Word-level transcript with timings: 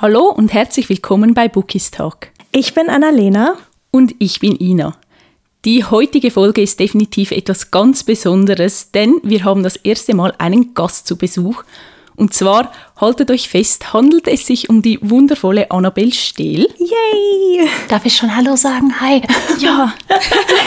Hallo 0.00 0.24
und 0.28 0.52
herzlich 0.52 0.88
willkommen 0.88 1.34
bei 1.34 1.46
Bookies 1.46 1.92
Talk. 1.92 2.26
Ich 2.50 2.74
bin 2.74 2.88
Annalena. 2.88 3.56
Und 3.92 4.12
ich 4.18 4.40
bin 4.40 4.56
Ina. 4.60 4.96
Die 5.64 5.84
heutige 5.84 6.32
Folge 6.32 6.62
ist 6.62 6.80
definitiv 6.80 7.30
etwas 7.30 7.70
ganz 7.70 8.02
Besonderes, 8.02 8.90
denn 8.90 9.20
wir 9.22 9.44
haben 9.44 9.62
das 9.62 9.76
erste 9.76 10.16
Mal 10.16 10.34
einen 10.38 10.74
Gast 10.74 11.06
zu 11.06 11.16
Besuch. 11.16 11.62
Und 12.16 12.34
zwar, 12.34 12.72
haltet 12.96 13.30
euch 13.30 13.48
fest, 13.48 13.92
handelt 13.92 14.26
es 14.26 14.46
sich 14.46 14.68
um 14.68 14.82
die 14.82 14.98
wundervolle 15.00 15.70
Annabelle 15.70 16.12
Stehl. 16.12 16.68
Yay! 16.76 17.68
Darf 17.88 18.04
ich 18.04 18.16
schon 18.16 18.36
Hallo 18.36 18.56
sagen? 18.56 19.00
Hi. 19.00 19.22
Ja. 19.60 19.94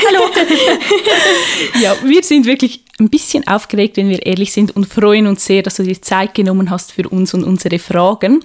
Hallo. 0.08 0.30
ja, 1.82 1.98
wir 2.02 2.24
sind 2.24 2.46
wirklich 2.46 2.86
ein 2.98 3.10
bisschen 3.10 3.46
aufgeregt, 3.46 3.98
wenn 3.98 4.08
wir 4.08 4.26
ehrlich 4.26 4.54
sind 4.54 4.74
und 4.74 4.88
freuen 4.88 5.28
uns 5.28 5.44
sehr, 5.44 5.64
dass 5.64 5.76
du 5.76 5.84
dir 5.84 6.02
Zeit 6.02 6.34
genommen 6.34 6.70
hast 6.70 6.94
für 6.94 7.10
uns 7.10 7.34
und 7.34 7.44
unsere 7.44 7.78
Fragen. 7.78 8.42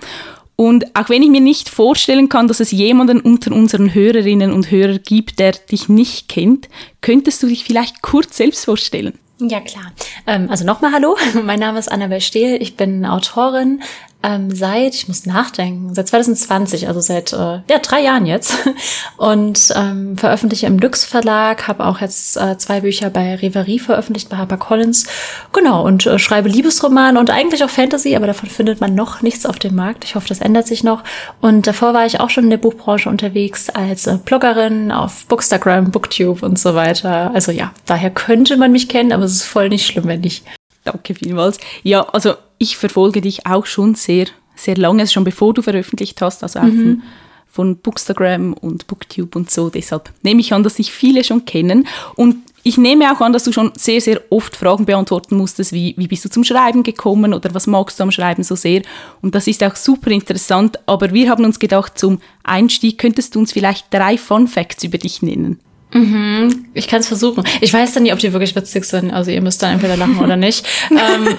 Und 0.63 0.95
auch 0.95 1.09
wenn 1.09 1.25
ich 1.25 1.29
mir 1.29 1.41
nicht 1.41 1.69
vorstellen 1.69 2.29
kann, 2.29 2.47
dass 2.47 2.61
es 2.61 2.71
jemanden 2.71 3.19
unter 3.19 3.51
unseren 3.51 3.95
Hörerinnen 3.95 4.53
und 4.53 4.71
Hörern 4.71 5.01
gibt, 5.05 5.41
der 5.41 5.51
dich 5.51 5.89
nicht 5.89 6.29
kennt, 6.29 6.69
könntest 7.01 7.43
du 7.43 7.49
dich 7.49 7.65
vielleicht 7.65 8.01
kurz 8.01 8.37
selbst 8.37 8.67
vorstellen? 8.67 9.19
Ja, 9.41 9.59
klar. 9.59 9.93
Ähm, 10.25 10.49
also 10.49 10.65
nochmal 10.65 10.93
Hallo. 10.93 11.17
Mein 11.45 11.59
Name 11.59 11.81
ist 11.81 11.91
Annabelle 11.91 12.21
Stehl. 12.21 12.63
Ich 12.63 12.77
bin 12.77 13.05
Autorin, 13.05 13.83
ähm, 14.23 14.55
seit, 14.55 14.95
ich 14.95 15.09
muss 15.09 15.27
nachdenken, 15.27 15.95
seit 15.95 16.09
2020, 16.09 16.89
also 16.89 17.01
seit 17.01 17.33
äh, 17.33 17.37
ja, 17.37 17.79
drei 17.83 18.01
Jahren 18.01 18.27
jetzt. 18.27 18.57
Und 19.17 19.73
ähm, 19.75 20.17
veröffentliche 20.17 20.67
im 20.67 20.79
Lux 20.79 21.05
Verlag, 21.05 21.69
habe 21.69 21.85
auch 21.87 22.01
jetzt 22.01 22.37
äh, 22.37 22.57
zwei 22.59 22.81
Bücher 22.81 23.11
bei 23.11 23.35
Reverie 23.35 23.79
veröffentlicht, 23.79 24.29
bei 24.29 24.37
HarperCollins. 24.37 25.07
Genau, 25.53 25.85
und 25.85 26.07
äh, 26.07 26.19
schreibe 26.19 26.49
Liebesroman 26.49 27.17
und 27.17 27.31
eigentlich 27.31 27.63
auch 27.65 27.71
Fantasy, 27.71 28.17
aber 28.17 28.27
davon 28.27 28.49
findet 28.49 28.81
man 28.81 28.95
noch 28.95 29.23
nichts 29.23 29.47
auf 29.47 29.59
dem 29.59 29.75
Markt. 29.75 30.05
Ich 30.05 30.15
hoffe, 30.15 30.29
das 30.29 30.41
ändert 30.41 30.67
sich 30.67 30.85
noch. 30.85 31.03
Und 31.41 31.67
davor 31.67 31.95
war 31.95 32.07
ich 32.07 32.21
auch 32.21 32.31
schon 32.31 32.45
in 32.45 32.51
der 32.51 32.57
Buchbranche 32.57 33.09
unterwegs 33.09 33.71
als 33.71 34.07
äh, 34.07 34.19
Bloggerin 34.25 34.93
auf 34.93 35.27
Bookstagram, 35.27 35.91
Booktube 35.91 36.45
und 36.45 36.59
so 36.59 36.75
weiter. 36.75 37.33
Also 37.35 37.53
ja, 37.53 37.73
daher 37.87 38.11
könnte 38.11 38.57
man 38.57 38.73
mich 38.73 38.89
kennen, 38.89 39.13
aber 39.13 39.25
es 39.25 39.33
ist 39.33 39.45
voll 39.45 39.69
nicht 39.69 39.87
schlimm, 39.87 40.07
wenn 40.07 40.21
nicht. 40.21 40.45
Danke 40.85 41.15
vielmals. 41.15 41.59
Ja, 41.83 42.03
also 42.09 42.35
ich 42.59 42.77
verfolge 42.77 43.21
dich 43.21 43.47
auch 43.47 43.67
schon 43.67 43.95
sehr, 43.95 44.27
sehr 44.57 44.77
lange, 44.77 45.07
schon 45.07 45.25
bevor 45.25 45.55
du 45.55 45.63
veröffentlicht 45.63 46.21
hast, 46.21 46.43
also 46.43 46.61
auch 46.61 46.65
mhm. 46.65 46.77
von, 46.77 47.03
von 47.49 47.77
Bookstagram 47.77 48.53
und 48.55 48.87
Booktube 48.87 49.39
und 49.39 49.51
so. 49.51 49.71
Deshalb 49.71 50.11
nehme 50.23 50.41
ich 50.41 50.53
an, 50.53 50.63
dass 50.63 50.77
sich 50.77 50.93
viele 50.93 51.25
schon 51.25 51.45
kennen. 51.45 51.87
Und 52.17 52.37
ich 52.65 52.79
nehme 52.79 53.13
auch 53.13 53.21
an, 53.21 53.33
dass 53.33 53.45
du 53.45 53.53
schon 53.53 53.73
sehr, 53.77 54.01
sehr 54.01 54.21
oft 54.31 54.57
Fragen 54.57 54.87
beantworten 54.87 55.37
musstest, 55.37 55.73
wie, 55.73 55.95
wie 55.97 56.07
bist 56.07 56.25
du 56.25 56.31
zum 56.31 56.45
Schreiben 56.45 56.83
gekommen 56.83 57.35
oder 57.35 57.53
was 57.55 57.67
magst 57.67 57.99
du 57.99 58.05
am 58.05 58.13
Schreiben 58.13 58.45
so 58.45 58.55
sehr. 58.55 58.83
Und 59.21 59.35
das 59.35 59.49
ist 59.49 59.65
auch 59.65 59.75
super 59.75 60.11
interessant. 60.11 60.79
Aber 60.87 61.13
wir 61.13 61.29
haben 61.29 61.45
uns 61.45 61.59
gedacht, 61.59 61.99
zum 61.99 62.21
Einstieg 62.45 62.99
könntest 62.99 63.35
du 63.35 63.41
uns 63.41 63.53
vielleicht 63.53 63.93
drei 63.93 64.17
Fun 64.17 64.47
Facts 64.47 64.85
über 64.85 64.99
dich 64.99 65.23
nennen. 65.23 65.59
Mhm, 65.93 66.67
ich 66.73 66.89
kann 66.89 67.01
es 67.01 67.09
versuchen. 67.09 67.45
Ich 67.61 67.73
weiß 67.73 67.93
dann 67.93 68.05
nicht, 68.05 68.13
ob 68.13 68.19
die 68.19 68.33
wirklich 68.33 68.57
witzig 68.57 68.85
sind. 68.87 69.13
Also 69.13 69.31
ihr 69.31 69.43
müsst 69.43 69.63
dann 69.63 69.75
entweder 69.75 69.97
lachen 69.97 70.19
oder 70.19 70.37
nicht. 70.37 70.67
ähm, 70.91 71.37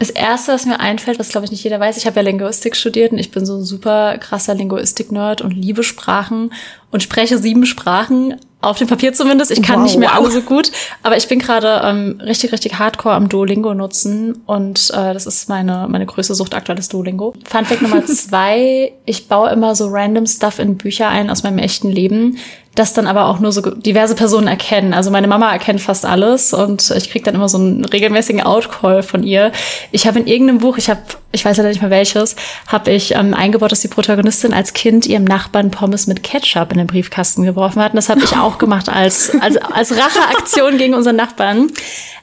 das 0.00 0.10
Erste, 0.10 0.52
was 0.52 0.66
mir 0.66 0.80
einfällt, 0.80 1.20
was 1.20 1.28
glaube 1.28 1.44
ich 1.44 1.52
nicht 1.52 1.62
jeder 1.62 1.78
weiß, 1.78 1.96
ich 1.96 2.06
habe 2.06 2.16
ja 2.16 2.22
Linguistik 2.22 2.74
studiert 2.74 3.12
und 3.12 3.18
ich 3.18 3.30
bin 3.30 3.46
so 3.46 3.56
ein 3.56 3.64
super 3.64 4.18
krasser 4.18 4.54
Linguistik-Nerd 4.54 5.42
und 5.42 5.52
liebe 5.52 5.84
Sprachen 5.84 6.52
und 6.94 7.02
spreche 7.02 7.38
sieben 7.38 7.66
Sprachen, 7.66 8.36
auf 8.60 8.78
dem 8.78 8.86
Papier 8.86 9.12
zumindest. 9.12 9.50
Ich 9.50 9.62
kann 9.62 9.80
wow, 9.80 9.82
nicht 9.82 9.98
mehr 9.98 10.10
wow. 10.10 10.18
alle 10.18 10.30
so 10.30 10.40
gut, 10.42 10.70
aber 11.02 11.16
ich 11.16 11.26
bin 11.26 11.40
gerade 11.40 11.82
ähm, 11.84 12.20
richtig, 12.24 12.52
richtig 12.52 12.78
hardcore 12.78 13.16
am 13.16 13.28
Duolingo 13.28 13.74
nutzen 13.74 14.42
und 14.46 14.90
äh, 14.90 15.12
das 15.12 15.26
ist 15.26 15.48
meine, 15.48 15.86
meine 15.90 16.06
größte 16.06 16.36
Sucht 16.36 16.54
aktuell 16.54 16.78
ist 16.78 16.92
Duolingo. 16.92 17.34
Fun 17.44 17.64
Fact 17.64 17.82
Nummer 17.82 18.06
zwei, 18.06 18.92
ich 19.06 19.26
baue 19.26 19.50
immer 19.50 19.74
so 19.74 19.88
random 19.88 20.26
Stuff 20.26 20.60
in 20.60 20.76
Bücher 20.76 21.08
ein 21.08 21.30
aus 21.30 21.42
meinem 21.42 21.58
echten 21.58 21.90
Leben, 21.90 22.38
das 22.76 22.92
dann 22.92 23.08
aber 23.08 23.26
auch 23.26 23.40
nur 23.40 23.50
so 23.50 23.60
diverse 23.60 24.14
Personen 24.14 24.46
erkennen. 24.46 24.94
Also 24.94 25.10
meine 25.10 25.28
Mama 25.28 25.52
erkennt 25.52 25.80
fast 25.80 26.06
alles 26.06 26.54
und 26.54 26.90
ich 26.90 27.10
kriege 27.10 27.24
dann 27.24 27.34
immer 27.34 27.48
so 27.48 27.58
einen 27.58 27.84
regelmäßigen 27.84 28.40
Outcall 28.40 29.02
von 29.02 29.24
ihr. 29.24 29.50
Ich 29.90 30.06
habe 30.06 30.20
in 30.20 30.26
irgendeinem 30.26 30.58
Buch, 30.58 30.78
ich 30.78 30.88
habe, 30.88 31.02
ich 31.34 31.44
weiß 31.44 31.56
leider 31.56 31.68
nicht 31.68 31.82
mehr 31.82 31.90
welches, 31.90 32.36
habe 32.68 32.92
ich 32.92 33.14
ähm, 33.14 33.34
eingebaut, 33.34 33.72
dass 33.72 33.80
die 33.80 33.88
Protagonistin 33.88 34.54
als 34.54 34.72
Kind 34.72 35.06
ihrem 35.06 35.24
Nachbarn 35.24 35.70
Pommes 35.70 36.06
mit 36.06 36.22
Ketchup 36.22 36.72
in 36.72 36.78
den 36.78 36.86
Briefkasten 36.86 37.44
geworfen 37.44 37.82
hat. 37.82 37.92
Und 37.92 37.96
das 37.96 38.08
habe 38.08 38.22
ich 38.22 38.36
auch 38.36 38.58
gemacht 38.58 38.88
als, 38.88 39.32
als, 39.40 39.56
als 39.56 39.92
Racheaktion 39.92 40.78
gegen 40.78 40.94
unseren 40.94 41.16
Nachbarn. 41.16 41.72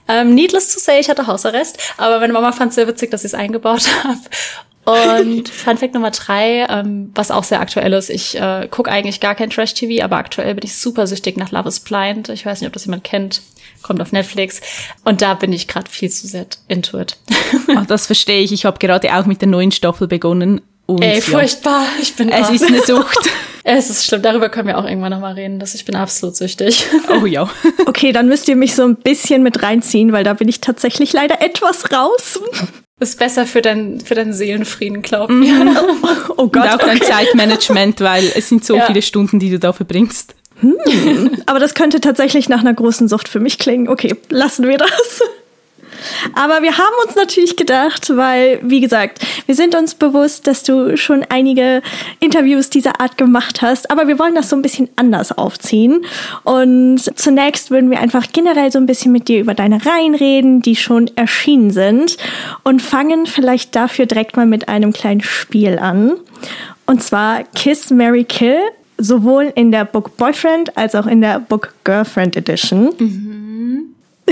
Ähm, 0.07 0.33
needless 0.33 0.73
to 0.73 0.79
say, 0.79 0.99
ich 0.99 1.09
hatte 1.09 1.27
Hausarrest, 1.27 1.77
aber 1.97 2.19
meine 2.19 2.33
Mama 2.33 2.51
fand 2.51 2.69
es 2.69 2.75
sehr 2.75 2.87
witzig, 2.87 3.11
dass 3.11 3.21
ich 3.21 3.33
es 3.33 3.33
eingebaut 3.33 3.83
habe. 4.03 4.19
Und 4.83 5.47
Fun 5.47 5.77
Fact 5.77 5.93
Nummer 5.93 6.09
drei, 6.09 6.65
ähm, 6.67 7.11
was 7.13 7.29
auch 7.29 7.43
sehr 7.43 7.61
aktuell 7.61 7.93
ist, 7.93 8.09
ich 8.09 8.39
äh, 8.39 8.67
gucke 8.69 8.89
eigentlich 8.89 9.19
gar 9.19 9.35
kein 9.35 9.51
Trash-TV, 9.51 10.03
aber 10.03 10.17
aktuell 10.17 10.55
bin 10.55 10.65
ich 10.65 10.75
super 10.75 11.05
süchtig 11.05 11.37
nach 11.37 11.51
Love 11.51 11.69
is 11.69 11.79
Blind. 11.79 12.29
Ich 12.29 12.45
weiß 12.45 12.61
nicht, 12.61 12.67
ob 12.67 12.73
das 12.73 12.85
jemand 12.85 13.03
kennt. 13.03 13.41
Kommt 13.81 14.01
auf 14.01 14.11
Netflix. 14.11 14.61
Und 15.03 15.21
da 15.21 15.33
bin 15.33 15.53
ich 15.53 15.67
gerade 15.67 15.89
viel 15.89 16.09
zu 16.09 16.27
sehr 16.27 16.45
into 16.67 16.99
it. 16.99 17.17
Ach, 17.75 17.85
das 17.85 18.05
verstehe 18.05 18.41
ich. 18.41 18.51
Ich 18.51 18.65
habe 18.65 18.79
gerade 18.79 19.13
auch 19.15 19.25
mit 19.25 19.41
der 19.41 19.47
neuen 19.47 19.71
Staffel 19.71 20.07
begonnen. 20.07 20.61
Und, 20.85 21.01
Ey, 21.01 21.21
furchtbar. 21.21 21.83
Ja, 21.83 22.01
ich 22.01 22.15
bin 22.15 22.29
Es 22.29 22.49
ist 22.49 22.63
eine 22.65 22.81
Sucht. 22.85 23.29
es 23.63 23.89
ist 23.89 24.05
schlimm. 24.05 24.21
Darüber 24.21 24.49
können 24.49 24.67
wir 24.67 24.77
auch 24.77 24.85
irgendwann 24.85 25.11
nochmal 25.11 25.33
reden, 25.33 25.59
dass 25.59 25.73
ich 25.73 25.85
bin 25.85 25.95
absolut 25.95 26.35
süchtig. 26.35 26.85
Oh 27.09 27.25
ja. 27.25 27.49
okay, 27.85 28.11
dann 28.11 28.27
müsst 28.27 28.47
ihr 28.47 28.55
mich 28.55 28.75
so 28.75 28.83
ein 28.83 28.95
bisschen 28.95 29.43
mit 29.43 29.63
reinziehen, 29.63 30.11
weil 30.11 30.23
da 30.23 30.33
bin 30.33 30.47
ich 30.47 30.61
tatsächlich 30.61 31.13
leider 31.13 31.41
etwas 31.41 31.91
raus. 31.91 32.39
Ist 32.99 33.19
besser 33.19 33.45
für, 33.45 33.61
dein, 33.61 33.99
für 33.99 34.15
deinen 34.15 34.33
Seelenfrieden, 34.33 35.01
glaub 35.01 35.29
mir. 35.29 35.53
Mhm. 35.53 35.77
Oh 36.37 36.47
Gott. 36.47 36.55
Und 36.55 36.69
auch 36.69 36.77
dein 36.77 37.01
Zeitmanagement, 37.01 37.99
weil 38.01 38.31
es 38.35 38.47
sind 38.47 38.63
so 38.63 38.75
ja. 38.75 38.85
viele 38.85 39.01
Stunden, 39.01 39.39
die 39.39 39.49
du 39.49 39.59
da 39.59 39.73
verbringst. 39.73 40.35
Hm. 40.61 41.43
Aber 41.45 41.59
das 41.59 41.73
könnte 41.73 42.01
tatsächlich 42.01 42.49
nach 42.49 42.61
einer 42.61 42.73
großen 42.73 43.07
Sucht 43.07 43.27
für 43.27 43.39
mich 43.39 43.59
klingen. 43.59 43.89
Okay, 43.89 44.15
lassen 44.29 44.67
wir 44.67 44.77
das. 44.77 45.21
Aber 46.33 46.61
wir 46.61 46.77
haben 46.77 46.95
uns 47.05 47.15
natürlich 47.15 47.57
gedacht, 47.57 48.15
weil, 48.15 48.59
wie 48.63 48.79
gesagt, 48.79 49.19
wir 49.45 49.55
sind 49.55 49.75
uns 49.75 49.95
bewusst, 49.95 50.47
dass 50.47 50.63
du 50.63 50.97
schon 50.97 51.25
einige 51.29 51.81
Interviews 52.19 52.69
dieser 52.69 52.99
Art 52.99 53.17
gemacht 53.17 53.61
hast, 53.61 53.91
aber 53.91 54.07
wir 54.07 54.17
wollen 54.17 54.35
das 54.35 54.49
so 54.49 54.55
ein 54.55 54.61
bisschen 54.61 54.89
anders 54.95 55.31
aufziehen. 55.31 56.05
Und 56.43 56.99
zunächst 57.15 57.71
würden 57.71 57.91
wir 57.91 57.99
einfach 57.99 58.27
generell 58.31 58.71
so 58.71 58.79
ein 58.79 58.85
bisschen 58.85 59.11
mit 59.11 59.27
dir 59.27 59.39
über 59.39 59.53
deine 59.53 59.85
Reihen 59.85 60.15
reden, 60.15 60.61
die 60.61 60.75
schon 60.75 61.09
erschienen 61.15 61.71
sind 61.71 62.17
und 62.63 62.81
fangen 62.81 63.25
vielleicht 63.25 63.75
dafür 63.75 64.05
direkt 64.05 64.37
mal 64.37 64.45
mit 64.45 64.69
einem 64.69 64.93
kleinen 64.93 65.21
Spiel 65.21 65.77
an. 65.77 66.13
Und 66.85 67.03
zwar 67.03 67.43
Kiss, 67.55 67.89
Mary 67.91 68.23
Kill, 68.23 68.59
sowohl 69.01 69.51
in 69.55 69.71
der 69.71 69.85
Book 69.85 70.17
Boyfriend 70.17 70.77
als 70.77 70.95
auch 70.95 71.07
in 71.07 71.21
der 71.21 71.39
Book 71.39 71.73
Girlfriend 71.83 72.35
Edition. 72.35 72.93
Mhm. 72.97 73.95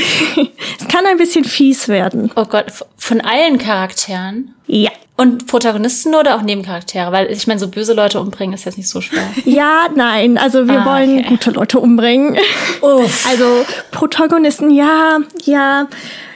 es 0.79 0.87
kann 0.87 1.05
ein 1.05 1.17
bisschen 1.17 1.43
fies 1.43 1.87
werden. 1.87 2.31
Oh 2.35 2.45
Gott, 2.45 2.71
von 2.97 3.21
allen 3.21 3.57
Charakteren? 3.57 4.53
Ja. 4.67 4.91
Und 5.17 5.47
Protagonisten 5.47 6.15
oder 6.15 6.35
auch 6.35 6.41
Nebencharaktere? 6.43 7.11
Weil 7.11 7.29
ich 7.29 7.45
meine, 7.45 7.59
so 7.59 7.67
böse 7.67 7.93
Leute 7.93 8.21
umbringen 8.21 8.53
ist 8.53 8.63
jetzt 8.63 8.77
nicht 8.77 8.87
so 8.87 9.01
schwer. 9.01 9.27
Ja, 9.43 9.89
nein. 9.93 10.37
Also 10.37 10.67
wir 10.67 10.81
ah, 10.81 10.85
wollen 10.85 11.19
okay. 11.19 11.27
gute 11.27 11.51
Leute 11.51 11.79
umbringen. 11.79 12.37
Uff. 12.81 13.27
Also 13.29 13.65
Protagonisten, 13.91 14.71
ja, 14.71 15.19
ja. 15.43 15.87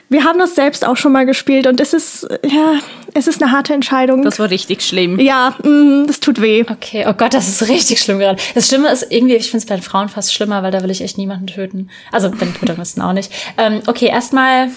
Wir 0.09 0.25
haben 0.25 0.37
das 0.37 0.55
selbst 0.55 0.85
auch 0.85 0.97
schon 0.97 1.13
mal 1.13 1.25
gespielt 1.25 1.65
und 1.65 1.79
es 1.79 1.93
ist, 1.93 2.27
ja, 2.45 2.75
es 3.13 3.27
ist 3.27 3.41
eine 3.41 3.51
harte 3.51 3.73
Entscheidung. 3.73 4.23
Das 4.23 4.39
war 4.39 4.49
richtig 4.49 4.81
schlimm. 4.81 5.19
Ja, 5.19 5.55
mm, 5.63 6.05
das 6.07 6.19
tut 6.19 6.41
weh. 6.41 6.63
Okay, 6.69 7.05
oh 7.07 7.13
Gott, 7.13 7.33
das 7.33 7.47
ist 7.47 7.67
richtig 7.69 8.01
schlimm 8.01 8.19
gerade. 8.19 8.41
Das 8.55 8.67
Schlimme 8.67 8.91
ist 8.91 9.07
irgendwie, 9.09 9.35
ich 9.35 9.49
finde 9.51 9.63
es 9.63 9.65
bei 9.65 9.77
Frauen 9.81 10.09
fast 10.09 10.33
schlimmer, 10.33 10.63
weil 10.63 10.71
da 10.71 10.81
will 10.83 10.91
ich 10.91 11.01
echt 11.01 11.17
niemanden 11.17 11.47
töten. 11.47 11.89
Also 12.11 12.29
bei 12.31 12.37
den 12.37 12.53
Protagonisten 12.53 13.01
auch 13.01 13.13
nicht. 13.13 13.31
Ähm, 13.57 13.81
okay, 13.87 14.07
erstmal 14.07 14.69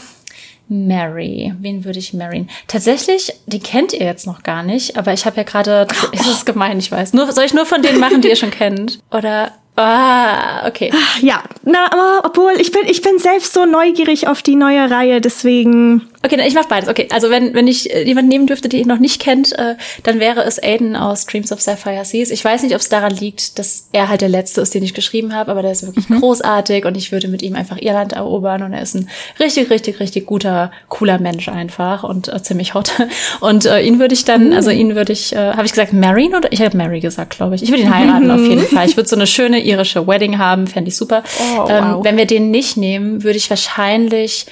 Mary. 0.69 1.55
Wen 1.61 1.85
würde 1.85 1.99
ich 1.99 2.13
marryen? 2.13 2.49
Tatsächlich, 2.67 3.33
die 3.47 3.61
kennt 3.61 3.93
ihr 3.93 4.05
jetzt 4.05 4.27
noch 4.27 4.43
gar 4.43 4.63
nicht, 4.63 4.97
aber 4.97 5.13
ich 5.13 5.25
habe 5.27 5.37
ja 5.37 5.43
gerade, 5.45 5.87
es 6.13 6.27
ist 6.27 6.47
gemein, 6.47 6.79
ich 6.79 6.91
weiß. 6.91 7.13
Nur, 7.13 7.31
soll 7.33 7.45
ich 7.45 7.55
nur 7.55 7.67
von 7.67 7.83
denen 7.83 8.01
machen, 8.01 8.21
die 8.21 8.29
ihr 8.29 8.37
schon 8.37 8.51
kennt? 8.51 8.99
Oder 9.11 9.53
Ah, 9.79 10.67
okay. 10.67 10.91
Ja, 11.21 11.43
na, 11.63 11.93
aber 11.93 12.23
obwohl 12.25 12.55
ich 12.59 12.73
bin, 12.73 12.87
ich 12.87 13.03
bin 13.03 13.19
selbst 13.19 13.53
so 13.53 13.67
neugierig 13.67 14.27
auf 14.27 14.43
die 14.43 14.57
neue 14.57 14.91
Reihe, 14.91 15.21
deswegen. 15.21 16.09
Okay, 16.27 16.45
ich 16.47 16.55
mach 16.55 16.67
beides. 16.67 16.89
Okay, 16.89 17.07
also 17.13 17.31
wenn, 17.31 17.55
wenn 17.55 17.69
ich 17.69 17.95
äh, 17.95 18.03
jemanden 18.03 18.29
nehmen 18.29 18.47
dürfte, 18.47 18.69
den 18.69 18.81
ihr 18.81 18.87
noch 18.87 18.99
nicht 18.99 19.21
kennt, 19.21 19.57
äh, 19.59 19.77
dann 20.03 20.19
wäre 20.19 20.43
es 20.43 20.61
Aiden 20.61 20.97
aus 20.97 21.25
Dreams 21.27 21.53
of 21.53 21.61
Sapphire 21.61 22.05
Seas. 22.05 22.31
Ich 22.31 22.45
weiß 22.45 22.63
nicht, 22.63 22.75
ob 22.75 22.81
es 22.81 22.89
daran 22.89 23.15
liegt, 23.15 23.59
dass 23.59 23.89
er 23.93 24.09
halt 24.09 24.21
der 24.21 24.29
Letzte 24.29 24.61
ist, 24.61 24.75
den 24.75 24.83
ich 24.83 24.93
geschrieben 24.93 25.35
habe, 25.35 25.53
aber 25.53 25.63
der 25.63 25.71
ist 25.71 25.87
wirklich 25.87 26.09
mhm. 26.09 26.21
großartig 26.21 26.85
und 26.85 26.97
ich 26.97 27.13
würde 27.13 27.29
mit 27.29 27.43
ihm 27.43 27.55
einfach 27.55 27.79
Irland 27.81 28.13
erobern 28.13 28.63
und 28.63 28.73
er 28.73 28.83
ist 28.83 28.95
ein 28.95 29.09
richtig, 29.39 29.71
richtig, 29.71 30.01
richtig 30.01 30.27
guter, 30.27 30.73
cooler 30.89 31.19
Mensch 31.19 31.49
einfach 31.49 32.03
und 32.03 32.29
äh, 32.29 32.43
ziemlich 32.43 32.75
hot. 32.75 32.93
Und 33.41 33.67
äh, 33.67 33.81
ihn 33.81 33.99
würde 33.99 34.15
ich 34.15 34.25
dann, 34.25 34.49
mhm. 34.49 34.53
also 34.53 34.71
ihn 34.71 34.95
würde 34.95 35.13
ich, 35.13 35.33
äh, 35.35 35.53
habe 35.53 35.65
ich 35.65 35.73
gesagt, 35.73 35.93
marryen 35.93 36.35
oder? 36.35 36.51
Ich 36.53 36.61
habe 36.63 36.77
Mary 36.77 37.01
gesagt, 37.01 37.37
glaube 37.37 37.55
ich. 37.55 37.63
Ich 37.63 37.71
würde 37.71 37.83
ihn 37.83 37.95
heiraten 37.95 38.31
auf 38.31 38.41
jeden 38.41 38.67
Fall. 38.67 38.87
Ich 38.87 38.97
würde 38.97 39.09
so 39.09 39.17
eine 39.17 39.27
schöne 39.27 39.61
irische 39.61 40.07
Wedding 40.07 40.39
haben, 40.39 40.67
fände 40.67 40.89
ich 40.89 40.97
super. 40.97 41.23
Oh, 41.39 41.67
ähm, 41.69 41.95
wow. 41.95 42.05
Wenn 42.05 42.17
wir 42.17 42.27
den 42.27 42.51
nicht 42.51 42.77
nehmen, 42.77 43.23
würde 43.23 43.37
ich 43.37 43.51
wahrscheinlich 43.51 44.47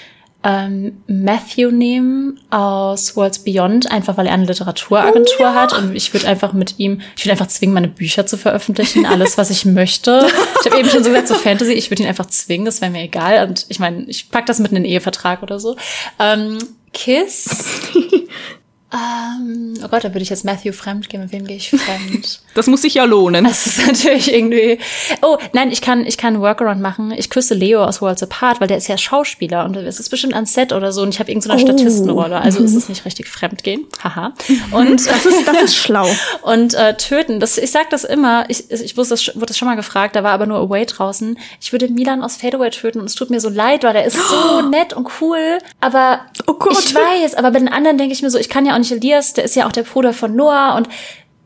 ähm, 0.44 1.02
Matthew 1.06 1.70
nehmen 1.70 2.38
aus 2.50 3.16
Worlds 3.16 3.40
Beyond, 3.40 3.90
einfach 3.90 4.18
weil 4.18 4.26
er 4.26 4.34
eine 4.34 4.44
Literaturagentur 4.44 5.36
oh, 5.40 5.42
ja. 5.42 5.54
hat 5.54 5.72
und 5.72 5.96
ich 5.96 6.12
würde 6.12 6.28
einfach 6.28 6.52
mit 6.52 6.78
ihm, 6.78 7.00
ich 7.16 7.24
würde 7.24 7.32
einfach 7.32 7.48
zwingen, 7.48 7.74
meine 7.74 7.88
Bücher 7.88 8.26
zu 8.26 8.36
veröffentlichen, 8.36 9.06
alles, 9.06 9.38
was 9.38 9.48
ich 9.48 9.64
möchte. 9.64 10.26
Ich 10.60 10.70
habe 10.70 10.78
eben 10.78 10.90
schon 10.90 11.02
so 11.02 11.08
gesagt, 11.08 11.28
so 11.28 11.34
Fantasy, 11.34 11.72
ich 11.72 11.90
würde 11.90 12.02
ihn 12.02 12.08
einfach 12.08 12.26
zwingen, 12.26 12.66
das 12.66 12.82
wäre 12.82 12.90
mir 12.90 13.02
egal. 13.02 13.48
Und 13.48 13.64
ich 13.70 13.78
meine, 13.78 14.04
ich 14.04 14.30
pack 14.30 14.44
das 14.44 14.58
mit 14.58 14.70
in 14.70 14.76
den 14.76 14.84
Ehevertrag 14.84 15.42
oder 15.42 15.58
so. 15.58 15.76
Ähm, 16.18 16.58
Kiss 16.92 17.80
ähm, 18.94 19.74
oh 19.82 19.88
Gott, 19.88 20.04
da 20.04 20.10
würde 20.10 20.22
ich 20.22 20.30
jetzt 20.30 20.44
Matthew 20.44 20.72
fremd 20.72 21.08
gehen. 21.08 21.20
Mit 21.20 21.32
wem 21.32 21.46
gehe 21.46 21.56
ich 21.56 21.70
fremd? 21.70 22.40
Das 22.54 22.68
muss 22.68 22.82
sich 22.82 22.94
ja 22.94 23.02
lohnen. 23.02 23.44
Das 23.44 23.66
ist 23.66 23.84
natürlich 23.84 24.32
irgendwie. 24.32 24.78
Oh, 25.22 25.38
nein, 25.52 25.72
ich 25.72 25.80
kann, 25.80 26.06
ich 26.06 26.16
kann 26.16 26.34
einen 26.34 26.42
Workaround 26.42 26.80
machen. 26.80 27.10
Ich 27.10 27.28
küsse 27.28 27.52
Leo 27.52 27.82
aus 27.82 28.00
Worlds 28.00 28.22
Apart, 28.22 28.60
weil 28.60 28.68
der 28.68 28.76
ist 28.76 28.86
ja 28.86 28.96
Schauspieler 28.96 29.64
und 29.64 29.76
es 29.76 29.98
ist 29.98 30.08
bestimmt 30.08 30.34
ein 30.34 30.46
Set 30.46 30.72
oder 30.72 30.92
so 30.92 31.02
und 31.02 31.08
ich 31.08 31.18
habe 31.18 31.32
irgendeine 31.32 31.58
so 31.58 31.64
oh. 31.64 31.68
Statistenrolle. 31.68 32.40
Also 32.40 32.60
mhm. 32.60 32.66
ist 32.66 32.76
es 32.76 32.88
nicht 32.88 33.04
richtig 33.04 33.26
fremdgehen. 33.26 33.86
Haha. 34.04 34.34
Und 34.70 35.04
das 35.10 35.26
ist, 35.26 35.48
das 35.48 35.62
ist 35.62 35.76
schlau. 35.76 36.06
Und 36.42 36.74
äh, 36.74 36.96
töten. 36.96 37.40
Das, 37.40 37.58
ich 37.58 37.72
sag 37.72 37.90
das 37.90 38.04
immer. 38.04 38.44
Ich, 38.48 38.70
ich 38.70 38.96
wusste, 38.96 39.14
das 39.14 39.34
wurde 39.34 39.46
das 39.46 39.58
schon 39.58 39.66
mal 39.66 39.74
gefragt. 39.74 40.14
Da 40.14 40.22
war 40.22 40.30
aber 40.30 40.46
nur 40.46 40.58
Away 40.58 40.86
draußen. 40.86 41.36
Ich 41.60 41.72
würde 41.72 41.88
Milan 41.88 42.22
aus 42.22 42.36
Fadeaway 42.36 42.70
töten 42.70 43.00
und 43.00 43.06
es 43.06 43.16
tut 43.16 43.30
mir 43.30 43.40
so 43.40 43.48
leid, 43.48 43.82
weil 43.82 43.94
der 43.94 44.04
ist 44.04 44.16
so 44.16 44.60
nett 44.70 44.92
und 44.92 45.08
cool. 45.20 45.58
Aber 45.80 46.20
oh 46.46 46.54
ich 46.70 46.94
weiß. 46.94 47.34
Aber 47.34 47.50
bei 47.50 47.58
den 47.58 47.68
anderen 47.68 47.98
denke 47.98 48.14
ich 48.14 48.22
mir 48.22 48.30
so, 48.30 48.38
ich 48.38 48.48
kann 48.48 48.66
ja 48.66 48.74
auch 48.74 48.83
nicht 48.90 48.92
Elias, 48.92 49.32
der 49.32 49.44
ist 49.44 49.56
ja 49.56 49.66
auch 49.66 49.72
der 49.72 49.82
Bruder 49.82 50.12
von 50.12 50.34
Noah 50.36 50.74
und 50.76 50.88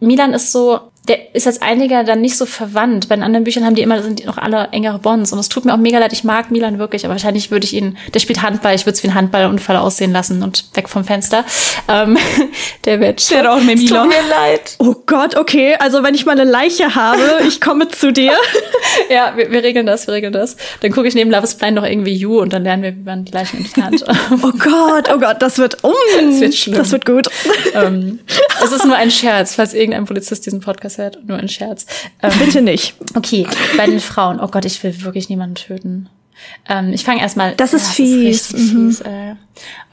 Milan 0.00 0.32
ist 0.32 0.52
so, 0.52 0.80
der 1.08 1.34
ist 1.34 1.46
als 1.46 1.62
einiger 1.62 2.04
dann 2.04 2.20
nicht 2.20 2.36
so 2.36 2.44
verwandt. 2.44 3.08
Bei 3.08 3.16
den 3.16 3.22
anderen 3.22 3.44
Büchern 3.44 3.64
haben 3.64 3.74
die 3.74 3.82
immer, 3.82 4.02
sind 4.02 4.18
die 4.18 4.24
noch 4.24 4.36
alle 4.36 4.68
engere 4.72 4.98
Bonds. 4.98 5.32
Und 5.32 5.38
es 5.38 5.48
tut 5.48 5.64
mir 5.64 5.72
auch 5.72 5.78
mega 5.78 5.98
leid, 5.98 6.12
ich 6.12 6.24
mag 6.24 6.50
Milan 6.50 6.78
wirklich, 6.78 7.04
aber 7.04 7.14
wahrscheinlich 7.14 7.50
würde 7.50 7.64
ich 7.64 7.72
ihn, 7.72 7.96
der 8.12 8.20
spielt 8.20 8.42
Handball, 8.42 8.74
ich 8.74 8.84
würde 8.84 8.96
es 8.96 9.02
wie 9.02 9.08
ein 9.08 9.14
Handballunfall 9.14 9.76
aussehen 9.76 10.12
lassen 10.12 10.42
und 10.42 10.64
weg 10.74 10.88
vom 10.88 11.04
Fenster. 11.04 11.44
Ähm, 11.88 12.18
der 12.84 13.00
wird. 13.00 13.30
Der 13.30 13.50
auch 13.50 13.62
mit 13.62 13.78
Milan. 13.78 14.10
Tut 14.10 14.18
mir 14.18 14.28
leid. 14.28 14.76
Oh 14.78 14.94
Gott, 15.06 15.36
okay. 15.36 15.76
Also 15.78 16.02
wenn 16.02 16.14
ich 16.14 16.26
mal 16.26 16.32
eine 16.32 16.50
Leiche 16.50 16.94
habe, 16.94 17.22
ich 17.48 17.60
komme 17.60 17.88
zu 17.88 18.12
dir. 18.12 18.32
ja, 19.10 19.32
wir, 19.36 19.50
wir, 19.50 19.62
regeln 19.62 19.86
das, 19.86 20.06
wir 20.06 20.14
regeln 20.14 20.32
das. 20.32 20.56
Dann 20.80 20.92
gucke 20.92 21.08
ich 21.08 21.14
neben 21.14 21.30
Love 21.30 21.44
is 21.44 21.54
Blind 21.54 21.76
noch 21.76 21.84
irgendwie 21.84 22.14
You 22.14 22.40
und 22.40 22.52
dann 22.52 22.64
lernen 22.64 22.82
wir, 22.82 22.94
wie 22.94 23.02
man 23.02 23.24
die 23.24 23.32
Leichen 23.32 23.58
entfernt. 23.58 24.04
oh 24.42 24.52
Gott, 24.52 25.08
oh 25.12 25.18
Gott, 25.18 25.40
das 25.40 25.58
wird, 25.58 25.82
um, 25.84 25.92
das 26.20 26.40
wird 26.40 26.54
schlimm. 26.54 26.76
Das 26.76 26.92
wird 26.92 27.06
gut. 27.06 27.28
Ähm, 27.74 28.20
es 28.62 28.72
ist 28.72 28.84
nur 28.84 28.96
ein 28.96 29.10
Scherz, 29.10 29.54
falls 29.54 29.72
irgendein 29.72 30.04
Polizist 30.04 30.44
diesen 30.44 30.60
Podcast 30.60 30.97
hört. 30.98 31.24
Nur 31.26 31.38
ein 31.38 31.48
Scherz. 31.48 31.86
Ähm, 32.20 32.32
Bitte 32.38 32.62
nicht. 32.62 32.94
Okay, 33.14 33.46
bei 33.76 33.86
den 33.86 34.00
Frauen. 34.00 34.40
Oh 34.40 34.48
Gott, 34.48 34.64
ich 34.64 34.82
will 34.82 35.04
wirklich 35.04 35.28
niemanden 35.28 35.54
töten. 35.54 36.08
Ähm, 36.68 36.92
ich 36.92 37.04
fange 37.04 37.20
erstmal. 37.20 37.54
Das 37.54 37.74
ist 37.74 37.86
ja, 37.86 37.92
fies. 37.92 38.48
Das 38.48 38.60
ist 38.60 38.72
mhm. 38.72 38.88
fies 38.88 39.00
äh. 39.02 39.34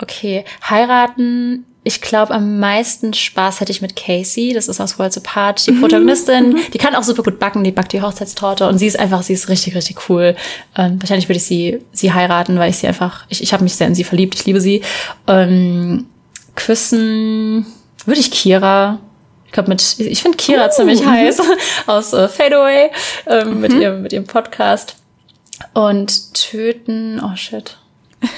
Okay, 0.02 0.46
heiraten. 0.68 1.66
Ich 1.84 2.02
glaube, 2.02 2.34
am 2.34 2.60
meisten 2.60 3.14
Spaß 3.14 3.60
hätte 3.62 3.72
ich 3.72 3.82
mit 3.82 3.96
Casey. 3.96 4.54
Das 4.54 4.68
ist 4.68 4.82
aus 4.82 4.98
Worlds 4.98 5.18
Apart, 5.18 5.68
die 5.68 5.72
mhm. 5.72 5.82
Protagonistin. 5.82 6.50
Mhm. 6.54 6.60
Die 6.74 6.80
kann 6.80 6.96
auch 6.96 7.04
super 7.04 7.22
gut 7.22 7.38
backen. 7.38 7.64
Die 7.64 7.72
backt 7.72 7.94
die 7.94 8.02
Hochzeitstorte 8.02 8.68
und 8.68 8.80
sie 8.80 8.88
ist 8.88 8.98
einfach, 8.98 9.22
sie 9.22 9.34
ist 9.34 9.50
richtig, 9.50 9.76
richtig 9.76 10.10
cool. 10.10 10.36
Ähm, 10.76 11.00
wahrscheinlich 11.00 11.30
würde 11.30 11.38
ich 11.38 11.46
sie, 11.46 11.80
sie 11.92 12.12
heiraten, 12.12 12.58
weil 12.58 12.72
ich 12.72 12.78
sie 12.78 12.88
einfach, 12.88 13.26
ich, 13.30 13.44
ich 13.44 13.54
habe 13.54 13.64
mich 13.64 13.76
sehr 13.76 13.86
in 13.86 13.94
sie 13.94 14.04
verliebt. 14.04 14.34
Ich 14.34 14.46
liebe 14.46 14.62
sie. 14.62 14.82
Ähm, 15.28 16.08
küssen 16.56 17.68
würde 18.06 18.20
ich 18.20 18.32
Kira 18.32 19.00
glaube 19.56 19.70
mit, 19.70 20.00
ich 20.00 20.22
finde 20.22 20.38
Kira 20.38 20.68
uh, 20.68 20.70
ziemlich 20.70 21.02
uh, 21.02 21.08
heiß 21.08 21.42
aus 21.88 22.14
äh, 22.14 22.28
Fadeaway 22.28 22.92
ähm, 23.26 23.62
mit 23.62 23.74
mhm. 23.74 23.82
ihrem 23.82 24.02
mit 24.04 24.14
ihrem 24.14 24.28
Podcast 24.28 24.96
und 25.74 26.34
töten. 26.34 27.22
Oh 27.24 27.36
shit. 27.36 27.78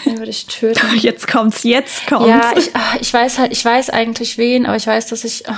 Wen 0.04 0.18
würde 0.18 0.32
ich 0.32 0.46
töten? 0.48 0.80
Jetzt 1.00 1.28
kommt's, 1.28 1.64
jetzt 1.64 2.08
kommt's. 2.08 2.28
Ja, 2.28 2.52
ich, 2.58 2.72
ach, 2.74 2.98
ich 3.00 3.14
weiß 3.14 3.40
halt, 3.40 3.52
ich 3.54 3.64
weiß 3.64 3.90
eigentlich 3.90 4.38
wen, 4.38 4.66
aber 4.66 4.76
ich 4.76 4.86
weiß, 4.86 5.08
dass 5.08 5.24
ich, 5.24 5.44
oh, 5.48 5.54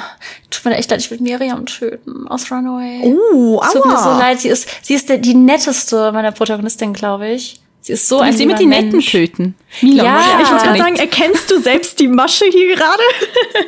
tut 0.52 0.66
mir 0.66 0.78
echt 0.78 0.92
leid, 0.92 1.00
ich 1.00 1.10
würde 1.10 1.24
Miriam 1.24 1.66
töten 1.66 2.28
aus 2.28 2.52
Runaway. 2.52 3.06
Uh, 3.06 3.58
aua. 3.58 3.70
Tut 3.72 3.86
mir 3.86 3.98
so 3.98 4.10
leid, 4.10 4.40
sie 4.40 4.50
ist, 4.50 4.68
sie 4.84 4.94
ist 4.94 5.10
der, 5.10 5.18
die 5.18 5.34
netteste 5.34 6.12
meiner 6.12 6.32
Protagonistin, 6.32 6.94
glaube 6.94 7.30
ich. 7.30 7.60
Sie 7.82 7.94
ist 7.94 8.08
so 8.08 8.20
ein 8.20 8.34
Sie 8.34 8.46
mit 8.46 8.60
die 8.60 8.66
Netten 8.66 9.00
töten. 9.00 9.56
Milan, 9.82 10.06
ja, 10.06 10.42
ich 10.42 10.52
muss 10.52 10.62
gerade 10.62 10.78
sagen, 10.78 10.96
erkennst 10.98 11.50
du 11.50 11.60
selbst 11.60 12.00
die 12.00 12.08
Masche 12.08 12.46
hier 12.52 12.76
gerade? 12.76 13.02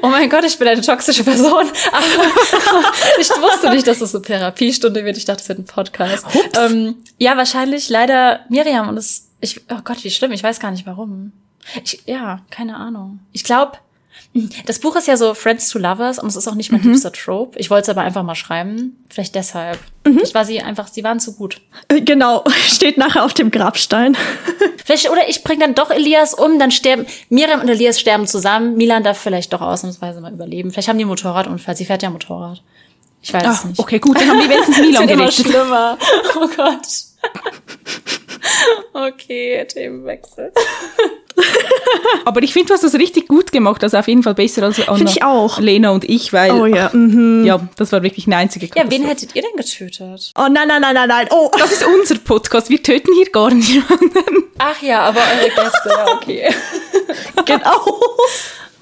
oh 0.02 0.10
mein 0.10 0.30
Gott, 0.30 0.44
ich 0.44 0.58
bin 0.60 0.68
eine 0.68 0.82
toxische 0.82 1.24
Person. 1.24 1.66
ich 3.20 3.30
wusste 3.30 3.70
nicht, 3.70 3.88
dass 3.88 4.00
das 4.00 4.14
eine 4.14 4.24
Therapiestunde 4.24 5.06
wird. 5.06 5.18
Ich 5.18 5.26
dachte, 5.26 5.42
es 5.42 5.50
wird 5.50 5.60
ein 5.60 5.66
Podcast. 5.66 6.26
Ähm, 6.60 6.96
ja, 7.18 7.38
wahrscheinlich 7.38 7.90
leider 7.90 8.42
Miriam 8.50 8.90
und 8.90 8.98
es, 8.98 9.30
ich, 9.40 9.62
oh 9.72 9.80
Gott, 9.84 10.04
wie 10.04 10.12
schlimm. 10.12 10.34
Ich 10.34 10.44
weiß 10.44 10.60
gar 10.60 10.72
nicht 10.72 10.86
warum. 10.86 11.32
Ich, 11.84 12.02
ja, 12.06 12.42
keine 12.50 12.76
Ahnung. 12.76 13.20
Ich 13.32 13.44
glaube, 13.44 13.78
das 14.66 14.80
Buch 14.80 14.96
ist 14.96 15.08
ja 15.08 15.18
so 15.18 15.34
Friends 15.34 15.70
to 15.70 15.80
Lovers 15.80 16.18
und 16.18 16.28
es 16.28 16.36
ist 16.36 16.48
auch 16.48 16.56
nicht 16.56 16.72
mein 16.72 16.82
mhm. 16.82 16.92
liebster 16.92 17.12
Trope. 17.12 17.60
Ich 17.60 17.70
wollte 17.70 17.84
es 17.84 17.90
aber 17.90 18.02
einfach 18.02 18.24
mal 18.24 18.36
schreiben. 18.36 19.04
Vielleicht 19.10 19.36
deshalb. 19.36 19.78
Mhm. 20.06 20.22
Ich 20.24 20.34
war 20.34 20.46
sie 20.46 20.62
einfach, 20.62 20.88
sie 20.88 21.04
waren 21.04 21.20
zu 21.20 21.36
gut. 21.36 21.60
Äh, 21.90 22.02
genau, 22.02 22.44
steht 22.68 22.98
nachher 22.98 23.26
auf 23.26 23.34
dem 23.34 23.52
Grabstein. 23.52 24.16
vielleicht, 24.86 25.10
oder 25.10 25.28
ich 25.28 25.44
bringe 25.44 25.60
dann 25.60 25.76
doch 25.76 25.92
Elias 25.92 26.34
um, 26.34 26.60
dann 26.60 26.72
sterben, 26.72 27.06
Miriam 27.30 27.60
und 27.60 27.68
Elias 27.68 28.00
sterben 28.00 28.26
zusammen. 28.26 28.78
Milan 28.78 29.04
darf 29.04 29.18
vielleicht 29.18 29.52
doch 29.52 29.62
ausnahmsweise 29.62 30.22
mal 30.22 30.32
überleben. 30.32 30.72
Vielleicht 30.72 30.88
haben 30.88 30.98
die 30.98 31.04
einen 31.04 31.10
Motorradunfall. 31.10 31.76
Sie 31.76 31.86
fährt 31.86 32.04
ja 32.04 32.10
Motorrad. 32.10 32.64
Ich 33.22 33.34
weiß 33.34 33.44
Ach, 33.46 33.60
es 33.60 33.66
nicht. 33.66 33.80
Okay, 33.80 34.00
gut, 34.00 34.20
dann 34.20 34.30
haben 34.30 34.40
die 34.40 34.50
wenigstens 34.50 34.78
Milan 34.80 35.08
gerettet. 35.08 35.46
schlimmer. 35.46 35.98
Oh 36.36 36.48
Gott. 36.56 36.88
okay, 38.94 39.66
Themenwechsel. 39.66 40.54
Aber 42.26 42.44
ich 42.44 42.54
finde, 42.54 42.70
du 42.70 42.74
hast 42.74 42.84
das 42.84 42.94
richtig 42.96 43.28
gut 43.28 43.52
gemacht. 43.52 43.84
Also 43.84 43.98
auf 43.98 44.08
jeden 44.08 44.24
Fall 44.24 44.34
besser 44.34 44.64
als 44.64 44.88
Anna, 44.88 45.10
ich 45.10 45.24
auch. 45.24 45.60
Lena 45.60 45.92
und 45.92 46.08
ich, 46.10 46.34
weil 46.34 46.52
oh, 46.52 46.66
ja. 46.66 46.90
Mhm. 46.94 47.46
ja, 47.46 47.60
das 47.76 47.92
war 47.92 48.04
wirklich 48.04 48.28
eine 48.28 48.38
einzige 48.38 48.70
Ja, 48.76 48.84
wen 48.90 49.06
hättet 49.06 49.36
ihr 49.36 49.42
denn 49.42 49.56
getötet? 49.56 50.32
Oh 50.38 50.48
nein, 50.50 50.68
nein, 50.68 50.82
nein, 50.82 50.94
nein, 50.94 51.08
nein. 51.08 51.28
Oh, 51.32 51.50
das 51.58 51.72
ist 51.72 51.86
unser 51.86 52.16
Podcast. 52.16 52.70
Wir 52.70 52.82
töten 52.82 53.14
hier 53.16 53.30
gar 53.30 53.50
niemanden. 53.50 54.44
Ach 54.58 54.82
ja, 54.82 55.02
aber 55.02 55.20
eure 55.20 55.50
Gäste, 55.50 55.90
ja, 55.90 56.08
okay. 56.14 56.50
genau. 57.46 58.00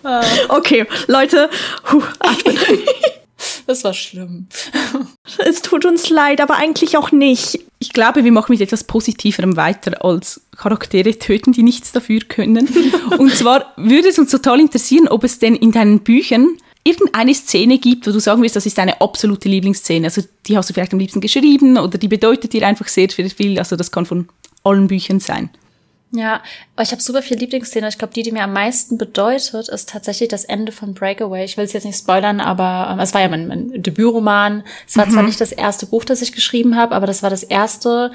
Ah. 0.03 0.21
Okay, 0.49 0.85
Leute. 1.07 1.49
Puh, 1.83 2.03
das 3.67 3.83
war 3.83 3.93
schlimm. 3.93 4.47
Es 5.37 5.61
tut 5.61 5.85
uns 5.85 6.09
leid, 6.09 6.41
aber 6.41 6.55
eigentlich 6.55 6.97
auch 6.97 7.11
nicht. 7.11 7.59
Ich 7.77 7.93
glaube, 7.93 8.23
wir 8.23 8.31
machen 8.31 8.51
mit 8.51 8.61
etwas 8.61 8.83
Positiverem 8.83 9.55
weiter 9.55 10.03
als 10.03 10.41
Charaktere 10.57 11.17
töten, 11.17 11.51
die 11.51 11.61
nichts 11.61 11.91
dafür 11.91 12.21
können. 12.21 12.67
Und 13.17 13.35
zwar 13.35 13.73
würde 13.77 14.09
es 14.09 14.17
uns 14.17 14.31
total 14.31 14.59
interessieren, 14.59 15.07
ob 15.07 15.23
es 15.23 15.37
denn 15.37 15.55
in 15.55 15.71
deinen 15.71 15.99
Büchern 15.99 16.57
irgendeine 16.83 17.33
Szene 17.33 17.77
gibt, 17.77 18.07
wo 18.07 18.11
du 18.11 18.19
sagen 18.19 18.41
wirst, 18.41 18.55
das 18.55 18.65
ist 18.65 18.77
deine 18.77 18.99
absolute 19.01 19.47
Lieblingsszene. 19.47 20.07
Also 20.07 20.23
die 20.47 20.57
hast 20.57 20.69
du 20.69 20.73
vielleicht 20.73 20.93
am 20.93 20.99
liebsten 20.99 21.21
geschrieben 21.21 21.77
oder 21.77 21.97
die 21.97 22.07
bedeutet 22.07 22.53
dir 22.53 22.65
einfach 22.65 22.87
sehr, 22.87 23.09
sehr 23.09 23.29
viel. 23.29 23.59
Also 23.59 23.75
das 23.75 23.91
kann 23.91 24.05
von 24.05 24.27
allen 24.63 24.87
Büchern 24.87 25.19
sein. 25.19 25.49
Ja, 26.11 26.41
aber 26.75 26.83
ich 26.83 26.91
habe 26.91 27.01
super 27.01 27.21
viele 27.21 27.39
Lieblingsszenen. 27.39 27.89
Ich 27.89 27.99
glaube, 27.99 28.13
die, 28.13 28.23
die 28.23 28.31
mir 28.31 28.43
am 28.43 28.53
meisten 28.53 28.97
bedeutet, 28.97 29.69
ist 29.69 29.89
tatsächlich 29.89 30.29
das 30.29 30.43
Ende 30.43 30.71
von 30.71 30.95
Breakaway. 30.95 31.45
Ich 31.45 31.55
will 31.55 31.65
es 31.65 31.73
jetzt 31.73 31.85
nicht 31.85 31.99
spoilern, 31.99 32.41
aber 32.41 32.91
ähm, 32.91 32.99
es 32.99 33.13
war 33.13 33.21
ja 33.21 33.29
mein, 33.29 33.47
mein 33.47 33.83
Debütroman. 33.83 34.63
Es 34.87 34.97
war 34.97 35.05
mhm. 35.05 35.11
zwar 35.11 35.23
nicht 35.23 35.39
das 35.39 35.51
erste 35.51 35.85
Buch, 35.85 36.03
das 36.03 36.23
ich 36.23 36.31
geschrieben 36.31 36.75
habe, 36.75 36.95
aber 36.95 37.05
das 37.05 37.21
war 37.21 37.29
das 37.29 37.43
erste. 37.43 38.11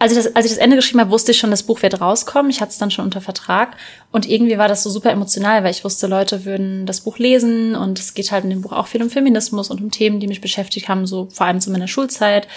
Als 0.00 0.12
ich 0.12 0.18
das, 0.18 0.34
als 0.34 0.46
ich 0.46 0.52
das 0.52 0.60
Ende 0.60 0.76
geschrieben 0.76 1.00
habe, 1.00 1.10
wusste 1.10 1.30
ich 1.30 1.38
schon, 1.38 1.50
das 1.50 1.62
Buch 1.62 1.82
wird 1.82 2.00
rauskommen. 2.00 2.50
Ich 2.50 2.60
hatte 2.60 2.70
es 2.70 2.78
dann 2.78 2.90
schon 2.90 3.04
unter 3.04 3.20
Vertrag. 3.20 3.76
Und 4.10 4.28
irgendwie 4.28 4.58
war 4.58 4.68
das 4.68 4.82
so 4.82 4.90
super 4.90 5.10
emotional, 5.10 5.62
weil 5.62 5.70
ich 5.70 5.84
wusste, 5.84 6.08
Leute 6.08 6.44
würden 6.44 6.86
das 6.86 7.00
Buch 7.00 7.18
lesen. 7.18 7.76
Und 7.76 8.00
es 8.00 8.14
geht 8.14 8.32
halt 8.32 8.44
in 8.44 8.50
dem 8.50 8.62
Buch 8.62 8.72
auch 8.72 8.88
viel 8.88 9.02
um 9.02 9.10
Feminismus 9.10 9.70
und 9.70 9.80
um 9.80 9.90
Themen, 9.92 10.18
die 10.18 10.28
mich 10.28 10.40
beschäftigt 10.40 10.88
haben, 10.88 11.06
so 11.06 11.28
vor 11.30 11.46
allem 11.46 11.60
zu 11.60 11.70
meiner 11.70 11.88
Schulzeit. 11.88 12.48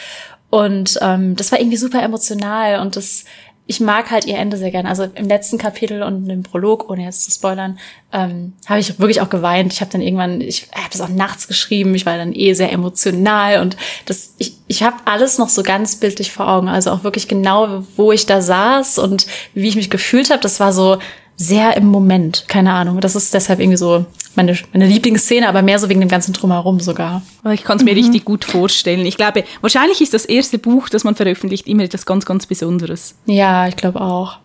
Und 0.51 1.00
ähm, 1.01 1.35
das 1.35 1.51
war 1.51 1.59
irgendwie 1.59 1.77
super 1.77 2.03
emotional 2.03 2.79
und 2.79 2.95
das 2.95 3.23
ich 3.68 3.80
mag 3.80 4.12
halt 4.12 4.25
ihr 4.25 4.38
Ende 4.38 4.58
sehr 4.58 4.72
gern. 4.72 4.86
Also 4.86 5.03
im 5.03 5.27
letzten 5.27 5.58
Kapitel 5.58 6.03
und 6.03 6.27
im 6.30 6.44
Prolog, 6.44 6.89
ohne 6.89 7.03
jetzt 7.03 7.24
zu 7.24 7.32
spoilern, 7.32 7.80
ähm, 8.12 8.53
habe 8.65 8.80
ich 8.80 9.00
wirklich 9.00 9.22
auch 9.22 9.30
geweint. 9.30 9.72
Ich 9.72 9.82
habe 9.82 9.91
dann 9.91 10.01
irgendwann, 10.01 10.41
ich 10.41 10.68
habe 10.74 10.89
das 10.91 11.00
auch 11.00 11.10
nachts 11.10 11.48
geschrieben. 11.48 11.96
Ich 11.96 12.06
war 12.06 12.18
dann 12.18 12.34
eh 12.34 12.53
sehr 12.53 12.72
emotional 12.72 13.62
und 13.62 13.77
das, 14.08 14.36
ich, 14.39 14.56
ich 14.68 14.84
habe 14.84 14.98
alles 15.06 15.38
noch 15.38 15.50
so 15.50 15.63
ganz 15.63 15.96
bildlich 15.96 16.32
vor 16.32 16.50
Augen. 16.50 16.68
Also 16.68 16.91
auch 16.91 17.03
wirklich 17.03 17.27
genau, 17.27 17.84
wo 17.96 18.12
ich 18.12 18.25
da 18.25 18.41
saß 18.41 18.98
und 18.98 19.27
wie 19.53 19.70
ich 19.70 19.75
mich 19.75 19.89
gefühlt 19.89 20.32
habe. 20.32 20.41
Das 20.41 20.60
war 20.60 20.74
so 20.74 20.98
sehr 21.41 21.75
im 21.75 21.88
Moment. 21.88 22.45
Keine 22.48 22.74
Ahnung. 22.74 23.00
Das 23.01 23.15
ist 23.15 23.33
deshalb 23.33 23.60
irgendwie 23.60 23.77
so 23.77 24.05
meine, 24.36 24.55
meine 24.71 24.86
Lieblingsszene, 24.86 25.48
aber 25.50 25.62
mehr 25.62 25.79
so 25.79 25.89
wegen 25.89 26.00
dem 26.00 26.10
ganzen 26.10 26.33
Drumherum 26.33 26.79
sogar. 26.79 27.21
Ich 27.51 27.63
kann 27.63 27.77
es 27.77 27.83
mir 27.83 27.91
mhm. 27.91 27.98
richtig 27.98 28.25
gut 28.25 28.45
vorstellen. 28.45 29.05
Ich 29.05 29.17
glaube, 29.17 29.43
wahrscheinlich 29.62 30.01
ist 30.01 30.13
das 30.13 30.25
erste 30.25 30.60
Buch, 30.60 30.89
das 30.89 31.03
man 31.03 31.15
veröffentlicht, 31.15 31.67
immer 31.67 31.83
etwas 31.83 32.05
ganz, 32.05 32.25
ganz 32.25 32.45
Besonderes. 32.45 33.15
Ja, 33.25 33.67
ich 33.67 33.75
glaube 33.75 34.00
auch. 34.01 34.38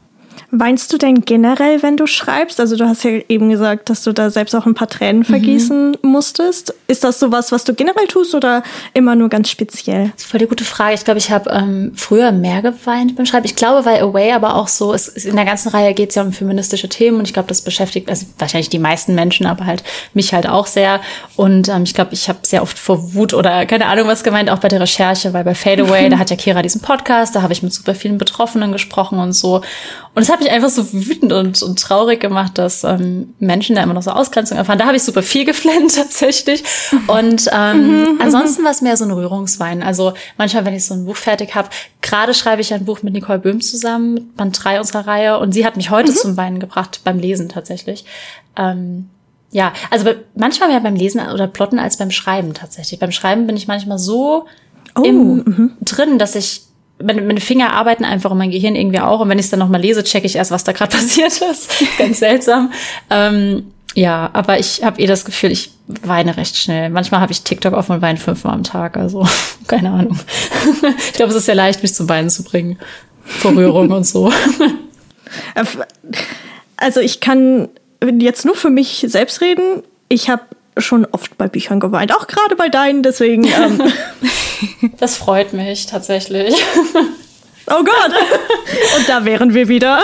Weinst 0.51 0.93
du 0.93 0.99
denn 0.99 1.23
generell, 1.23 1.83
wenn 1.83 1.97
du 1.97 2.07
schreibst? 2.07 2.61
Also 2.61 2.77
du 2.77 2.87
hast 2.87 3.05
ja 3.05 3.11
eben 3.29 3.49
gesagt, 3.49 3.91
dass 3.91 4.03
du 4.03 4.13
da 4.13 4.31
selbst 4.31 4.55
auch 4.55 4.67
ein 4.67 4.75
paar 4.75 4.89
Tränen 4.89 5.25
vergießen 5.25 5.97
mhm. 6.03 6.11
musstest. 6.11 6.75
Ist 6.89 7.05
das 7.05 7.19
sowas, 7.19 7.53
was 7.53 7.65
du 7.65 7.75
generell 7.75 8.07
tust 8.07 8.35
oder 8.35 8.63
immer 8.95 9.17
nur 9.17 9.29
ganz 9.29 9.51
speziell? 9.51 10.11
Das 10.15 10.25
ist 10.25 10.31
voll 10.31 10.41
die 10.41 10.47
gute 10.47 10.65
Frage. 10.65 10.95
Ich 10.95 11.05
glaube, 11.05 11.19
ich 11.19 11.31
habe 11.31 11.51
ähm, 11.51 11.93
früher 11.95 12.33
mehr 12.33 12.63
geweint 12.63 13.17
beim 13.17 13.27
Schreiben. 13.27 13.47
Ich 13.47 13.57
glaube, 13.57 13.85
weil 13.85 14.01
Away 14.01 14.33
aber 14.33 14.55
auch 14.55 14.69
so, 14.69 14.95
es, 14.95 15.09
in 15.09 15.37
der 15.37 15.45
ganzen 15.45 15.69
Reihe 15.71 15.95
geht 15.95 16.11
es 16.11 16.15
ja 16.15 16.23
um 16.23 16.33
feministische 16.33 16.89
Themen 16.89 17.19
und 17.19 17.27
ich 17.27 17.33
glaube, 17.33 17.49
das 17.49 17.63
beschäftigt 17.63 18.09
also 18.09 18.27
wahrscheinlich 18.39 18.69
die 18.69 18.79
meisten 18.79 19.15
Menschen, 19.15 19.47
aber 19.47 19.67
halt 19.67 19.83
mich 20.15 20.33
halt 20.33 20.49
auch 20.49 20.67
sehr. 20.67 21.01
Und 21.37 21.69
ähm, 21.69 21.83
ich 21.83 21.95
glaube, 21.95 22.15
ich 22.15 22.29
habe 22.29 22.39
sehr 22.43 22.63
oft 22.63 22.79
vor 22.79 23.15
Wut 23.15 23.35
oder 23.35 23.67
keine 23.67 23.87
Ahnung 23.87 24.07
was 24.07 24.25
gemeint, 24.25 24.51
auch 24.51 24.59
bei 24.59 24.69
der 24.69 24.81
Recherche, 24.81 25.33
weil 25.33 25.45
bei 25.45 25.55
Fade 25.55 25.83
Away, 25.83 26.09
da 26.11 26.19
hat 26.19 26.31
ja 26.31 26.37
Kira 26.37 26.63
diesen 26.63 26.81
Podcast, 26.81 27.35
da 27.35 27.43
habe 27.43 27.53
ich 27.53 27.63
mit 27.63 27.73
super 27.73 27.95
vielen 27.95 28.19
Betroffenen 28.19 28.73
gesprochen 28.73 29.19
und 29.19 29.33
so. 29.33 29.63
Und 30.17 30.23
es 30.23 30.31
hat 30.31 30.41
mich 30.41 30.51
einfach 30.51 30.71
so 30.71 30.95
wütend 30.95 31.31
und, 31.35 31.63
und 31.63 31.79
traurig 31.79 32.21
gemacht, 32.21 32.57
dass 32.57 32.85
ähm, 32.85 33.35
Menschen 33.39 33.77
da 33.77 33.83
immer 33.83 33.93
noch 33.93 34.01
so 34.03 34.13
Ausgrenzung 34.13 34.57
erfahren. 34.57 34.79
Da 34.79 34.87
habe 34.87 34.97
ich 34.97 35.03
super 35.03 35.23
viel 35.23 35.45
geflennt 35.45 35.95
tatsächlich. 35.95 36.65
Und 37.07 37.51
ähm, 37.53 38.01
mhm. 38.01 38.21
ansonsten 38.23 38.65
war 38.65 38.71
es 38.71 38.81
mehr 38.81 38.97
so 38.97 39.05
ein 39.05 39.11
Rührungswein. 39.11 39.83
Also 39.83 40.15
manchmal, 40.39 40.65
wenn 40.65 40.73
ich 40.73 40.87
so 40.87 40.95
ein 40.95 41.05
Buch 41.05 41.17
fertig 41.17 41.55
habe, 41.55 41.69
gerade 42.01 42.33
schreibe 42.33 42.63
ich 42.63 42.73
ein 42.73 42.87
Buch 42.87 43.03
mit 43.03 43.13
Nicole 43.13 43.39
Böhm 43.39 43.61
zusammen, 43.61 44.33
Band 44.39 44.59
3 44.65 44.81
unserer 44.81 45.07
Reihe. 45.07 45.39
Und 45.39 45.53
sie 45.53 45.67
hat 45.67 45.77
mich 45.77 45.91
heute 45.91 46.13
mhm. 46.13 46.17
zum 46.17 46.37
Weinen 46.39 46.61
gebracht, 46.61 47.03
beim 47.05 47.19
Lesen 47.19 47.51
tatsächlich. 47.51 48.07
Ähm, 48.57 49.11
ja, 49.51 49.75
also 49.91 50.11
manchmal 50.35 50.71
mehr 50.71 50.81
beim 50.81 50.97
Lesen 50.97 51.21
oder 51.29 51.47
Plotten 51.47 51.79
als 51.79 51.99
beim 51.99 52.11
Schreiben 52.11 52.55
tatsächlich. 52.55 52.99
Beim 52.99 53.13
Schreiben 53.13 53.47
bin 53.47 53.59
ich 53.59 53.69
manchmal 53.69 53.99
so 53.99 54.47
oh, 54.99 55.03
im, 55.03 55.35
mhm. 55.35 55.73
drin, 55.83 56.19
dass 56.19 56.35
ich 56.37 56.66
meine, 57.03 57.23
meine 57.23 57.41
Finger 57.41 57.73
arbeiten 57.73 58.05
einfach 58.05 58.31
und 58.31 58.39
mein 58.39 58.51
Gehirn 58.51 58.75
irgendwie 58.75 59.01
auch. 59.01 59.21
Und 59.21 59.29
wenn 59.29 59.39
ich 59.39 59.47
es 59.47 59.51
dann 59.51 59.61
nochmal 59.61 59.81
lese, 59.81 60.03
checke 60.05 60.27
ich 60.27 60.37
erst, 60.37 60.51
was 60.51 60.65
da 60.65 60.73
gerade 60.73 60.97
passiert 60.97 61.41
ist. 61.41 61.71
Ganz 61.99 62.19
seltsam. 62.19 62.73
Ähm, 63.11 63.73
ja, 63.95 64.31
aber 64.33 64.59
ich 64.59 64.85
habe 64.85 65.01
eh 65.01 65.07
das 65.07 65.25
Gefühl, 65.25 65.53
ich 65.53 65.71
weine 65.87 66.37
recht 66.37 66.57
schnell. 66.57 66.91
Manchmal 66.91 67.21
habe 67.21 67.33
ich 67.33 67.43
TikTok 67.43 67.73
offen 67.73 67.93
und 67.97 68.03
weine 68.03 68.19
fünfmal 68.19 68.55
am 68.55 68.63
Tag. 68.63 68.97
Also 68.97 69.27
keine 69.67 69.91
Ahnung. 69.91 70.19
ich 70.99 71.15
glaube, 71.15 71.31
es 71.31 71.37
ist 71.37 71.47
sehr 71.47 71.55
leicht, 71.55 71.83
mich 71.83 71.95
zum 71.95 72.09
Weinen 72.09 72.31
zu 72.31 72.45
bringen. 72.45 72.79
Vor 73.25 73.53
Rührung 73.53 73.91
und 73.91 74.07
so. 74.07 74.33
Also 76.77 77.01
ich 77.01 77.21
kann 77.21 77.69
jetzt 78.19 78.45
nur 78.45 78.55
für 78.55 78.71
mich 78.71 79.05
selbst 79.09 79.41
reden. 79.41 79.83
Ich 80.09 80.29
habe 80.29 80.43
schon 80.77 81.07
oft 81.07 81.37
bei 81.39 81.49
Büchern 81.49 81.81
geweint, 81.81 82.15
auch 82.15 82.27
gerade 82.27 82.57
bei 82.57 82.69
deinen, 82.69 83.03
deswegen. 83.03 83.45
Ähm. 83.45 83.83
Das 84.99 85.17
freut 85.19 85.53
mich 85.53 85.85
tatsächlich. 85.87 86.55
Oh 87.69 87.83
Gott! 87.83 88.13
Und 88.97 89.09
da 89.09 89.25
wären 89.25 89.53
wir 89.53 89.67
wieder. 89.67 90.01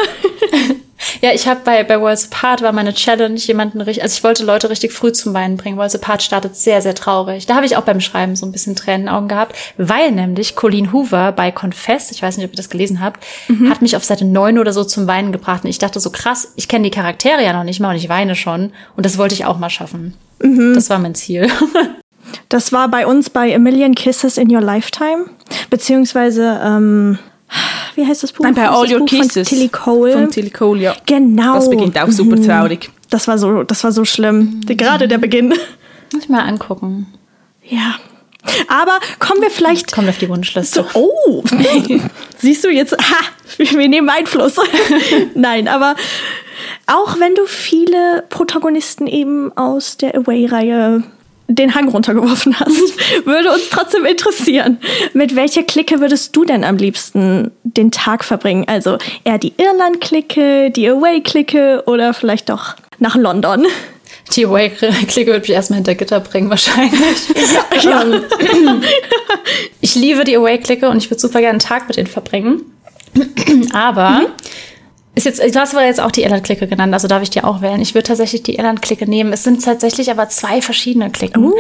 Ja, 1.20 1.32
ich 1.32 1.46
habe 1.46 1.60
bei, 1.64 1.82
bei 1.84 2.00
Worlds 2.00 2.30
Apart 2.32 2.62
war 2.62 2.72
meine 2.72 2.94
Challenge, 2.94 3.38
jemanden 3.38 3.80
richtig, 3.80 4.02
also 4.02 4.16
ich 4.16 4.24
wollte 4.24 4.44
Leute 4.44 4.70
richtig 4.70 4.92
früh 4.92 5.12
zum 5.12 5.34
Weinen 5.34 5.56
bringen. 5.56 5.76
Worlds 5.76 5.94
Apart 5.94 6.22
startet 6.22 6.56
sehr, 6.56 6.82
sehr 6.82 6.94
traurig. 6.94 7.46
Da 7.46 7.54
habe 7.54 7.66
ich 7.66 7.76
auch 7.76 7.82
beim 7.82 8.00
Schreiben 8.00 8.36
so 8.36 8.46
ein 8.46 8.52
bisschen 8.52 8.76
Tränen 8.76 9.02
in 9.02 9.06
den 9.06 9.14
Augen 9.14 9.28
gehabt, 9.28 9.56
weil 9.78 10.12
nämlich 10.12 10.56
Colleen 10.56 10.92
Hoover 10.92 11.32
bei 11.32 11.50
Confess, 11.50 12.10
ich 12.10 12.22
weiß 12.22 12.36
nicht, 12.36 12.46
ob 12.46 12.52
ihr 12.52 12.56
das 12.56 12.70
gelesen 12.70 13.00
habt, 13.00 13.24
mhm. 13.48 13.70
hat 13.70 13.82
mich 13.82 13.96
auf 13.96 14.04
Seite 14.04 14.24
9 14.24 14.58
oder 14.58 14.72
so 14.72 14.84
zum 14.84 15.06
Weinen 15.06 15.32
gebracht. 15.32 15.64
Und 15.64 15.70
ich 15.70 15.78
dachte 15.78 16.00
so 16.00 16.10
krass, 16.10 16.52
ich 16.56 16.68
kenne 16.68 16.84
die 16.84 16.90
Charaktere 16.90 17.44
ja 17.44 17.52
noch 17.52 17.64
nicht 17.64 17.80
mal 17.80 17.90
und 17.90 17.96
ich 17.96 18.08
weine 18.08 18.34
schon. 18.34 18.72
Und 18.96 19.06
das 19.06 19.18
wollte 19.18 19.34
ich 19.34 19.44
auch 19.44 19.58
mal 19.58 19.70
schaffen. 19.70 20.14
Mhm. 20.42 20.74
Das 20.74 20.90
war 20.90 20.98
mein 20.98 21.14
Ziel. 21.14 21.48
Das 22.48 22.72
war 22.72 22.88
bei 22.88 23.06
uns 23.06 23.30
bei 23.30 23.54
A 23.54 23.58
Million 23.58 23.94
Kisses 23.94 24.38
in 24.38 24.54
Your 24.54 24.60
Lifetime, 24.60 25.26
beziehungsweise 25.70 26.60
ähm, 26.62 27.18
wie 27.94 28.06
heißt 28.06 28.22
das 28.22 28.32
Buch? 28.32 28.44
Nein, 28.44 28.54
bei 28.54 28.68
All 28.68 28.90
Your 28.90 29.00
Buch 29.00 29.08
Kisses. 29.08 29.48
Von 29.48 29.56
Tilly 29.58 29.68
Cole. 29.68 30.12
Von 30.12 30.30
Tilly 30.30 30.50
Cole, 30.50 30.80
ja. 30.80 30.94
Genau. 31.06 31.54
Das 31.54 31.68
beginnt 31.68 31.98
auch 31.98 32.10
super 32.10 32.36
mhm. 32.36 32.46
traurig. 32.46 32.90
Das 33.10 33.28
war 33.28 33.38
so, 33.38 33.62
das 33.62 33.84
war 33.84 33.92
so 33.92 34.04
schlimm. 34.04 34.62
Mhm. 34.66 34.76
Gerade 34.76 35.08
der 35.08 35.18
Beginn. 35.18 35.48
Muss 36.12 36.24
ich 36.24 36.28
mal 36.28 36.40
angucken. 36.40 37.06
Ja. 37.64 37.96
Aber 38.68 38.98
kommen 39.18 39.40
wir 39.40 39.50
vielleicht. 39.50 39.92
Kommen 39.92 40.06
wir 40.06 40.12
auf 40.12 40.18
die 40.18 40.28
Wunschliste. 40.28 40.84
So, 40.92 41.00
oh! 41.00 41.44
Siehst 42.38 42.64
du 42.64 42.70
jetzt? 42.70 42.92
Ha! 42.92 43.16
Wir 43.58 43.88
nehmen 43.88 44.08
Einfluss. 44.08 44.56
Nein, 45.34 45.68
aber 45.68 45.94
auch 46.92 47.18
wenn 47.18 47.34
du 47.34 47.46
viele 47.46 48.24
Protagonisten 48.28 49.06
eben 49.06 49.56
aus 49.56 49.96
der 49.96 50.14
Away-Reihe 50.14 51.02
den 51.48 51.74
Hang 51.74 51.88
runtergeworfen 51.88 52.58
hast, 52.58 52.94
würde 53.24 53.50
uns 53.50 53.68
trotzdem 53.70 54.04
interessieren. 54.04 54.78
Mit 55.12 55.34
welcher 55.34 55.62
Clique 55.62 56.00
würdest 56.00 56.36
du 56.36 56.44
denn 56.44 56.64
am 56.64 56.76
liebsten 56.76 57.50
den 57.64 57.90
Tag 57.90 58.24
verbringen? 58.24 58.64
Also 58.68 58.98
eher 59.24 59.38
die 59.38 59.54
Irland-Clique, 59.56 60.70
die 60.70 60.88
Away-Clique 60.88 61.82
oder 61.86 62.14
vielleicht 62.14 62.48
doch 62.48 62.74
nach 62.98 63.16
London? 63.16 63.66
Die 64.34 64.46
Away-Clique 64.46 65.26
würde 65.26 65.40
mich 65.40 65.50
erstmal 65.50 65.78
hinter 65.78 65.94
Gitter 65.94 66.20
bringen, 66.20 66.48
wahrscheinlich. 66.48 67.28
Ja, 67.82 67.90
ja. 67.90 68.02
Ähm, 68.02 68.82
ich 69.80 69.94
liebe 69.94 70.24
die 70.24 70.36
Away-Clique 70.36 70.88
und 70.88 70.98
ich 70.98 71.10
würde 71.10 71.20
super 71.20 71.40
gerne 71.40 71.50
einen 71.50 71.58
Tag 71.58 71.88
mit 71.88 71.96
ihnen 71.96 72.06
verbringen. 72.06 72.62
Aber 73.72 74.10
mhm. 74.10 74.26
Ist 75.14 75.26
jetzt, 75.26 75.40
du 75.40 75.60
hast 75.60 75.74
aber 75.74 75.84
jetzt 75.84 76.00
auch 76.00 76.10
die 76.10 76.22
Irland-Clique 76.22 76.66
genannt, 76.66 76.94
also 76.94 77.06
darf 77.06 77.22
ich 77.22 77.28
die 77.28 77.44
auch 77.44 77.60
wählen. 77.60 77.82
Ich 77.82 77.94
würde 77.94 78.08
tatsächlich 78.08 78.42
die 78.44 78.56
Irland-Clique 78.56 79.06
nehmen. 79.06 79.32
Es 79.32 79.44
sind 79.44 79.62
tatsächlich 79.62 80.10
aber 80.10 80.30
zwei 80.30 80.62
verschiedene 80.62 81.10
Klicken. 81.10 81.44
Uh, 81.44 81.52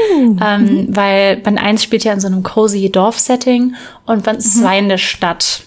ähm, 0.42 0.62
mhm. 0.62 0.96
Weil 0.96 1.36
Band 1.36 1.62
1 1.62 1.82
spielt 1.82 2.04
ja 2.04 2.14
in 2.14 2.20
so 2.20 2.28
einem 2.28 2.42
cozy 2.42 2.90
Dorf-Setting 2.90 3.74
und 4.06 4.24
Band 4.24 4.42
2 4.42 4.60
mhm. 4.60 4.84
in 4.84 4.88
der 4.88 4.98
Stadt. 4.98 5.64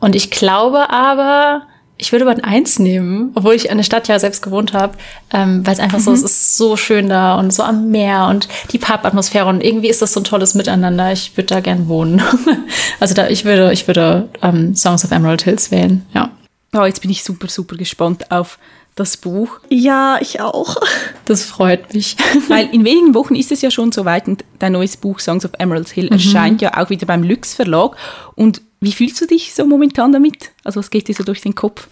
Und 0.00 0.16
ich 0.16 0.30
glaube 0.30 0.88
aber, 0.88 1.66
ich 1.98 2.12
würde 2.12 2.24
Band 2.24 2.44
1 2.44 2.78
nehmen, 2.78 3.32
obwohl 3.34 3.54
ich 3.54 3.68
in 3.68 3.76
der 3.76 3.84
Stadt 3.84 4.08
ja 4.08 4.18
selbst 4.18 4.42
gewohnt 4.42 4.72
habe, 4.72 4.94
ähm, 5.34 5.66
weil 5.66 5.74
es 5.74 5.80
einfach 5.80 5.98
mhm. 5.98 6.02
so, 6.04 6.12
es 6.12 6.22
ist 6.22 6.56
so 6.56 6.78
schön 6.78 7.10
da 7.10 7.38
und 7.38 7.52
so 7.52 7.62
am 7.62 7.90
Meer 7.90 8.28
und 8.30 8.48
die 8.72 8.78
Pub-Atmosphäre 8.78 9.46
und 9.46 9.62
irgendwie 9.62 9.88
ist 9.90 10.00
das 10.00 10.14
so 10.14 10.20
ein 10.20 10.24
tolles 10.24 10.54
Miteinander. 10.54 11.12
Ich 11.12 11.36
würde 11.36 11.48
da 11.48 11.60
gern 11.60 11.88
wohnen. 11.88 12.22
also 13.00 13.12
da, 13.12 13.28
ich 13.28 13.44
würde, 13.44 13.70
ich 13.74 13.86
würde 13.86 14.30
ähm, 14.40 14.74
Songs 14.74 15.04
of 15.04 15.10
Emerald 15.10 15.42
Hills 15.42 15.70
wählen, 15.70 16.06
ja. 16.14 16.30
Oh, 16.74 16.84
jetzt 16.84 17.02
bin 17.02 17.10
ich 17.10 17.22
super, 17.22 17.48
super 17.48 17.76
gespannt 17.76 18.30
auf 18.30 18.58
das 18.94 19.16
Buch. 19.16 19.60
Ja, 19.68 20.18
ich 20.20 20.40
auch. 20.40 20.76
Das 21.24 21.44
freut 21.44 21.94
mich. 21.94 22.16
Weil 22.48 22.68
in 22.74 22.84
wenigen 22.84 23.14
Wochen 23.14 23.36
ist 23.36 23.52
es 23.52 23.62
ja 23.62 23.70
schon 23.70 23.92
soweit 23.92 24.26
und 24.26 24.44
dein 24.58 24.72
neues 24.72 24.96
Buch 24.96 25.20
Songs 25.20 25.44
of 25.44 25.52
Emerald 25.58 25.88
Hill 25.88 26.06
mhm. 26.06 26.12
erscheint 26.12 26.60
ja 26.60 26.76
auch 26.76 26.90
wieder 26.90 27.06
beim 27.06 27.22
Lux 27.22 27.54
Verlag. 27.54 27.96
Und 28.34 28.60
wie 28.80 28.92
fühlst 28.92 29.20
du 29.20 29.26
dich 29.26 29.54
so 29.54 29.64
momentan 29.64 30.12
damit? 30.12 30.50
Also 30.64 30.80
was 30.80 30.90
geht 30.90 31.06
dir 31.06 31.14
so 31.14 31.22
durch 31.22 31.40
den 31.40 31.54
Kopf? 31.54 31.86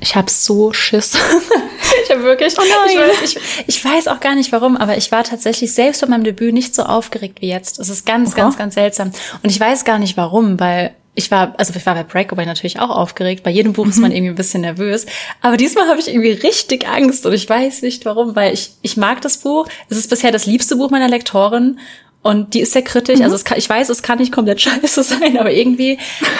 Ich 0.00 0.14
habe 0.14 0.30
so 0.30 0.72
Schiss. 0.72 1.14
ich 2.04 2.10
habe 2.10 2.22
wirklich. 2.22 2.54
Oh 2.56 2.62
nein. 2.62 2.88
Ich 2.88 2.98
weiß, 2.98 3.22
ich, 3.22 3.64
ich, 3.66 3.84
weiß 3.84 4.06
auch 4.08 4.20
gar 4.20 4.36
nicht 4.36 4.52
warum, 4.52 4.76
aber 4.76 4.96
ich 4.96 5.10
war 5.10 5.24
tatsächlich 5.24 5.74
selbst 5.74 6.00
bei 6.00 6.06
meinem 6.06 6.24
Debüt 6.24 6.54
nicht 6.54 6.74
so 6.74 6.84
aufgeregt 6.84 7.42
wie 7.42 7.48
jetzt. 7.48 7.80
Es 7.80 7.88
ist 7.88 8.06
ganz, 8.06 8.30
Aha. 8.30 8.36
ganz, 8.36 8.56
ganz 8.56 8.74
seltsam. 8.74 9.10
Und 9.42 9.50
ich 9.50 9.58
weiß 9.58 9.84
gar 9.84 9.98
nicht 9.98 10.16
warum, 10.16 10.60
weil 10.60 10.94
ich 11.18 11.32
war, 11.32 11.52
also 11.58 11.74
ich 11.74 11.84
war 11.84 11.96
bei 11.96 12.04
Breakaway 12.04 12.46
natürlich 12.46 12.78
auch 12.78 12.90
aufgeregt. 12.90 13.42
Bei 13.42 13.50
jedem 13.50 13.72
Buch 13.72 13.84
mhm. 13.84 13.90
ist 13.90 13.98
man 13.98 14.12
irgendwie 14.12 14.30
ein 14.30 14.36
bisschen 14.36 14.60
nervös. 14.60 15.04
Aber 15.42 15.56
diesmal 15.56 15.88
habe 15.88 15.98
ich 15.98 16.06
irgendwie 16.06 16.30
richtig 16.30 16.86
Angst 16.88 17.26
und 17.26 17.32
ich 17.32 17.48
weiß 17.48 17.82
nicht 17.82 18.04
warum, 18.04 18.36
weil 18.36 18.54
ich, 18.54 18.70
ich 18.82 18.96
mag 18.96 19.20
das 19.20 19.38
Buch. 19.38 19.66
Es 19.90 19.96
ist 19.96 20.08
bisher 20.08 20.30
das 20.30 20.46
liebste 20.46 20.76
Buch 20.76 20.90
meiner 20.90 21.08
Lektorin. 21.08 21.80
Und 22.22 22.54
die 22.54 22.60
ist 22.60 22.72
sehr 22.72 22.82
kritisch. 22.82 23.18
Mhm. 23.18 23.24
Also 23.24 23.34
es 23.34 23.44
kann, 23.44 23.58
ich 23.58 23.68
weiß, 23.68 23.88
es 23.88 24.02
kann 24.02 24.18
nicht 24.18 24.30
komplett 24.30 24.60
scheiße 24.62 25.02
sein, 25.02 25.38
aber 25.38 25.50
irgendwie 25.50 25.98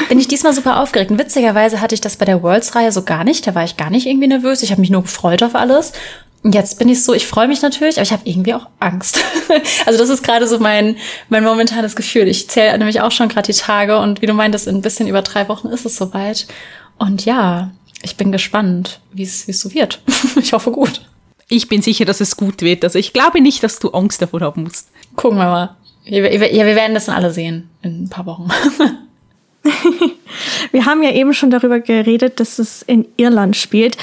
bin 0.09 0.21
ich 0.21 0.29
diesmal 0.29 0.53
super 0.53 0.81
aufgeregt. 0.81 1.11
Und 1.11 1.19
witzigerweise 1.19 1.81
hatte 1.81 1.97
ich 1.97 2.01
das 2.01 2.17
bei 2.17 2.25
der 2.25 2.41
Worlds-Reihe 2.43 2.93
so 2.93 3.03
gar 3.03 3.25
nicht. 3.25 3.49
Da 3.49 3.57
war 3.57 3.65
ich 3.65 3.77
gar 3.77 3.91
nicht 3.91 4.07
irgendwie 4.07 4.29
nervös. 4.29 4.63
Ich 4.63 4.71
habe 4.71 4.81
mich 4.81 4.91
nur 4.91 5.03
gefreut 5.03 5.43
auf 5.43 5.57
alles. 5.57 5.93
Jetzt 6.45 6.79
bin 6.79 6.89
ich 6.89 7.03
so, 7.03 7.15
ich 7.15 7.27
freue 7.27 7.49
mich 7.49 7.63
natürlich, 7.63 7.97
aber 7.97 8.05
ich 8.05 8.13
habe 8.13 8.23
irgendwie 8.25 8.55
auch 8.55 8.67
Angst. 8.79 9.19
also 9.87 9.99
das 9.99 10.09
ist 10.09 10.23
gerade 10.23 10.47
so 10.47 10.61
mein, 10.61 10.97
mein 11.29 11.43
momentanes 11.43 11.97
Gefühl. 11.97 12.29
Ich 12.29 12.49
zähle 12.49 12.79
nämlich 12.79 13.01
auch 13.01 13.11
schon 13.11 13.29
gerade 13.29 13.53
die 13.53 13.59
Tage 13.59 13.99
und 13.99 14.23
wie 14.23 14.27
du 14.27 14.35
meintest, 14.35 14.69
in 14.69 14.77
ein 14.77 14.83
bisschen 14.83 15.09
über 15.09 15.23
drei 15.23 15.49
Wochen 15.49 15.69
ist 15.69 15.85
es 15.85 15.97
soweit. 15.97 16.47
Und 16.97 17.25
ja, 17.25 17.73
ich 18.03 18.17
bin 18.17 18.31
gespannt, 18.31 19.01
wie 19.13 19.25
es 19.25 19.47
so 19.47 19.75
wird. 19.75 20.01
ich 20.37 20.53
hoffe 20.53 20.71
gut. 20.71 21.03
Ich 21.49 21.69
bin 21.69 21.83
sicher, 21.83 22.05
dass 22.05 22.21
es 22.21 22.37
gut 22.37 22.63
wird. 22.63 22.85
Also 22.85 22.99
ich 22.99 23.13
glaube 23.13 23.41
nicht, 23.41 23.63
dass 23.63 23.81
du 23.81 23.91
Angst 23.91 24.23
davor 24.23 24.41
haben 24.41 24.63
musst. 24.63 24.91
Gucken 25.17 25.39
wir 25.39 25.47
mal. 25.47 25.77
Ja, 26.05 26.23
wir 26.23 26.77
werden 26.77 26.95
das 26.95 27.07
dann 27.07 27.17
alle 27.17 27.33
sehen 27.33 27.69
in 27.83 28.05
ein 28.05 28.09
paar 28.09 28.27
Wochen. 28.27 28.49
wir 30.73 30.87
haben 30.87 31.03
ja 31.03 31.11
eben 31.13 31.35
schon 31.35 31.51
darüber 31.51 31.81
geredet, 31.81 32.41
dass 32.41 32.59
es 32.59 32.83
in 32.83 33.07
Irland 33.17 33.57
spielt. 33.57 33.97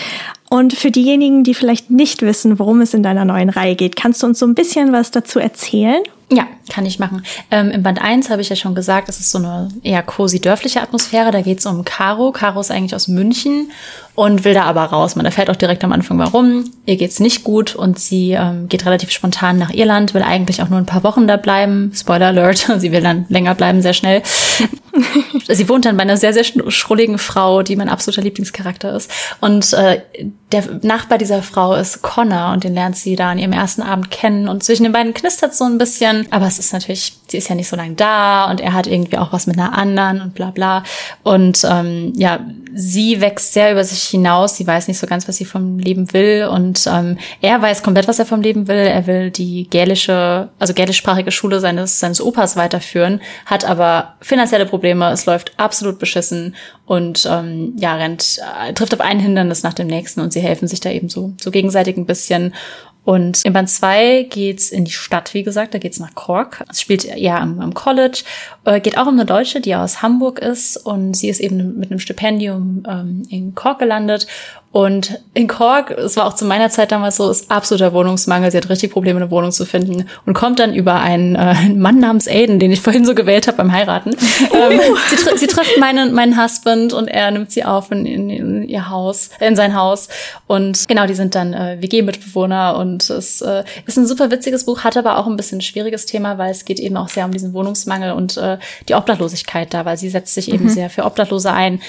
Und 0.56 0.72
für 0.72 0.90
diejenigen, 0.90 1.44
die 1.44 1.54
vielleicht 1.54 1.90
nicht 1.90 2.22
wissen, 2.22 2.60
worum 2.60 2.80
es 2.80 2.94
in 2.94 3.04
deiner 3.04 3.26
neuen 3.26 3.50
Reihe 3.50 3.76
geht, 3.76 3.98
kannst 3.98 4.24
du 4.24 4.28
uns 4.28 4.40
so 4.40 4.46
ein 4.46 4.56
bisschen 4.56 4.94
was 4.94 5.12
dazu 5.12 5.38
erzählen? 5.38 6.02
Ja, 6.32 6.48
kann 6.70 6.88
ich 6.88 6.98
machen. 6.98 7.24
Ähm, 7.52 7.70
Im 7.70 7.84
Band 7.84 8.02
1 8.02 8.32
habe 8.32 8.42
ich 8.42 8.50
ja 8.50 8.56
schon 8.56 8.74
gesagt, 8.74 9.10
es 9.10 9.20
ist 9.20 9.30
so 9.30 9.38
eine 9.38 9.70
eher 9.84 10.02
cozy 10.02 10.42
dörfliche 10.42 10.82
Atmosphäre. 10.82 11.30
Da 11.30 11.42
geht 11.42 11.60
es 11.60 11.66
um 11.68 11.86
Caro. 11.86 12.32
Caro 12.32 12.60
ist 12.60 12.72
eigentlich 12.72 12.96
aus 12.96 13.08
München 13.08 13.72
und 14.16 14.44
will 14.44 14.54
da 14.54 14.64
aber 14.64 14.86
raus. 14.86 15.16
Man 15.16 15.26
erfährt 15.26 15.50
auch 15.50 15.56
direkt 15.56 15.84
am 15.84 15.92
Anfang, 15.92 16.18
warum. 16.18 16.72
Ihr 16.86 16.96
geht's 16.96 17.20
nicht 17.20 17.44
gut 17.44 17.76
und 17.76 18.00
sie 18.00 18.32
ähm, 18.32 18.68
geht 18.70 18.86
relativ 18.86 19.12
spontan 19.12 19.60
nach 19.60 19.72
Irland, 19.72 20.14
will 20.14 20.24
eigentlich 20.24 20.64
auch 20.64 20.70
nur 20.70 20.80
ein 20.80 20.86
paar 20.86 21.04
Wochen 21.04 21.28
da 21.28 21.38
bleiben. 21.38 21.92
Spoiler 21.94 22.28
Alert, 22.28 22.66
sie 22.78 22.92
will 22.92 23.02
dann 23.02 23.26
länger 23.30 23.54
bleiben, 23.54 23.82
sehr 23.82 23.94
schnell. 23.94 24.24
sie 25.48 25.70
wohnt 25.70 25.86
dann 25.86 25.98
bei 25.98 26.04
einer 26.04 26.18
sehr, 26.18 26.34
sehr 26.34 26.46
schrulligen 26.46 27.18
Frau, 27.18 27.62
die 27.62 27.76
mein 27.76 27.90
absoluter 27.90 28.22
Lieblingscharakter 28.22 28.96
ist. 28.96 29.12
Und 29.42 29.74
äh, 29.74 30.02
der 30.52 30.64
Nachbar 30.82 31.18
dieser 31.18 31.44
Frau 31.44 31.76
ist 31.76 32.02
Connor 32.02 32.54
und 32.54 32.64
den 32.64 32.74
lernt 32.74 32.96
sie 32.96 33.18
da 33.18 33.32
an 33.32 33.38
ihrem 33.40 33.52
ersten 33.52 33.82
Abend 33.82 34.12
kennen. 34.12 34.48
Und 34.48 34.64
zwischen 34.64 34.84
den 34.84 34.94
beiden 34.94 35.14
knistert 35.14 35.54
so 35.54 35.66
ein 35.66 35.78
bisschen. 35.78 36.15
Aber 36.30 36.48
es 36.48 36.60
ist 36.60 36.74
natürlich, 36.74 37.18
sie 37.28 37.38
ist 37.38 37.50
ja 37.50 37.56
nicht 37.56 37.68
so 37.68 37.76
lange 37.76 37.96
da 37.96 38.50
und 38.50 38.62
er 38.62 38.74
hat 38.74 38.88
irgendwie 38.88 39.18
auch 39.18 39.34
was 39.34 39.48
mit 39.48 39.58
einer 39.58 39.78
anderen 39.78 40.22
und 40.22 40.34
bla 40.36 40.52
bla. 40.52 40.84
Und 41.24 41.66
ähm, 41.70 42.14
ja, 42.16 42.40
sie 42.74 43.22
wächst 43.22 43.54
sehr 43.54 43.72
über 43.72 43.84
sich 43.84 44.04
hinaus. 44.04 44.58
Sie 44.58 44.68
weiß 44.68 44.88
nicht 44.88 45.00
so 45.00 45.08
ganz, 45.08 45.28
was 45.28 45.38
sie 45.38 45.46
vom 45.46 45.80
Leben 45.80 46.12
will. 46.14 46.48
Und 46.52 46.86
ähm, 46.88 47.18
er 47.42 47.62
weiß 47.62 47.84
komplett, 47.84 48.08
was 48.08 48.20
er 48.20 48.26
vom 48.26 48.42
Leben 48.42 48.68
will. 48.68 48.76
Er 48.76 49.08
will 49.08 49.32
die 49.32 49.68
gälische, 49.70 50.50
also 50.60 50.74
gälischsprachige 50.74 51.32
Schule 51.32 51.60
seines, 51.60 52.00
seines 52.00 52.22
Opas 52.22 52.58
weiterführen, 52.58 53.22
hat 53.46 53.66
aber 53.66 54.16
finanzielle 54.22 54.66
Probleme. 54.66 55.10
Es 55.12 55.26
läuft 55.26 55.54
absolut 55.58 56.00
beschissen 56.00 56.56
und 56.86 57.28
ähm, 57.32 57.74
ja, 57.78 57.96
rennt, 57.96 58.40
äh, 58.68 58.74
trifft 58.74 58.94
auf 58.94 59.02
ein 59.02 59.20
Hindernis 59.20 59.64
nach 59.64 59.74
dem 59.74 59.88
nächsten 59.88 60.20
und 60.22 60.34
sie 60.34 60.42
helfen 60.42 60.68
sich 60.68 60.82
da 60.82 60.90
eben 60.90 61.10
so, 61.10 61.34
so 61.42 61.52
gegenseitig 61.52 61.98
ein 61.98 62.06
bisschen. 62.06 62.54
Und 63.06 63.46
in 63.46 63.54
Band 63.54 63.70
2 63.70 64.24
geht's 64.30 64.72
in 64.72 64.84
die 64.84 64.92
Stadt, 64.92 65.34
wie 65.36 65.44
gesagt, 65.44 65.76
da 65.76 65.78
geht's 65.78 66.00
nach 66.00 66.16
Cork. 66.16 66.66
Es 66.70 66.82
spielt 66.82 67.04
ja 67.04 67.38
am, 67.38 67.60
am 67.60 67.76
College. 67.76 68.24
Äh, 68.66 68.82
geht 68.82 68.98
auch 68.98 69.06
um 69.06 69.14
eine 69.14 69.26
Deutsche, 69.26 69.62
die 69.62 69.76
aus 69.76 70.02
Hamburg 70.02 70.40
ist 70.40 70.76
und 70.76 71.16
sie 71.16 71.30
ist 71.30 71.40
eben 71.40 71.78
mit 71.78 71.92
einem 71.92 72.00
Stipendium 72.00 72.84
ähm, 72.90 73.28
in 73.30 73.54
Cork 73.54 73.78
gelandet 73.80 74.26
und 74.76 75.22
in 75.34 75.48
Cork, 75.48 75.92
es 75.92 76.18
war 76.18 76.26
auch 76.26 76.34
zu 76.34 76.44
meiner 76.44 76.70
Zeit 76.70 76.92
damals 76.92 77.16
so, 77.16 77.32
ist 77.32 77.50
absoluter 77.50 77.94
Wohnungsmangel. 77.94 78.52
Sie 78.52 78.58
hat 78.58 78.68
richtig 78.68 78.92
Probleme, 78.92 79.22
eine 79.22 79.32
Wohnung 79.32 79.54
zu 79.54 79.66
finden 79.66 80.10
und 80.26 80.34
kommt 80.34 80.60
dann 80.60 80.74
über 80.74 80.96
einen 80.96 81.36
äh, 81.36 81.70
Mann 81.70 82.00
namens 82.00 82.28
Aiden, 82.28 82.60
den 82.60 82.74
ich 82.74 82.82
vorhin 82.82 83.06
so 83.06 83.16
gewählt 83.16 83.48
habe 83.48 83.56
beim 83.56 83.72
Heiraten. 83.72 84.10
ähm, 84.54 84.82
sie, 85.10 85.16
tr 85.16 85.38
sie, 85.38 85.48
trifft 85.48 85.78
meinen, 85.80 86.14
meinen 86.14 86.44
Husband 86.44 86.92
und 86.92 87.08
er 87.08 87.32
nimmt 87.32 87.54
sie 87.54 87.64
auf 87.64 87.90
in, 87.90 88.06
in, 88.06 88.30
in 88.30 88.64
ihr 88.68 88.90
Haus, 88.90 89.30
in 89.40 89.56
sein 89.56 89.78
Haus. 89.78 90.10
Und 90.46 90.90
genau, 90.90 91.08
die 91.08 91.16
sind 91.16 91.36
dann 91.36 91.54
äh, 91.54 91.78
WG-Mitbewohner 91.80 92.76
und 92.78 93.10
es 93.10 93.40
äh, 93.40 93.64
ist 93.86 93.98
ein 93.98 94.06
super 94.06 94.30
witziges 94.30 94.66
Buch, 94.66 94.84
hat 94.84 94.98
aber 94.98 95.20
auch 95.20 95.28
ein 95.28 95.38
bisschen 95.38 95.60
ein 95.60 95.62
schwieriges 95.62 96.06
Thema, 96.06 96.38
weil 96.38 96.52
es 96.52 96.66
geht 96.66 96.82
eben 96.82 96.98
auch 96.98 97.08
sehr 97.08 97.24
um 97.24 97.32
diesen 97.32 97.54
Wohnungsmangel 97.54 98.12
und 98.12 98.36
äh, 98.36 98.58
die 98.90 98.96
Obdachlosigkeit 98.96 99.74
da, 99.74 99.86
weil 99.86 99.96
sie 99.96 100.10
setzt 100.10 100.34
sich 100.34 100.52
eben 100.52 100.66
mhm. 100.66 100.70
sehr 100.70 100.90
für 100.90 101.06
Obdachlose 101.06 101.54
ein. 101.54 101.80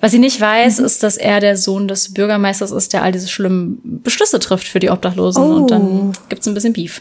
Was 0.00 0.12
sie 0.12 0.18
nicht 0.18 0.40
weiß, 0.40 0.78
mhm. 0.78 0.84
ist, 0.84 1.02
dass 1.02 1.16
er 1.16 1.40
der 1.40 1.56
Sohn 1.56 1.88
des 1.88 2.14
Bürgermeisters 2.14 2.70
ist, 2.70 2.92
der 2.92 3.02
all 3.02 3.12
diese 3.12 3.28
schlimmen 3.28 3.80
Beschlüsse 4.02 4.38
trifft 4.38 4.68
für 4.68 4.78
die 4.78 4.90
Obdachlosen. 4.90 5.42
Oh. 5.42 5.56
Und 5.56 5.70
dann 5.70 6.12
gibt's 6.28 6.46
ein 6.46 6.54
bisschen 6.54 6.72
Beef. 6.72 7.00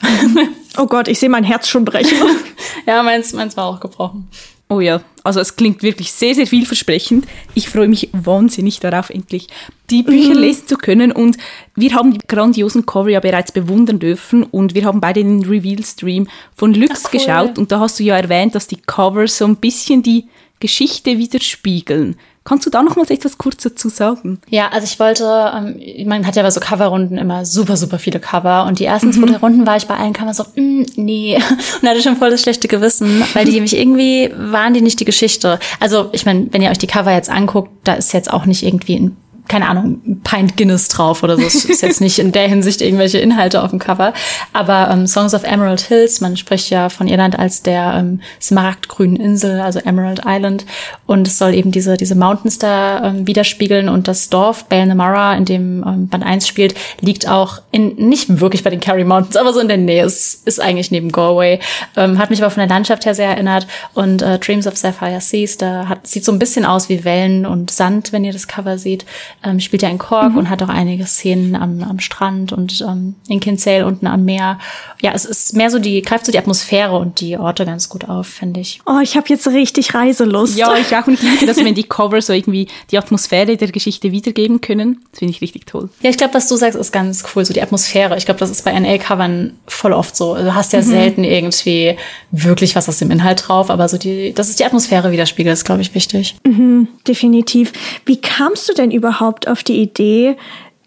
oh 0.78 0.88
Gott, 0.88 1.08
ich 1.08 1.20
sehe 1.20 1.30
mein 1.30 1.44
Herz 1.44 1.68
schon 1.68 1.86
brechen. 1.86 2.18
ja, 2.88 3.04
meins, 3.04 3.34
meins 3.34 3.56
war 3.56 3.66
auch 3.66 3.80
gebrochen. 3.80 4.28
Oh 4.70 4.82
ja, 4.82 5.02
also 5.24 5.40
es 5.40 5.56
klingt 5.56 5.82
wirklich 5.82 6.12
sehr, 6.12 6.36
sehr 6.36 6.46
vielversprechend. 6.46 7.26
Ich 7.54 7.70
freue 7.70 7.88
mich 7.88 8.10
wahnsinnig 8.12 8.82
darauf, 8.82 9.10
endlich 9.10 9.48
die 9.90 10.04
Bücher 10.04 10.34
mhm. 10.34 10.40
lesen 10.40 10.68
zu 10.68 10.76
können. 10.76 11.14
Und 11.14 11.38
wir 11.76 11.94
haben 11.94 12.12
die 12.12 12.28
grandiosen 12.28 12.86
Cover 12.86 13.10
ja 13.10 13.22
bereits 13.22 13.54
bewundern 13.54 14.00
dürfen. 14.00 14.44
Und 14.44 14.76
wir 14.76 14.84
haben 14.84 15.00
beide 15.00 15.24
den 15.24 15.46
Reveal-Stream 15.46 16.28
von 16.54 16.74
Lux 16.74 17.06
cool. 17.06 17.12
geschaut. 17.12 17.58
Und 17.58 17.72
da 17.72 17.80
hast 17.80 18.00
du 18.00 18.04
ja 18.04 18.18
erwähnt, 18.18 18.56
dass 18.56 18.68
die 18.68 18.82
Covers 18.82 19.38
so 19.38 19.46
ein 19.46 19.56
bisschen 19.56 20.04
die 20.04 20.28
Geschichte 20.60 21.18
widerspiegeln. 21.18 22.18
Kannst 22.48 22.66
du 22.66 22.70
da 22.70 22.82
noch 22.82 22.96
mal 22.96 23.06
etwas 23.12 23.38
kurz 23.38 23.62
dazu 23.62 23.90
sagen? 23.90 24.40
Ja, 24.48 24.70
also 24.70 24.86
ich 24.86 24.98
wollte, 25.02 25.52
ähm, 25.54 26.08
man 26.08 26.26
hat 26.26 26.38
ja 26.38 26.44
bei 26.44 26.50
so 26.50 26.62
Coverrunden 26.62 27.18
immer 27.18 27.44
super, 27.44 27.76
super 27.76 28.00
viele 28.00 28.22
Cover 28.22 28.66
und 28.66 28.80
die 28.80 28.86
ersten 28.86 29.12
zwei 29.12 29.26
mhm. 29.26 29.36
Runden 29.36 29.68
war 29.68 29.76
ich 29.76 29.86
bei 29.86 29.98
allen 29.98 30.14
Covers 30.14 30.38
so, 30.38 30.46
mm, 30.56 30.86
nee, 30.96 31.36
und 31.82 31.90
hatte 31.90 32.02
schon 32.02 32.16
voll 32.16 32.30
das 32.30 32.42
schlechte 32.42 32.70
Gewissen, 32.70 33.22
weil 33.34 33.44
die 33.44 33.60
mich 33.60 33.76
irgendwie, 33.76 34.32
waren 34.38 34.74
die 34.74 34.80
nicht 34.80 34.98
die 35.02 35.06
Geschichte. 35.06 35.60
Also 35.82 36.08
ich 36.14 36.26
meine, 36.26 36.48
wenn 36.52 36.62
ihr 36.62 36.70
euch 36.70 36.78
die 36.78 36.88
Cover 36.88 37.12
jetzt 37.12 37.30
anguckt, 37.30 37.70
da 37.84 37.96
ist 37.96 38.14
jetzt 38.14 38.32
auch 38.32 38.46
nicht 38.46 38.64
irgendwie 38.64 38.96
ein 38.96 39.18
keine 39.48 39.70
Ahnung, 39.70 40.22
Pint 40.24 40.58
Guinness 40.58 40.88
drauf 40.90 41.24
oder 41.24 41.38
so. 41.38 41.44
Es 41.44 41.66
ist 41.66 41.82
jetzt 41.82 42.02
nicht 42.02 42.20
in 42.20 42.32
der 42.32 42.48
Hinsicht 42.48 42.82
irgendwelche 42.82 43.20
Inhalte 43.20 43.64
auf 43.64 43.70
dem 43.70 43.80
Cover. 43.80 44.14
Aber 44.54 44.90
ähm, 44.92 45.08
Songs 45.08 45.34
of 45.34 45.44
Emerald 45.44 45.82
Hills, 45.82 46.22
man 46.22 46.38
spricht 46.38 46.70
ja 46.70 46.90
von 46.90 47.08
Irland 47.08 47.38
als 47.38 47.64
der 47.64 47.96
ähm, 47.98 48.22
smaragdgrünen 48.42 49.18
Insel, 49.18 49.60
also 49.60 49.80
Emerald 49.80 50.22
Island. 50.26 50.66
Und 51.06 51.28
es 51.28 51.38
soll 51.38 51.54
eben 51.54 51.72
diese, 51.72 51.98
diese 51.98 52.16
Mountains 52.16 52.60
da 52.60 53.04
ähm, 53.04 53.28
widerspiegeln. 53.28 53.90
Und 53.90 54.08
das 54.08 54.30
Dorf 54.30 54.66
Balnamara, 54.66 55.36
in 55.36 55.46
dem 55.46 55.84
ähm, 55.88 56.08
Band 56.08 56.26
1 56.26 56.48
spielt, 56.48 56.76
liegt 57.02 57.28
auch 57.28 57.62
in, 57.72 57.96
nicht 57.96 58.40
wirklich 58.40 58.64
bei 58.64 58.70
den 58.70 58.80
Kerry 58.80 59.04
Mountains, 59.04 59.38
aber 59.38 59.54
so 59.54 59.60
in 59.60 59.68
der 59.68 59.78
Nähe. 59.78 60.04
Es 60.04 60.36
ist 60.46 60.62
eigentlich 60.62 60.92
neben 60.92 61.12
Galway. 61.12 61.60
Ähm, 61.96 62.18
hat 62.18 62.30
mich 62.30 62.42
aber 62.42 62.52
von 62.52 62.62
der 62.62 62.70
Landschaft 62.70 63.06
her 63.06 63.16
sehr 63.16 63.30
erinnert. 63.30 63.68
Und 63.94 64.22
äh, 64.22 64.40
Dreams 64.40 64.68
of 64.68 64.78
Sapphire 64.78 65.22
Seas, 65.22 65.58
da 65.58 65.88
hat, 65.88 66.08
sieht 66.08 66.26
so 66.26 66.32
ein 66.32 66.40
bisschen 66.40 66.66
aus 66.66 66.90
wie 66.90 67.04
Wellen 67.04 67.46
und 67.46 67.72
Sand, 67.72 68.12
wenn 68.12 68.24
ihr 68.24 68.34
das 68.34 68.48
Cover 68.48 68.78
seht 68.78 69.06
ähm, 69.44 69.60
spielt 69.60 69.84
ja 69.84 69.90
in 69.90 69.98
Cork 69.98 70.32
mhm. 70.32 70.38
und 70.38 70.50
hat 70.50 70.62
auch 70.64 70.70
einige 70.70 71.06
Szenen 71.06 71.56
am, 71.56 71.84
am 71.84 72.00
Strand 72.00 72.52
und 72.54 72.82
ähm, 72.82 73.16
in 73.28 73.40
Kinsale 73.40 73.86
unten 73.86 74.08
am 74.08 74.26
Meer. 74.26 74.60
Ja, 75.02 75.12
es 75.14 75.26
ist 75.26 75.56
mehr 75.56 75.70
so 75.70 75.80
die, 75.80 76.02
greift 76.02 76.26
so 76.26 76.32
die 76.32 76.40
Atmosphäre 76.40 76.98
und 76.98 77.22
die 77.22 77.38
Orte 77.38 77.66
ganz 77.66 77.90
gut 77.90 78.10
auf, 78.10 78.28
finde 78.28 78.60
ich. 78.60 78.82
Oh, 78.86 79.00
ich 79.02 79.16
habe 79.16 79.28
jetzt 79.30 79.48
richtig 79.48 79.94
Reiselust. 79.94 80.58
Ja, 80.58 80.76
ich 80.76 80.96
auch. 80.96 81.08
Und 81.08 81.14
ich 81.14 81.22
liebe 81.22 81.46
das, 81.46 81.58
wenn 81.58 81.76
die 81.76 81.84
Cover 81.84 82.22
so 82.22 82.34
irgendwie 82.34 82.68
die 82.92 82.98
Atmosphäre 82.98 83.58
der 83.58 83.68
Geschichte 83.70 84.12
wiedergeben 84.12 84.62
können. 84.62 85.00
Das 85.12 85.20
finde 85.20 85.34
ich 85.34 85.42
richtig 85.42 85.66
toll. 85.66 85.90
Ja, 86.02 86.10
ich 86.10 86.18
glaube, 86.18 86.34
was 86.34 86.48
du 86.48 86.56
sagst, 86.56 86.78
ist 86.78 86.92
ganz 86.92 87.24
cool, 87.36 87.46
so 87.46 87.54
die 87.54 87.62
Atmosphäre. 87.62 88.18
Ich 88.18 88.26
glaube, 88.26 88.40
das 88.40 88.50
ist 88.50 88.66
bei 88.66 88.78
NL-Covern 88.78 89.54
voll 89.68 89.94
oft 89.94 90.16
so. 90.16 90.36
Du 90.36 90.56
hast 90.56 90.74
ja 90.74 90.80
mhm. 90.80 90.86
selten 90.86 91.24
irgendwie 91.24 91.96
wirklich 92.32 92.76
was 92.76 92.90
aus 92.90 92.98
dem 92.98 93.12
Inhalt 93.12 93.48
drauf, 93.48 93.70
aber 93.70 93.88
so 93.88 93.98
die, 93.98 94.34
dass 94.34 94.50
es 94.50 94.56
die 94.56 94.66
Atmosphäre 94.66 95.12
widerspiegelt, 95.12 95.54
ist, 95.54 95.66
glaube 95.66 95.82
ich, 95.82 95.94
wichtig. 95.94 96.36
Mhm, 96.46 96.88
definitiv. 97.08 97.72
Wie 98.06 98.20
kamst 98.20 98.68
du 98.68 98.74
denn 98.74 98.92
überhaupt 98.92 99.27
überhaupt 99.28 99.48
auf 99.48 99.64
die 99.64 99.82
Idee, 99.82 100.38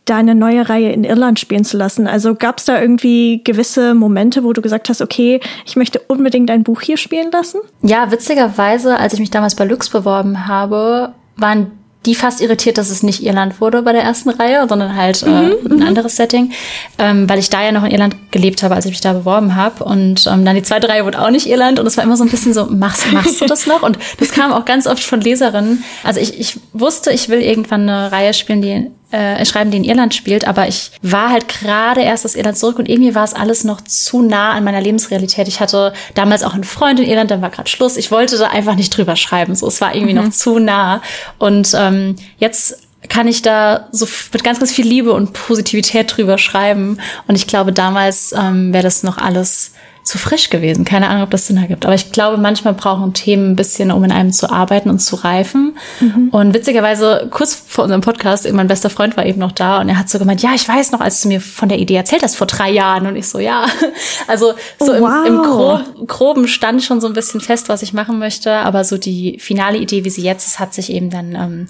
deine 0.06 0.34
neue 0.34 0.68
Reihe 0.68 0.92
in 0.92 1.04
Irland 1.04 1.38
spielen 1.38 1.64
zu 1.64 1.76
lassen? 1.76 2.06
Also 2.06 2.34
gab 2.34 2.58
es 2.58 2.64
da 2.64 2.80
irgendwie 2.80 3.42
gewisse 3.44 3.94
Momente, 3.94 4.42
wo 4.42 4.52
du 4.52 4.62
gesagt 4.62 4.88
hast, 4.88 5.02
okay, 5.02 5.40
ich 5.66 5.76
möchte 5.76 6.00
unbedingt 6.08 6.48
dein 6.48 6.64
Buch 6.64 6.80
hier 6.80 6.96
spielen 6.96 7.30
lassen? 7.30 7.60
Ja, 7.82 8.10
witzigerweise, 8.10 8.98
als 8.98 9.12
ich 9.12 9.20
mich 9.20 9.30
damals 9.30 9.54
bei 9.54 9.64
Lux 9.64 9.90
beworben 9.90 10.46
habe, 10.48 11.12
waren 11.36 11.72
die 12.06 12.14
fast 12.14 12.40
irritiert, 12.40 12.78
dass 12.78 12.88
es 12.88 13.02
nicht 13.02 13.22
Irland 13.22 13.60
wurde 13.60 13.82
bei 13.82 13.92
der 13.92 14.02
ersten 14.02 14.30
Reihe, 14.30 14.66
sondern 14.68 14.96
halt 14.96 15.22
äh, 15.22 15.26
mhm, 15.26 15.56
ein 15.70 15.76
mhm. 15.76 15.82
anderes 15.82 16.16
Setting, 16.16 16.52
ähm, 16.98 17.28
weil 17.28 17.38
ich 17.38 17.50
da 17.50 17.62
ja 17.62 17.72
noch 17.72 17.84
in 17.84 17.90
Irland 17.90 18.16
gelebt 18.30 18.62
habe, 18.62 18.74
als 18.74 18.86
ich 18.86 18.92
mich 18.92 19.02
da 19.02 19.12
beworben 19.12 19.54
habe. 19.54 19.84
Und 19.84 20.26
ähm, 20.26 20.44
dann 20.44 20.56
die 20.56 20.62
zweite 20.62 20.88
Reihe 20.88 21.04
wurde 21.04 21.20
auch 21.20 21.30
nicht 21.30 21.46
Irland 21.46 21.78
und 21.78 21.86
es 21.86 21.98
war 21.98 22.04
immer 22.04 22.16
so 22.16 22.24
ein 22.24 22.30
bisschen 22.30 22.54
so, 22.54 22.66
machst, 22.66 23.04
machst 23.12 23.40
du 23.40 23.46
das 23.46 23.66
noch? 23.66 23.82
Und 23.82 23.98
das 24.18 24.32
kam 24.32 24.52
auch 24.52 24.64
ganz 24.64 24.86
oft 24.86 25.02
von 25.02 25.20
Leserinnen. 25.20 25.84
Also 26.02 26.20
ich, 26.20 26.40
ich 26.40 26.58
wusste, 26.72 27.12
ich 27.12 27.28
will 27.28 27.42
irgendwann 27.42 27.88
eine 27.88 28.12
Reihe 28.12 28.32
spielen, 28.32 28.62
die 28.62 28.90
äh, 29.10 29.44
schreiben, 29.44 29.70
die 29.70 29.78
in 29.78 29.84
Irland 29.84 30.14
spielt, 30.14 30.46
aber 30.46 30.68
ich 30.68 30.92
war 31.02 31.30
halt 31.30 31.48
gerade 31.48 32.02
erst 32.02 32.24
aus 32.24 32.34
Irland 32.34 32.58
zurück 32.58 32.78
und 32.78 32.88
irgendwie 32.88 33.14
war 33.14 33.24
es 33.24 33.34
alles 33.34 33.64
noch 33.64 33.80
zu 33.80 34.22
nah 34.22 34.52
an 34.52 34.64
meiner 34.64 34.80
Lebensrealität. 34.80 35.48
Ich 35.48 35.60
hatte 35.60 35.92
damals 36.14 36.42
auch 36.42 36.54
einen 36.54 36.64
Freund 36.64 37.00
in 37.00 37.06
Irland, 37.06 37.30
dann 37.30 37.42
war 37.42 37.50
gerade 37.50 37.68
Schluss. 37.68 37.96
Ich 37.96 38.10
wollte 38.10 38.38
da 38.38 38.48
einfach 38.48 38.74
nicht 38.74 38.96
drüber 38.96 39.16
schreiben. 39.16 39.54
So, 39.54 39.66
es 39.66 39.80
war 39.80 39.94
irgendwie 39.94 40.14
mhm. 40.14 40.24
noch 40.24 40.30
zu 40.30 40.58
nah. 40.58 41.02
Und 41.38 41.74
ähm, 41.74 42.16
jetzt 42.38 42.78
kann 43.08 43.26
ich 43.26 43.42
da 43.42 43.88
so 43.90 44.06
mit 44.32 44.44
ganz, 44.44 44.58
ganz 44.58 44.72
viel 44.72 44.86
Liebe 44.86 45.12
und 45.12 45.32
Positivität 45.32 46.16
drüber 46.16 46.38
schreiben. 46.38 46.98
Und 47.26 47.34
ich 47.34 47.46
glaube, 47.46 47.72
damals 47.72 48.32
ähm, 48.32 48.72
wäre 48.72 48.84
das 48.84 49.02
noch 49.02 49.18
alles 49.18 49.72
zu 50.10 50.18
frisch 50.18 50.50
gewesen. 50.50 50.84
Keine 50.84 51.08
Ahnung, 51.08 51.22
ob 51.22 51.30
das 51.30 51.46
Sinn 51.46 51.56
ergibt. 51.56 51.86
Aber 51.86 51.94
ich 51.94 52.10
glaube, 52.10 52.36
manchmal 52.36 52.74
brauchen 52.74 53.14
Themen 53.14 53.52
ein 53.52 53.56
bisschen, 53.56 53.92
um 53.92 54.02
in 54.02 54.10
einem 54.10 54.32
zu 54.32 54.50
arbeiten 54.50 54.90
und 54.90 54.98
zu 54.98 55.14
reifen. 55.14 55.76
Mhm. 56.00 56.30
Und 56.32 56.52
witzigerweise, 56.52 57.28
kurz 57.30 57.54
vor 57.54 57.84
unserem 57.84 58.00
Podcast, 58.00 58.50
mein 58.52 58.66
bester 58.66 58.90
Freund 58.90 59.16
war 59.16 59.24
eben 59.24 59.38
noch 59.38 59.52
da 59.52 59.80
und 59.80 59.88
er 59.88 59.96
hat 59.96 60.10
so 60.10 60.18
gemeint, 60.18 60.42
ja, 60.42 60.50
ich 60.52 60.68
weiß 60.68 60.90
noch, 60.90 61.00
als 61.00 61.22
du 61.22 61.28
mir 61.28 61.40
von 61.40 61.68
der 61.68 61.78
Idee 61.78 61.94
erzählt 61.94 62.24
hast 62.24 62.34
vor 62.34 62.48
drei 62.48 62.70
Jahren. 62.70 63.06
Und 63.06 63.14
ich 63.14 63.28
so, 63.28 63.38
ja. 63.38 63.66
Also 64.26 64.54
so 64.78 64.92
oh, 64.92 65.00
wow. 65.00 65.26
im, 65.26 65.34
im 65.34 65.42
Grob, 65.42 66.08
Groben 66.08 66.48
stand 66.48 66.82
schon 66.82 67.00
so 67.00 67.06
ein 67.06 67.12
bisschen 67.12 67.40
fest, 67.40 67.68
was 67.68 67.82
ich 67.82 67.92
machen 67.92 68.18
möchte. 68.18 68.52
Aber 68.52 68.82
so 68.82 68.98
die 68.98 69.38
finale 69.38 69.78
Idee, 69.78 70.04
wie 70.04 70.10
sie 70.10 70.22
jetzt 70.22 70.46
ist, 70.46 70.58
hat 70.58 70.74
sich 70.74 70.90
eben 70.90 71.10
dann 71.10 71.34
ähm, 71.34 71.66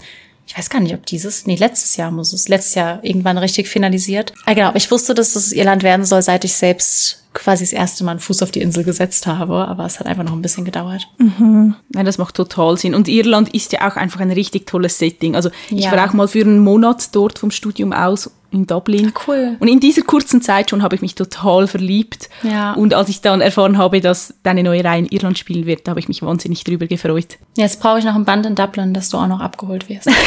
ich 0.51 0.59
weiß 0.59 0.69
gar 0.69 0.81
nicht, 0.81 0.95
ob 0.95 1.07
dieses, 1.07 1.47
nee, 1.47 1.55
letztes 1.55 1.97
Jahr 1.97 2.11
muss 2.11 2.33
es, 2.33 2.49
letztes 2.49 2.75
Jahr 2.75 3.05
irgendwann 3.05 3.39
richtig 3.39 3.69
finalisiert. 3.69 4.33
Ah, 4.47 4.55
genau, 4.55 4.73
ich 4.75 4.91
wusste, 4.91 5.15
dass 5.15 5.37
es 5.37 5.53
Irland 5.53 5.85
werden 5.85 6.05
soll, 6.05 6.23
seit 6.23 6.45
ich 6.45 6.55
selbst 6.55 7.23
quasi 7.35 7.63
das 7.63 7.73
erste 7.73 8.03
Mal 8.03 8.11
einen 8.11 8.21
Fuß 8.21 8.43
auf 8.43 8.51
die 8.51 8.61
Insel 8.61 8.83
gesetzt 8.83 9.29
habe, 9.29 9.69
aber 9.69 9.87
es 9.87 10.01
hat 10.01 10.09
einfach 10.09 10.25
noch 10.25 10.33
ein 10.33 10.43
bisschen 10.43 10.65
gedauert. 10.65 11.07
Mhm. 11.19 11.77
Ja, 11.95 12.03
das 12.03 12.19
macht 12.19 12.35
total 12.35 12.77
Sinn. 12.77 12.97
Und 12.97 13.07
Irland 13.07 13.55
ist 13.55 13.71
ja 13.73 13.89
auch 13.89 13.95
einfach 13.95 14.19
ein 14.19 14.33
richtig 14.33 14.67
tolles 14.67 14.99
Setting. 14.99 15.37
Also 15.37 15.51
ich 15.71 15.85
ja. 15.85 15.93
war 15.93 16.09
auch 16.09 16.15
mal 16.15 16.27
für 16.27 16.41
einen 16.41 16.59
Monat 16.59 17.15
dort 17.15 17.39
vom 17.39 17.53
Studium 17.53 17.93
aus 17.93 18.33
in 18.53 18.67
Dublin. 18.67 19.13
Cool. 19.27 19.57
Und 19.59 19.69
in 19.69 19.81
dieser 19.81 20.03
kurzen 20.03 20.43
Zeit 20.43 20.71
schon 20.71 20.83
habe 20.83 20.95
ich 20.97 21.03
mich 21.03 21.15
total 21.15 21.67
verliebt. 21.67 22.29
Ja. 22.43 22.73
Und 22.75 22.95
als 22.95 23.09
ich 23.09 23.21
dann 23.21 23.41
erfahren 23.41 23.79
habe, 23.79 24.01
dass 24.01 24.35
deine 24.43 24.63
neue 24.63 24.85
Reihe 24.85 25.01
in 25.01 25.07
Irland 25.07 25.39
spielen 25.39 25.67
wird, 25.67 25.87
da 25.87 25.91
habe 25.91 26.01
ich 26.01 26.09
mich 26.09 26.23
wahnsinnig 26.23 26.65
drüber 26.65 26.87
gefreut. 26.87 27.39
Jetzt 27.57 27.81
brauche 27.81 27.99
ich 27.99 28.05
noch 28.05 28.15
ein 28.15 28.25
Band 28.25 28.47
in 28.47 28.55
Dublin, 28.55 28.93
dass 28.95 29.09
du 29.09 29.19
auch 29.19 29.27
noch 29.27 29.41
abgeholt 29.41 29.89
wirst. 29.89 30.09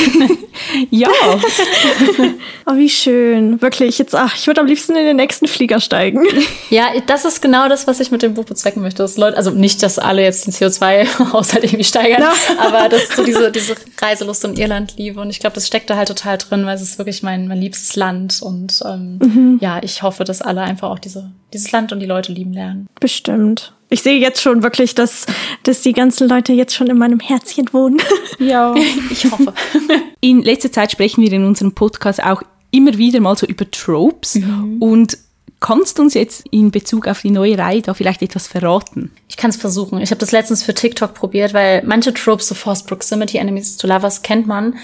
Ja, 0.92 1.10
Oh, 2.66 2.76
wie 2.76 2.90
schön. 2.90 3.62
Wirklich, 3.62 3.98
jetzt, 3.98 4.16
ach, 4.16 4.36
ich 4.38 4.48
würde 4.48 4.62
am 4.62 4.68
liebsten 4.68 4.96
in 4.96 5.06
den 5.06 5.16
nächsten 5.18 5.48
Flieger 5.48 5.80
steigen. 5.82 6.24
ja, 6.70 6.88
das 7.08 7.26
ist 7.26 7.42
genau 7.42 7.68
das, 7.68 7.88
was 7.88 8.00
ich 8.00 8.12
mit 8.12 8.22
dem 8.22 8.34
Buch 8.34 8.46
bezwecken 8.46 8.82
möchte. 8.82 9.04
Dass 9.04 9.18
Leute, 9.18 9.36
also 9.38 9.50
nicht, 9.52 9.84
dass 9.84 10.00
alle 10.00 10.22
jetzt 10.24 10.46
den 10.46 10.54
CO2-Haushalt 10.54 11.64
irgendwie 11.64 11.84
steigern, 11.84 12.22
Ja. 12.22 12.34
aber 12.60 12.88
dass 12.90 13.10
so 13.10 13.24
diese, 13.24 13.52
diese 13.52 13.76
Reiselust 14.02 14.46
und 14.46 14.58
Irland 14.58 14.96
liebe. 14.98 15.20
Und 15.20 15.30
ich 15.30 15.40
glaube, 15.40 15.56
das 15.56 15.68
steckt 15.68 15.90
da 15.90 15.96
halt 15.98 16.08
total 16.08 16.38
drin, 16.38 16.66
weil 16.66 16.76
es 16.76 16.82
ist 16.82 16.98
wirklich 16.98 17.24
mein, 17.24 17.48
mein 17.48 17.60
liebstes 17.60 17.96
Land. 17.96 18.13
Und 18.42 18.82
ähm, 18.86 19.58
ja, 19.62 19.82
ich 19.84 20.04
hoffe, 20.04 20.24
dass 20.24 20.42
alle 20.42 20.62
einfach 20.62 20.90
auch 20.90 21.00
diese, 21.00 21.32
dieses 21.54 21.72
Land 21.72 21.92
und 21.92 22.00
die 22.00 22.06
Leute 22.06 22.32
lieben 22.32 22.54
lernen. 22.54 22.88
Bestimmt. 23.00 23.74
Ich 23.90 24.02
sehe 24.02 24.20
jetzt 24.20 24.42
schon 24.42 24.64
wirklich, 24.64 24.96
dass, 24.96 25.26
dass 25.64 25.82
die 25.82 25.94
ganzen 25.94 26.28
Leute 26.28 26.52
jetzt 26.54 26.74
schon 26.74 26.88
in 26.88 26.98
meinem 26.98 27.20
Herzchen 27.20 27.72
wohnen. 27.74 28.02
ja. 28.40 28.74
Ich 29.12 29.30
hoffe. 29.32 29.54
In 30.20 30.42
letzter 30.42 30.72
Zeit 30.72 30.92
sprechen 30.92 31.22
wir 31.22 31.32
in 31.32 31.44
unserem 31.44 31.74
Podcast 31.74 32.24
auch 32.24 32.42
immer 32.72 32.98
wieder 32.98 33.20
mal 33.20 33.38
so 33.38 33.46
über 33.46 33.70
Tropes. 33.70 34.40
Und 34.80 35.18
kannst 35.60 35.98
du 35.98 36.02
uns 36.02 36.14
jetzt 36.14 36.46
in 36.50 36.72
Bezug 36.72 37.08
auf 37.08 37.22
die 37.22 37.30
neue 37.30 37.58
Reihe 37.58 37.82
da 37.82 37.94
vielleicht 37.94 38.22
etwas 38.22 38.48
verraten? 38.48 39.12
Ich 39.28 39.38
kann 39.38 39.50
es 39.50 39.58
versuchen. 39.58 40.02
Ich 40.02 40.12
habe 40.12 40.20
das 40.20 40.32
letztens 40.32 40.64
für 40.64 40.74
TikTok 40.74 41.14
probiert, 41.14 41.54
weil 41.54 41.84
manche 41.86 42.14
Tropes, 42.14 42.48
so 42.48 42.56
Forced 42.56 42.88
Proximity, 42.88 43.38
Enemies 43.38 43.78
to 43.78 43.88
Lovers, 43.88 44.24
kennt 44.24 44.48
man. 44.48 44.76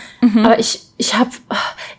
Aber 0.44 0.60
ich, 0.60 0.82
ich 1.02 1.14
habe, 1.14 1.30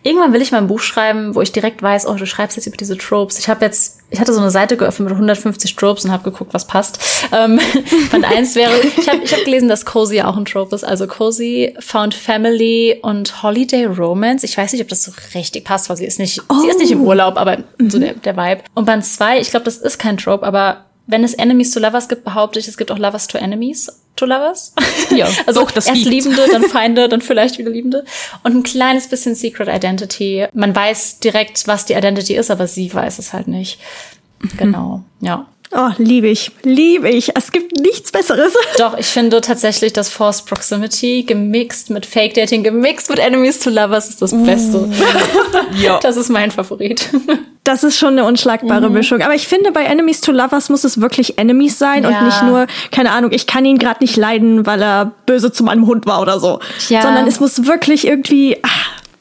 irgendwann 0.03 0.31
will 0.31 0.43
ich 0.43 0.51
mal 0.51 0.59
ein 0.59 0.67
Buch 0.67 0.79
schreiben, 0.79 1.33
wo 1.33 1.41
ich 1.41 1.51
direkt 1.51 1.81
weiß, 1.81 2.05
oh, 2.05 2.13
du 2.13 2.27
schreibst 2.27 2.55
jetzt 2.55 2.67
über 2.67 2.77
diese 2.77 2.95
Tropes. 2.99 3.39
Ich 3.39 3.49
habe 3.49 3.65
jetzt, 3.65 3.97
ich 4.11 4.19
hatte 4.19 4.31
so 4.31 4.39
eine 4.39 4.51
Seite 4.51 4.77
geöffnet 4.77 5.09
mit 5.09 5.13
150 5.13 5.75
Tropes 5.75 6.05
und 6.05 6.11
habe 6.11 6.23
geguckt, 6.23 6.53
was 6.53 6.67
passt. 6.67 6.99
Ähm, 7.31 7.59
Band 8.11 8.25
eins 8.25 8.53
wäre, 8.53 8.71
ich 8.79 9.09
habe 9.09 9.21
ich 9.23 9.33
hab 9.33 9.43
gelesen, 9.43 9.67
dass 9.67 9.85
Cozy 9.85 10.17
ja 10.17 10.27
auch 10.27 10.37
ein 10.37 10.45
Trope 10.45 10.75
ist. 10.75 10.83
Also 10.83 11.07
Cozy, 11.07 11.73
Found 11.79 12.13
Family 12.13 12.99
und 13.01 13.41
Holiday 13.41 13.85
Romance. 13.85 14.43
Ich 14.43 14.55
weiß 14.55 14.71
nicht, 14.71 14.83
ob 14.83 14.87
das 14.89 15.03
so 15.03 15.11
richtig 15.33 15.65
passt, 15.65 15.89
weil 15.89 15.97
sie 15.97 16.05
ist 16.05 16.19
nicht, 16.19 16.39
sie 16.61 16.67
ist 16.69 16.77
nicht 16.77 16.91
im 16.91 17.01
Urlaub, 17.01 17.37
aber 17.37 17.63
so 17.79 17.97
der, 17.97 18.13
der 18.13 18.37
Vibe. 18.37 18.61
Und 18.75 18.85
Band 18.85 19.03
zwei, 19.03 19.39
ich 19.39 19.49
glaube, 19.49 19.63
das 19.63 19.77
ist 19.77 19.97
kein 19.97 20.17
Trope, 20.17 20.45
aber 20.45 20.85
wenn 21.07 21.23
es 21.23 21.33
Enemies 21.33 21.71
to 21.71 21.79
Lovers 21.79 22.07
gibt, 22.07 22.23
behaupte 22.23 22.59
ich, 22.59 22.67
es 22.67 22.77
gibt 22.77 22.91
auch 22.91 22.99
Lovers 22.99 23.27
to 23.27 23.39
Enemies 23.39 24.00
to 24.21 24.25
Lovers. 24.25 24.73
Ja, 25.09 25.27
also 25.45 25.61
doch, 25.61 25.71
das 25.71 25.87
erst 25.87 26.03
gibt's. 26.03 26.09
Liebende, 26.09 26.47
dann 26.51 26.63
Feinde, 26.69 27.09
dann 27.09 27.21
vielleicht 27.21 27.57
wieder 27.57 27.69
Liebende. 27.69 28.05
Und 28.43 28.55
ein 28.55 28.63
kleines 28.63 29.07
bisschen 29.07 29.35
Secret 29.35 29.67
Identity. 29.67 30.47
Man 30.53 30.75
weiß 30.75 31.19
direkt, 31.19 31.67
was 31.67 31.85
die 31.85 31.93
Identity 31.93 32.35
ist, 32.35 32.51
aber 32.51 32.67
sie 32.67 32.93
weiß 32.93 33.19
es 33.19 33.33
halt 33.33 33.47
nicht. 33.47 33.79
Genau, 34.57 35.03
ja. 35.19 35.47
Oh, 35.73 35.89
liebe 35.97 36.27
ich, 36.27 36.51
liebe 36.63 37.09
ich. 37.09 37.35
Es 37.37 37.51
gibt 37.53 37.79
nichts 37.79 38.11
Besseres. 38.11 38.53
Doch, 38.77 38.97
ich 38.97 39.05
finde 39.05 39.39
tatsächlich, 39.39 39.93
dass 39.93 40.09
Forced 40.09 40.45
Proximity 40.45 41.23
gemixt 41.23 41.89
mit 41.89 42.05
Fake 42.05 42.33
Dating, 42.33 42.61
gemixt 42.63 43.09
mit 43.09 43.19
Enemies 43.19 43.59
to 43.59 43.69
Lovers 43.69 44.09
ist 44.09 44.21
das 44.21 44.31
Beste. 44.31 44.89
Ja. 45.81 45.99
Das 46.01 46.17
ist 46.17 46.29
mein 46.29 46.51
Favorit. 46.51 47.09
Das 47.63 47.83
ist 47.83 47.95
schon 47.99 48.13
eine 48.17 48.25
unschlagbare 48.25 48.89
Mischung. 48.89 49.21
Aber 49.21 49.35
ich 49.35 49.47
finde, 49.47 49.71
bei 49.71 49.83
Enemies 49.83 50.19
to 50.21 50.31
Lovers 50.31 50.69
muss 50.69 50.83
es 50.83 50.99
wirklich 50.99 51.37
Enemies 51.37 51.77
sein 51.77 52.03
Ja. 52.03 52.09
und 52.19 52.25
nicht 52.25 52.41
nur, 52.41 52.65
keine 52.91 53.11
Ahnung, 53.11 53.31
ich 53.31 53.45
kann 53.45 53.63
ihn 53.65 53.77
gerade 53.77 53.99
nicht 54.03 54.17
leiden, 54.17 54.65
weil 54.65 54.81
er 54.81 55.11
böse 55.27 55.51
zu 55.51 55.63
meinem 55.63 55.85
Hund 55.85 56.07
war 56.07 56.21
oder 56.23 56.39
so. 56.39 56.59
Ja. 56.89 57.03
Sondern 57.03 57.27
es 57.27 57.39
muss 57.39 57.67
wirklich 57.67 58.07
irgendwie 58.07 58.57
ah, 58.63 58.67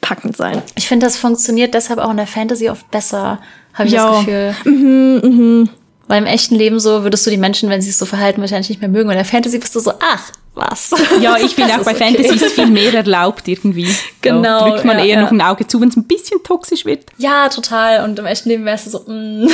packend 0.01 0.39
sein. 0.39 0.63
Ich 0.75 0.89
finde, 0.89 1.05
das 1.05 1.19
funktioniert 1.19 1.75
deshalb 1.75 1.99
auch 2.01 2.11
in 2.11 2.17
der 2.17 2.27
Fantasy 2.27 2.71
oft 2.71 2.91
besser, 2.91 3.41
habe 3.75 3.89
ich 3.89 3.95
Ja. 3.95 4.11
das 4.11 4.25
Gefühl. 4.65 5.69
Weil 6.11 6.23
im 6.23 6.27
echten 6.27 6.57
Leben 6.57 6.81
so 6.81 7.05
würdest 7.05 7.25
du 7.25 7.31
die 7.31 7.37
Menschen, 7.37 7.70
wenn 7.70 7.81
sie 7.81 7.87
sich 7.87 7.96
so 7.96 8.05
verhalten, 8.05 8.40
wahrscheinlich 8.40 8.68
nicht 8.68 8.81
mehr 8.81 8.90
mögen. 8.90 9.07
Und 9.09 9.12
in 9.12 9.18
der 9.18 9.25
Fantasy 9.25 9.61
bist 9.61 9.77
du 9.77 9.79
so, 9.79 9.92
ach, 10.01 10.33
was? 10.55 10.90
Ja, 11.20 11.37
ich 11.37 11.55
finde 11.55 11.73
auch 11.79 11.85
bei 11.85 11.92
okay. 11.92 12.16
Fantasy 12.16 12.44
ist 12.46 12.55
viel 12.57 12.66
mehr 12.66 12.92
erlaubt 12.92 13.46
irgendwie. 13.46 13.87
Genau, 14.20 14.42
Da 14.42 14.70
drückt 14.70 14.85
man 14.85 14.99
ja, 14.99 15.05
eher 15.05 15.14
ja. 15.14 15.23
noch 15.23 15.31
ein 15.31 15.40
Auge 15.40 15.68
zu, 15.68 15.81
wenn 15.81 15.88
es 15.88 15.96
ein 15.96 16.09
bisschen 16.09 16.42
toxisch 16.42 16.85
wird. 16.85 17.05
Ja, 17.18 17.49
total. 17.49 18.03
Und 18.03 18.18
im 18.18 18.27
echten 18.27 18.49
Leben 18.49 18.64
wärst 18.64 18.87
du 18.87 18.90
so, 18.90 19.05
mm. 19.07 19.49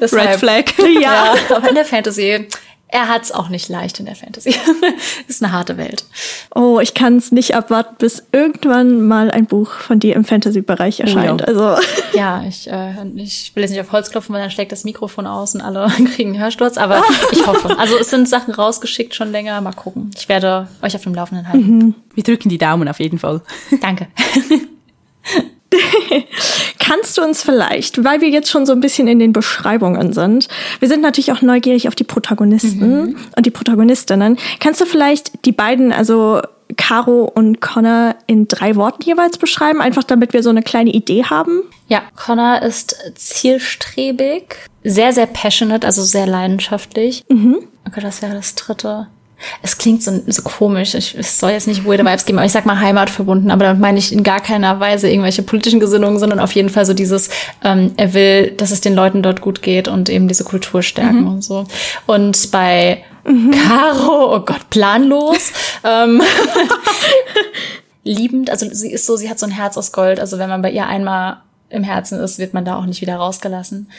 Red 0.00 0.40
Flag. 0.40 0.64
Ja, 1.00 1.36
aber 1.54 1.68
in 1.68 1.76
der 1.76 1.84
Fantasy, 1.84 2.48
er 2.90 3.08
hat's 3.08 3.32
auch 3.32 3.50
nicht 3.50 3.68
leicht 3.68 4.00
in 4.00 4.06
der 4.06 4.16
Fantasy. 4.16 4.54
ist 5.28 5.42
eine 5.42 5.52
harte 5.52 5.76
Welt. 5.76 6.04
Oh, 6.54 6.80
ich 6.80 6.94
kann 6.94 7.16
es 7.16 7.32
nicht 7.32 7.54
abwarten, 7.54 7.96
bis 7.98 8.24
irgendwann 8.32 9.06
mal 9.06 9.30
ein 9.30 9.44
Buch 9.44 9.70
von 9.72 10.00
dir 10.00 10.16
im 10.16 10.24
Fantasy-Bereich 10.24 11.00
erscheint. 11.00 11.42
ja. 11.42 11.46
Also 11.46 11.76
Ja, 12.14 12.42
ich, 12.48 12.70
äh, 12.70 12.92
ich 13.16 13.54
will 13.54 13.62
jetzt 13.62 13.70
nicht 13.70 13.80
auf 13.80 13.92
Holz 13.92 14.10
klopfen, 14.10 14.34
weil 14.34 14.40
dann 14.40 14.50
schlägt 14.50 14.72
das 14.72 14.84
Mikrofon 14.84 15.26
aus 15.26 15.54
und 15.54 15.60
alle 15.60 15.86
kriegen 16.14 16.30
einen 16.30 16.42
Hörsturz, 16.42 16.78
aber 16.78 17.02
ich 17.30 17.46
hoffe. 17.46 17.78
Also 17.78 17.98
es 17.98 18.10
sind 18.10 18.28
Sachen 18.28 18.54
rausgeschickt 18.54 19.14
schon 19.14 19.30
länger. 19.32 19.60
Mal 19.60 19.72
gucken. 19.72 20.10
Ich 20.16 20.28
werde 20.28 20.68
euch 20.80 20.96
auf 20.96 21.02
dem 21.02 21.14
Laufenden 21.14 21.46
halten. 21.48 21.94
Wir 22.14 22.24
drücken 22.24 22.48
die 22.48 22.58
Daumen 22.58 22.88
auf 22.88 23.00
jeden 23.00 23.18
Fall. 23.18 23.42
Danke. 23.80 24.08
kannst 26.78 27.18
du 27.18 27.22
uns 27.22 27.42
vielleicht, 27.42 28.02
weil 28.04 28.20
wir 28.20 28.28
jetzt 28.28 28.50
schon 28.50 28.66
so 28.66 28.72
ein 28.72 28.80
bisschen 28.80 29.08
in 29.08 29.18
den 29.18 29.32
Beschreibungen 29.32 30.12
sind, 30.12 30.48
wir 30.80 30.88
sind 30.88 31.02
natürlich 31.02 31.32
auch 31.32 31.42
neugierig 31.42 31.88
auf 31.88 31.94
die 31.94 32.04
Protagonisten 32.04 33.16
und 33.36 33.46
die 33.46 33.50
Protagonistinnen. 33.50 34.38
Kannst 34.60 34.80
du 34.80 34.86
vielleicht 34.86 35.44
die 35.44 35.52
beiden, 35.52 35.92
also 35.92 36.40
Caro 36.76 37.24
und 37.24 37.60
Connor, 37.60 38.14
in 38.26 38.48
drei 38.48 38.76
Worten 38.76 39.02
jeweils 39.02 39.38
beschreiben, 39.38 39.80
einfach 39.80 40.04
damit 40.04 40.32
wir 40.32 40.42
so 40.42 40.50
eine 40.50 40.62
kleine 40.62 40.90
Idee 40.90 41.24
haben? 41.24 41.62
Ja, 41.88 42.02
Connor 42.16 42.62
ist 42.62 42.96
zielstrebig, 43.14 44.56
sehr, 44.84 45.12
sehr 45.12 45.26
passionate, 45.26 45.86
also 45.86 46.02
sehr 46.02 46.26
leidenschaftlich. 46.26 47.24
Okay, 47.86 48.00
das 48.00 48.22
wäre 48.22 48.34
das 48.34 48.54
dritte. 48.54 49.08
Es 49.62 49.78
klingt 49.78 50.02
so, 50.02 50.20
so 50.26 50.42
komisch. 50.42 50.94
Ich, 50.94 51.14
es 51.16 51.38
soll 51.38 51.52
jetzt 51.52 51.66
nicht 51.66 51.86
weirde 51.86 52.04
Vibes 52.04 52.24
geben, 52.24 52.38
aber 52.38 52.46
ich 52.46 52.52
sag 52.52 52.66
mal 52.66 52.80
Heimat 52.80 53.10
verbunden. 53.10 53.50
Aber 53.50 53.64
damit 53.64 53.80
meine 53.80 53.98
ich 53.98 54.12
in 54.12 54.22
gar 54.22 54.40
keiner 54.40 54.80
Weise 54.80 55.08
irgendwelche 55.08 55.42
politischen 55.42 55.80
Gesinnungen, 55.80 56.18
sondern 56.18 56.40
auf 56.40 56.52
jeden 56.52 56.70
Fall 56.70 56.86
so 56.86 56.94
dieses, 56.94 57.30
ähm, 57.62 57.92
er 57.96 58.14
will, 58.14 58.50
dass 58.52 58.70
es 58.70 58.80
den 58.80 58.94
Leuten 58.94 59.22
dort 59.22 59.40
gut 59.40 59.62
geht 59.62 59.88
und 59.88 60.08
eben 60.08 60.28
diese 60.28 60.44
Kultur 60.44 60.82
stärken 60.82 61.26
und 61.26 61.42
so. 61.42 61.66
Und 62.06 62.50
bei 62.50 63.04
Caro, 63.24 64.36
oh 64.36 64.40
Gott, 64.40 64.70
planlos. 64.70 65.52
ähm, 65.84 66.22
liebend, 68.04 68.50
also 68.50 68.66
sie 68.70 68.90
ist 68.90 69.06
so, 69.06 69.16
sie 69.16 69.28
hat 69.28 69.38
so 69.38 69.46
ein 69.46 69.52
Herz 69.52 69.76
aus 69.76 69.92
Gold. 69.92 70.18
Also 70.18 70.38
wenn 70.38 70.48
man 70.48 70.62
bei 70.62 70.70
ihr 70.70 70.86
einmal 70.86 71.38
im 71.68 71.84
Herzen 71.84 72.18
ist, 72.20 72.38
wird 72.38 72.54
man 72.54 72.64
da 72.64 72.76
auch 72.76 72.86
nicht 72.86 73.00
wieder 73.00 73.16
rausgelassen. 73.16 73.90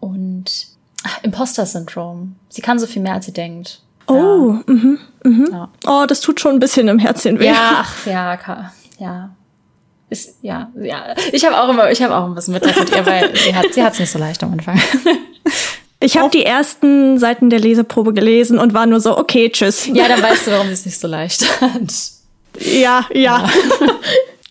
Und 0.00 0.68
Imposter-Syndrom. 1.22 2.36
Sie 2.48 2.62
kann 2.62 2.78
so 2.78 2.86
viel 2.86 3.02
mehr, 3.02 3.14
als 3.14 3.26
sie 3.26 3.32
denkt. 3.32 3.82
Oh, 4.08 4.56
mhm. 4.66 4.98
Ja. 5.52 5.68
Oh, 5.86 6.04
das 6.06 6.20
tut 6.20 6.40
schon 6.40 6.52
ein 6.52 6.60
bisschen 6.60 6.88
im 6.88 6.98
Herzen 6.98 7.38
weh. 7.38 7.46
Ja, 7.46 7.54
ach, 7.80 8.06
ja, 8.06 8.36
ka- 8.36 8.72
ja. 8.98 9.30
Ist, 10.08 10.36
ja, 10.42 10.70
ja. 10.80 11.14
Ich 11.32 11.44
habe 11.44 11.60
auch 11.60 11.68
immer, 11.68 11.90
ich 11.90 12.00
habe 12.00 12.14
auch 12.14 12.26
ein 12.26 12.34
bisschen 12.34 12.54
Mitleid 12.54 12.78
mit 12.78 12.90
ihr, 12.90 13.04
weil 13.04 13.36
sie 13.36 13.54
hat, 13.54 13.74
sie 13.74 13.82
hat's 13.82 13.98
nicht 13.98 14.10
so 14.10 14.18
leicht 14.18 14.42
am 14.42 14.52
Anfang. 14.52 14.80
Ich 15.98 16.18
habe 16.18 16.28
die 16.28 16.44
ersten 16.44 17.18
Seiten 17.18 17.48
der 17.48 17.58
Leseprobe 17.58 18.12
gelesen 18.12 18.58
und 18.58 18.74
war 18.74 18.84
nur 18.84 19.00
so, 19.00 19.16
okay, 19.16 19.48
tschüss. 19.50 19.86
ja, 19.86 20.06
dann 20.06 20.20
weißt 20.22 20.46
du, 20.46 20.50
warum 20.50 20.66
sie 20.66 20.74
es 20.74 20.84
nicht 20.84 21.00
so 21.00 21.08
leicht 21.08 21.42
hat. 21.60 21.80
ja. 22.60 23.06
ja. 23.14 23.48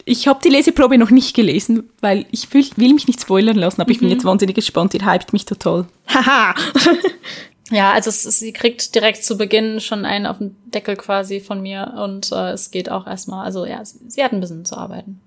Ich 0.06 0.28
habe 0.28 0.40
die 0.44 0.50
Leseprobe 0.50 0.98
noch 0.98 1.12
nicht 1.12 1.36
gelesen, 1.36 1.88
weil 2.02 2.26
ich 2.32 2.52
will, 2.54 2.66
will 2.78 2.94
mich 2.96 3.08
nicht 3.08 3.22
spoilern 3.22 3.58
lassen, 3.58 3.80
aber 3.80 3.92
ich 3.92 4.00
bin 4.00 4.10
jetzt 4.10 4.26
wahnsinnig 4.26 4.56
gespannt. 4.56 4.96
Ihr 4.96 5.06
hypt 5.06 5.34
mich 5.34 5.46
total. 5.46 5.86
Haha. 6.08 6.56
Ja, 7.72 7.94
also 7.94 8.10
es, 8.10 8.24
sie 8.24 8.54
kriegt 8.54 8.94
direkt 8.94 9.24
zu 9.24 9.38
Beginn 9.38 9.80
schon 9.80 10.06
einen 10.06 10.28
auf 10.28 10.38
den 10.38 10.56
Deckel 10.66 10.96
quasi 10.96 11.40
von 11.40 11.62
mir 11.62 11.94
und 12.04 12.32
äh, 12.32 12.52
es 12.52 12.70
geht 12.70 12.92
auch 12.92 13.08
erstmal, 13.08 13.46
also 13.46 13.66
ja, 13.66 13.84
sie, 13.84 14.00
sie 14.08 14.24
hat 14.24 14.34
ein 14.34 14.40
bisschen 14.40 14.66
zu 14.66 14.78
arbeiten. 14.78 15.20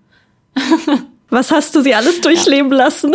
Was 1.31 1.51
hast 1.51 1.74
du 1.74 1.83
sie 1.83 1.94
alles 1.94 2.20
durchleben 2.20 2.72
lassen? 2.72 3.14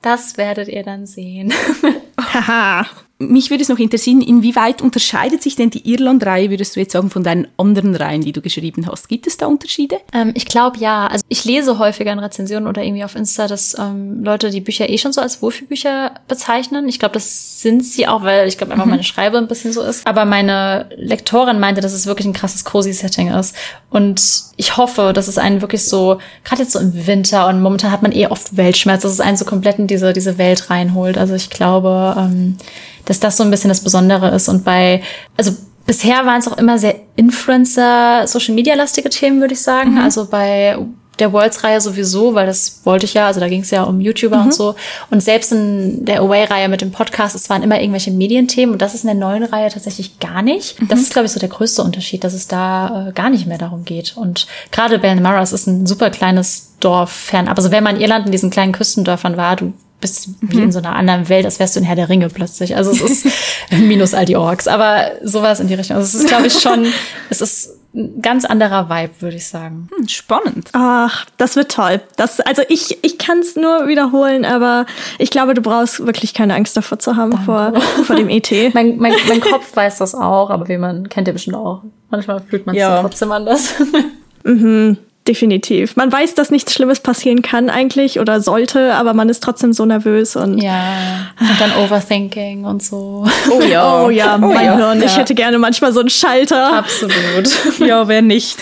Das 0.00 0.36
werdet 0.36 0.68
ihr 0.68 0.82
dann 0.82 1.06
sehen. 1.06 1.52
Haha. 2.20 2.86
Mich 3.28 3.50
würde 3.50 3.62
es 3.62 3.68
noch 3.68 3.78
interessieren, 3.78 4.20
inwieweit 4.20 4.82
unterscheidet 4.82 5.42
sich 5.42 5.56
denn 5.56 5.70
die 5.70 5.88
Irland-Reihe, 5.90 6.50
würdest 6.50 6.76
du 6.76 6.80
jetzt 6.80 6.92
sagen, 6.92 7.10
von 7.10 7.22
deinen 7.22 7.48
anderen 7.56 7.94
Reihen, 7.94 8.22
die 8.22 8.32
du 8.32 8.40
geschrieben 8.40 8.86
hast? 8.86 9.08
Gibt 9.08 9.26
es 9.26 9.36
da 9.36 9.46
Unterschiede? 9.46 9.96
Ähm, 10.12 10.32
ich 10.34 10.46
glaube 10.46 10.78
ja. 10.78 11.06
Also 11.06 11.24
ich 11.28 11.44
lese 11.44 11.78
häufiger 11.78 12.12
in 12.12 12.18
Rezensionen 12.18 12.68
oder 12.68 12.82
irgendwie 12.82 13.04
auf 13.04 13.14
Insta, 13.14 13.46
dass 13.46 13.76
ähm, 13.78 14.22
Leute 14.24 14.50
die 14.50 14.60
Bücher 14.60 14.88
eh 14.88 14.98
schon 14.98 15.12
so 15.12 15.20
als 15.20 15.42
Wohlfühlbücher 15.42 16.12
bezeichnen. 16.28 16.88
Ich 16.88 16.98
glaube, 16.98 17.14
das 17.14 17.60
sind 17.60 17.84
sie 17.84 18.08
auch, 18.08 18.22
weil 18.22 18.48
ich 18.48 18.58
glaube 18.58 18.72
einfach 18.72 18.86
meine 18.86 19.04
Schreibe 19.04 19.38
ein 19.38 19.48
bisschen 19.48 19.72
so 19.72 19.82
ist. 19.82 20.06
Aber 20.06 20.24
meine 20.24 20.88
Lektorin 20.96 21.60
meinte, 21.60 21.80
dass 21.80 21.92
es 21.92 22.06
wirklich 22.06 22.26
ein 22.26 22.32
krasses 22.32 22.64
Cozy-Setting 22.64 23.28
ist. 23.28 23.54
Und 23.90 24.22
ich 24.56 24.76
hoffe, 24.76 25.12
dass 25.14 25.28
es 25.28 25.38
einen 25.38 25.60
wirklich 25.60 25.84
so, 25.84 26.18
gerade 26.44 26.62
jetzt 26.62 26.72
so 26.72 26.78
im 26.78 27.06
Winter 27.06 27.48
und 27.48 27.60
momentan 27.60 27.90
hat 27.90 28.02
man 28.02 28.12
eh 28.12 28.26
oft 28.26 28.56
Weltschmerz, 28.56 29.02
dass 29.02 29.12
es 29.12 29.20
einen 29.20 29.36
so 29.36 29.44
komplett 29.44 29.78
in 29.78 29.86
diese, 29.86 30.12
diese 30.12 30.38
Welt 30.38 30.70
reinholt. 30.70 31.18
Also 31.18 31.34
ich 31.34 31.50
glaube, 31.50 32.14
ähm, 32.18 32.56
dass 33.04 33.20
das 33.20 33.36
so 33.36 33.44
ein 33.44 33.50
bisschen 33.50 33.68
das 33.68 33.80
Besondere 33.80 34.34
ist. 34.34 34.48
Und 34.48 34.64
bei, 34.64 35.02
also 35.36 35.52
bisher 35.86 36.24
waren 36.26 36.38
es 36.38 36.48
auch 36.48 36.58
immer 36.58 36.78
sehr 36.78 36.96
Influencer, 37.16 38.26
Social 38.26 38.54
Media 38.54 38.74
lastige 38.74 39.10
Themen, 39.10 39.40
würde 39.40 39.54
ich 39.54 39.62
sagen. 39.62 39.98
Also 39.98 40.26
bei 40.26 40.76
der 41.18 41.32
Worlds-Reihe 41.32 41.80
sowieso, 41.80 42.34
weil 42.34 42.46
das 42.46 42.80
wollte 42.84 43.04
ich 43.04 43.14
ja, 43.14 43.26
also 43.26 43.38
da 43.38 43.48
ging 43.48 43.60
es 43.60 43.70
ja 43.70 43.82
um 43.82 44.00
YouTuber 44.00 44.38
mhm. 44.38 44.44
und 44.46 44.54
so. 44.54 44.74
Und 45.10 45.22
selbst 45.22 45.52
in 45.52 46.04
der 46.04 46.20
Away-Reihe 46.20 46.68
mit 46.68 46.80
dem 46.80 46.90
Podcast, 46.90 47.34
es 47.34 47.50
waren 47.50 47.62
immer 47.62 47.80
irgendwelche 47.80 48.10
Medienthemen 48.10 48.72
und 48.72 48.82
das 48.82 48.94
ist 48.94 49.04
in 49.04 49.08
der 49.08 49.16
neuen 49.16 49.44
Reihe 49.44 49.70
tatsächlich 49.70 50.18
gar 50.18 50.42
nicht. 50.42 50.80
Mhm. 50.80 50.88
Das 50.88 51.00
ist, 51.00 51.12
glaube 51.12 51.26
ich, 51.26 51.32
so 51.32 51.38
der 51.38 51.50
größte 51.50 51.82
Unterschied, 51.82 52.24
dass 52.24 52.32
es 52.32 52.48
da 52.48 53.08
äh, 53.08 53.12
gar 53.12 53.30
nicht 53.30 53.46
mehr 53.46 53.58
darum 53.58 53.84
geht. 53.84 54.16
Und 54.16 54.46
gerade 54.70 54.98
Balnamaras 54.98 55.52
ist 55.52 55.66
ein 55.66 55.86
super 55.86 56.10
kleines 56.10 56.72
Dorf 56.80 57.12
fernab. 57.12 57.58
Also 57.58 57.70
wenn 57.70 57.84
man 57.84 57.96
in 57.96 58.02
Irland 58.02 58.26
in 58.26 58.32
diesen 58.32 58.50
kleinen 58.50 58.72
Küstendörfern 58.72 59.36
war, 59.36 59.56
du 59.56 59.74
bist 60.02 60.28
wie 60.42 60.58
mhm. 60.58 60.64
in 60.64 60.72
so 60.72 60.80
einer 60.80 60.94
anderen 60.94 61.30
Welt, 61.30 61.46
als 61.46 61.58
wärst 61.58 61.76
du 61.76 61.80
in 61.80 61.86
Herr 61.86 61.96
der 61.96 62.10
Ringe 62.10 62.28
plötzlich. 62.28 62.76
Also 62.76 62.90
es 62.90 63.00
ist 63.00 63.26
minus 63.70 64.12
all 64.12 64.26
die 64.26 64.36
Orks, 64.36 64.68
aber 64.68 65.12
sowas 65.22 65.60
in 65.60 65.68
die 65.68 65.74
Richtung. 65.74 65.96
Also 65.96 66.06
es 66.06 66.22
ist, 66.22 66.28
glaube 66.28 66.48
ich, 66.48 66.60
schon, 66.60 66.86
es 67.30 67.40
ist 67.40 67.78
ein 67.94 68.22
ganz 68.22 68.44
anderer 68.44 68.88
Vibe, 68.88 69.12
würde 69.20 69.36
ich 69.36 69.46
sagen. 69.46 69.88
Hm, 69.94 70.08
spannend. 70.08 70.70
Ach, 70.72 71.26
das 71.36 71.56
wird 71.56 71.72
toll. 71.72 72.00
Das, 72.16 72.40
also 72.40 72.62
ich, 72.68 73.02
ich 73.02 73.18
kann 73.18 73.38
es 73.38 73.56
nur 73.56 73.86
wiederholen, 73.86 74.44
aber 74.44 74.86
ich 75.18 75.30
glaube, 75.30 75.54
du 75.54 75.62
brauchst 75.62 76.04
wirklich 76.06 76.34
keine 76.34 76.54
Angst 76.54 76.76
davor 76.76 76.98
zu 76.98 77.16
haben 77.16 77.38
vor, 77.44 77.74
vor 78.04 78.16
dem 78.16 78.28
ET. 78.28 78.50
mein, 78.74 78.98
mein, 78.98 79.14
mein 79.28 79.40
Kopf 79.40 79.74
weiß 79.74 79.98
das 79.98 80.14
auch, 80.14 80.50
aber 80.50 80.68
wie 80.68 80.78
man 80.78 81.08
kennt 81.08 81.26
ja 81.26 81.32
bestimmt 81.32 81.56
auch. 81.56 81.82
Manchmal 82.10 82.40
fühlt 82.40 82.66
man 82.66 82.74
es 82.74 82.80
ja. 82.80 83.00
trotzdem 83.00 83.32
anders. 83.32 83.74
mhm. 84.44 84.98
Definitiv. 85.28 85.94
Man 85.94 86.10
weiß, 86.10 86.34
dass 86.34 86.50
nichts 86.50 86.74
Schlimmes 86.74 86.98
passieren 86.98 87.42
kann 87.42 87.70
eigentlich 87.70 88.18
oder 88.18 88.40
sollte, 88.40 88.94
aber 88.94 89.14
man 89.14 89.28
ist 89.28 89.40
trotzdem 89.40 89.72
so 89.72 89.84
nervös 89.84 90.34
und 90.34 90.58
ja 90.58 91.30
und 91.38 91.60
dann 91.60 91.72
Overthinking 91.76 92.64
und 92.64 92.82
so. 92.82 93.24
Oh 93.50 93.60
ja, 93.62 94.02
oh 94.04 94.10
ja, 94.10 94.34
oh 94.34 94.38
mein 94.38 94.66
ja. 94.66 94.76
Hirn. 94.76 95.02
Ich 95.02 95.16
hätte 95.16 95.36
gerne 95.36 95.58
manchmal 95.58 95.92
so 95.92 96.00
einen 96.00 96.10
Schalter. 96.10 96.74
Absolut. 96.74 97.48
ja, 97.78 98.08
wer 98.08 98.20
nicht. 98.20 98.58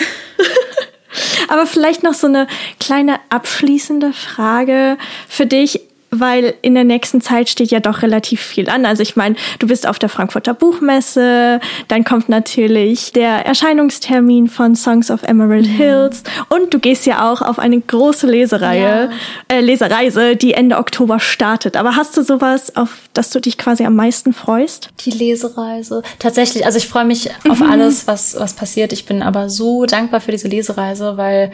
aber 1.47 1.65
vielleicht 1.65 2.03
noch 2.03 2.13
so 2.13 2.27
eine 2.27 2.45
kleine 2.79 3.15
abschließende 3.29 4.13
Frage 4.13 4.97
für 5.27 5.47
dich 5.47 5.81
weil 6.11 6.53
in 6.61 6.75
der 6.75 6.83
nächsten 6.83 7.21
Zeit 7.21 7.49
steht 7.49 7.71
ja 7.71 7.79
doch 7.79 8.01
relativ 8.01 8.41
viel 8.41 8.69
an. 8.69 8.85
Also 8.85 9.01
ich 9.01 9.15
meine, 9.15 9.35
du 9.59 9.67
bist 9.67 9.87
auf 9.87 9.97
der 9.97 10.09
Frankfurter 10.09 10.53
Buchmesse, 10.53 11.61
dann 11.87 12.03
kommt 12.03 12.27
natürlich 12.27 13.13
der 13.13 13.45
Erscheinungstermin 13.45 14.49
von 14.49 14.75
Songs 14.75 15.09
of 15.09 15.23
Emerald 15.23 15.67
mhm. 15.67 15.71
Hills 15.71 16.23
und 16.49 16.73
du 16.73 16.79
gehst 16.79 17.05
ja 17.05 17.31
auch 17.31 17.41
auf 17.41 17.59
eine 17.59 17.79
große 17.79 18.27
Lesereihe, 18.27 19.09
ja. 19.09 19.55
äh, 19.55 19.61
Lesereise, 19.61 20.35
die 20.35 20.53
Ende 20.53 20.77
Oktober 20.77 21.19
startet. 21.19 21.77
Aber 21.77 21.95
hast 21.95 22.17
du 22.17 22.23
sowas, 22.23 22.75
auf 22.75 22.89
das 23.13 23.29
du 23.29 23.39
dich 23.39 23.57
quasi 23.57 23.85
am 23.85 23.95
meisten 23.95 24.33
freust? 24.33 24.89
Die 25.05 25.11
Lesereise. 25.11 26.03
Tatsächlich, 26.19 26.65
also 26.65 26.77
ich 26.77 26.87
freue 26.87 27.05
mich 27.05 27.29
auf 27.49 27.61
mhm. 27.61 27.71
alles, 27.71 28.05
was, 28.07 28.37
was 28.37 28.53
passiert. 28.53 28.91
Ich 28.91 29.05
bin 29.05 29.21
aber 29.21 29.49
so 29.49 29.85
dankbar 29.85 30.19
für 30.19 30.31
diese 30.31 30.49
Lesereise, 30.49 31.15
weil 31.15 31.51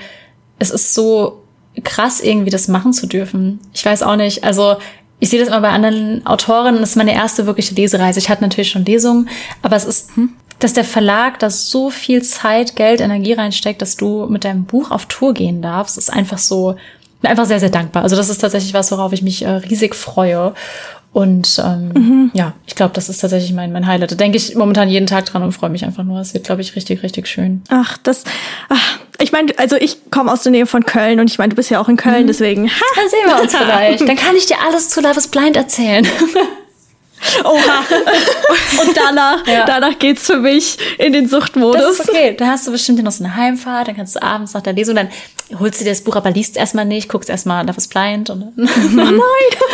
es 0.57 0.71
ist 0.71 0.95
so 0.95 1.43
krass, 1.83 2.21
irgendwie 2.21 2.49
das 2.49 2.67
machen 2.67 2.93
zu 2.93 3.07
dürfen. 3.07 3.59
Ich 3.73 3.85
weiß 3.85 4.03
auch 4.03 4.15
nicht. 4.15 4.43
Also 4.43 4.77
ich 5.19 5.29
sehe 5.29 5.39
das 5.39 5.47
immer 5.47 5.61
bei 5.61 5.69
anderen 5.69 6.25
Autorinnen. 6.25 6.79
Das 6.79 6.91
ist 6.91 6.95
meine 6.95 7.13
erste 7.13 7.45
wirkliche 7.45 7.75
Lesereise. 7.75 8.19
Ich 8.19 8.29
hatte 8.29 8.43
natürlich 8.43 8.69
schon 8.69 8.85
Lesungen, 8.85 9.29
aber 9.61 9.75
es 9.75 9.85
ist, 9.85 10.15
hm, 10.15 10.33
dass 10.59 10.73
der 10.73 10.83
Verlag 10.83 11.39
da 11.39 11.49
so 11.49 11.89
viel 11.89 12.23
Zeit, 12.23 12.75
Geld, 12.75 13.01
Energie 13.01 13.33
reinsteckt, 13.33 13.81
dass 13.81 13.95
du 13.95 14.27
mit 14.27 14.43
deinem 14.43 14.65
Buch 14.65 14.91
auf 14.91 15.05
Tour 15.05 15.33
gehen 15.33 15.61
darfst, 15.61 15.97
ist 15.97 16.11
einfach 16.11 16.37
so, 16.37 16.75
einfach 17.23 17.45
sehr, 17.45 17.59
sehr 17.59 17.69
dankbar. 17.69 18.03
Also 18.03 18.15
das 18.15 18.29
ist 18.29 18.39
tatsächlich 18.39 18.73
was, 18.73 18.91
worauf 18.91 19.13
ich 19.13 19.21
mich 19.21 19.43
äh, 19.43 19.49
riesig 19.49 19.95
freue. 19.95 20.53
Und 21.13 21.61
ähm, 21.65 21.89
mhm. 21.89 22.31
ja, 22.33 22.53
ich 22.67 22.75
glaube, 22.75 22.93
das 22.93 23.09
ist 23.09 23.19
tatsächlich 23.19 23.53
mein, 23.53 23.71
mein 23.71 23.87
Highlight. 23.87 24.11
Da 24.11 24.15
denke 24.15 24.37
ich 24.37 24.55
momentan 24.55 24.89
jeden 24.89 25.07
Tag 25.07 25.25
dran 25.25 25.41
und 25.41 25.51
freue 25.51 25.69
mich 25.69 25.83
einfach 25.83 26.03
nur. 26.03 26.19
Es 26.19 26.33
wird, 26.33 26.43
glaube 26.43 26.61
ich, 26.61 26.75
richtig, 26.75 27.01
richtig 27.01 27.27
schön. 27.27 27.63
Ach, 27.69 27.97
das. 27.97 28.23
Ach, 28.69 28.99
ich 29.19 29.31
meine, 29.31 29.57
also 29.57 29.75
ich 29.75 30.11
komme 30.11 30.31
aus 30.31 30.43
der 30.43 30.51
Nähe 30.51 30.65
von 30.65 30.85
Köln 30.85 31.19
und 31.19 31.29
ich 31.29 31.37
meine, 31.37 31.49
du 31.49 31.55
bist 31.55 31.69
ja 31.69 31.79
auch 31.79 31.89
in 31.89 31.97
Köln, 31.97 32.23
mhm. 32.23 32.27
deswegen. 32.27 32.69
Ha. 32.77 32.85
Dann 32.95 33.09
sehen 33.09 33.19
wir 33.25 33.41
uns 33.41 33.55
vielleicht. 33.55 34.07
Dann 34.07 34.15
kann 34.15 34.35
ich 34.35 34.45
dir 34.45 34.57
alles 34.65 34.89
zu 34.89 35.01
Love 35.01 35.17
is 35.17 35.27
Blind 35.27 35.55
erzählen. 35.55 36.07
Oha. 37.43 37.83
Und 38.81 38.95
danach, 38.95 39.47
ja. 39.47 39.65
danach 39.65 39.97
geht's 39.97 40.27
für 40.27 40.37
mich 40.37 40.77
in 40.99 41.13
den 41.13 41.27
Suchtmodus. 41.27 41.81
Das 41.81 41.99
ist 41.99 42.09
okay. 42.09 42.35
Dann 42.37 42.49
hast 42.49 42.67
du 42.67 42.71
bestimmt 42.71 43.01
noch 43.01 43.11
so 43.11 43.23
eine 43.23 43.35
Heimfahrt, 43.35 43.87
dann 43.87 43.95
kannst 43.95 44.15
du 44.15 44.21
abends 44.21 44.53
nach 44.53 44.61
der 44.61 44.73
Lesung, 44.73 44.95
dann 44.95 45.09
holst 45.59 45.79
du 45.79 45.85
dir 45.85 45.91
das 45.91 46.01
Buch, 46.01 46.15
aber 46.15 46.31
liest 46.31 46.57
erstmal 46.57 46.85
nicht, 46.85 47.09
guckst 47.09 47.29
erstmal 47.29 47.65
Love 47.65 47.77
is 47.77 47.87
Blind 47.87 48.29
und 48.29 48.43
oh 48.43 48.51
nein. 48.91 49.19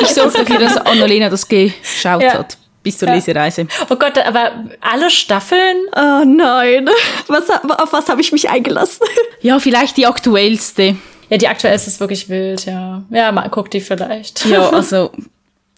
Ich 0.02 0.10
sorge 0.10 0.38
dafür, 0.38 0.60
dass 0.60 0.78
Annalena 0.78 1.30
das 1.30 1.48
geschaut 1.48 2.24
ja. 2.24 2.34
hat. 2.34 2.58
Bis 2.84 2.98
zur 2.98 3.08
ja. 3.08 3.15
Lesereise. 3.15 3.65
Oh 3.89 3.96
Gott, 3.96 4.17
aber 4.17 4.52
alle 4.82 5.10
Staffeln? 5.10 5.78
Oh 5.96 6.24
nein. 6.26 6.89
Was, 7.28 7.50
auf 7.50 7.93
was 7.93 8.10
habe 8.10 8.22
ich 8.22 8.32
mich 8.32 8.50
eingelassen? 8.50 9.08
Ja, 9.41 9.60
vielleicht 9.60 9.98
die 9.98 10.06
aktuellste. 10.06 10.98
Ja, 11.30 11.38
die 11.38 11.48
aktuellste 11.48 11.89
ist 11.89 12.00
wirklich 12.00 12.30
wild, 12.30 12.65
ja. 12.65 13.04
Ja, 13.10 13.32
mal 13.32 13.50
guck 13.50 13.72
die 13.72 13.80
vielleicht. 13.82 14.46
Ja, 14.46 14.69
also 14.72 15.12